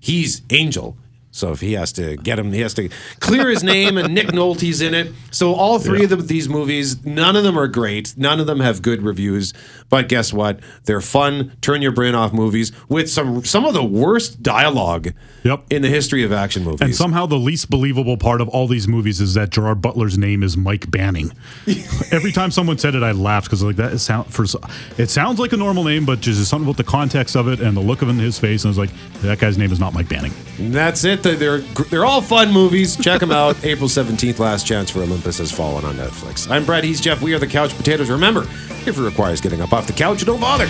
He's 0.00 0.42
Angel. 0.50 0.96
So 1.34 1.50
if 1.50 1.60
he 1.60 1.72
has 1.72 1.92
to 1.92 2.16
get 2.18 2.38
him, 2.38 2.52
he 2.52 2.60
has 2.60 2.74
to 2.74 2.90
clear 3.20 3.48
his 3.48 3.64
name, 3.64 3.96
and 3.96 4.14
Nick 4.14 4.28
Nolte's 4.28 4.82
in 4.82 4.94
it. 4.94 5.12
So 5.30 5.54
all 5.54 5.78
three 5.78 6.04
of 6.04 6.10
them, 6.10 6.26
these 6.26 6.46
movies, 6.46 7.04
none 7.06 7.36
of 7.36 7.42
them 7.42 7.58
are 7.58 7.66
great. 7.68 8.14
None 8.18 8.38
of 8.38 8.46
them 8.46 8.60
have 8.60 8.82
good 8.82 9.02
reviews. 9.02 9.54
But 9.88 10.08
guess 10.10 10.30
what? 10.32 10.60
They're 10.84 11.00
fun, 11.00 11.52
turn 11.62 11.80
your 11.80 11.92
brain 11.92 12.14
off 12.14 12.32
movies 12.34 12.70
with 12.88 13.10
some 13.10 13.44
some 13.44 13.64
of 13.64 13.72
the 13.74 13.82
worst 13.82 14.42
dialogue 14.42 15.12
Yep. 15.44 15.64
in 15.70 15.82
the 15.82 15.88
history 15.88 16.22
of 16.22 16.32
action 16.32 16.62
movies. 16.64 16.80
And 16.82 16.94
somehow 16.94 17.26
the 17.26 17.36
least 17.36 17.68
believable 17.70 18.16
part 18.16 18.40
of 18.40 18.48
all 18.50 18.68
these 18.68 18.86
movies 18.86 19.20
is 19.20 19.34
that 19.34 19.50
Gerard 19.50 19.80
Butler's 19.82 20.16
name 20.18 20.42
is 20.42 20.56
Mike 20.56 20.90
Banning. 20.90 21.32
Every 22.12 22.30
time 22.30 22.50
someone 22.50 22.78
said 22.78 22.94
it, 22.94 23.02
I 23.02 23.12
laughed 23.12 23.46
because 23.46 23.62
like 23.62 23.76
that 23.76 23.98
sound 23.98 24.32
for 24.32 24.44
it 24.98 25.08
sounds 25.08 25.38
like 25.40 25.52
a 25.52 25.56
normal 25.56 25.84
name, 25.84 26.04
but 26.04 26.20
just 26.20 26.48
something 26.48 26.68
about 26.68 26.76
the 26.76 26.84
context 26.84 27.36
of 27.36 27.48
it 27.48 27.60
and 27.60 27.76
the 27.76 27.80
look 27.80 28.02
of 28.02 28.08
it 28.08 28.12
in 28.12 28.18
his 28.18 28.38
face, 28.38 28.64
and 28.64 28.68
I 28.68 28.70
was 28.70 28.78
like, 28.78 28.90
that 29.22 29.38
guy's 29.38 29.56
name 29.56 29.72
is 29.72 29.80
not 29.80 29.94
Mike 29.94 30.08
Banning. 30.08 30.32
And 30.58 30.72
that's 30.74 31.04
it. 31.04 31.21
They're 31.22 31.58
they're, 31.58 32.04
all 32.04 32.20
fun 32.20 32.52
movies. 32.52 32.96
Check 32.96 33.20
them 33.20 33.30
out. 33.30 33.62
April 33.64 33.88
seventeenth, 33.88 34.38
Last 34.38 34.66
Chance 34.66 34.90
for 34.90 35.00
Olympus 35.00 35.38
has 35.38 35.52
fallen 35.52 35.84
on 35.84 35.96
Netflix. 35.96 36.50
I'm 36.50 36.64
Brett. 36.64 36.84
He's 36.84 37.00
Jeff. 37.00 37.22
We 37.22 37.34
are 37.34 37.38
the 37.38 37.46
Couch 37.46 37.76
Potatoes. 37.76 38.10
Remember, 38.10 38.42
if 38.86 38.98
it 38.98 39.02
requires 39.02 39.40
getting 39.40 39.60
up 39.60 39.72
off 39.72 39.86
the 39.86 39.92
couch, 39.92 40.24
don't 40.24 40.40
bother. 40.40 40.66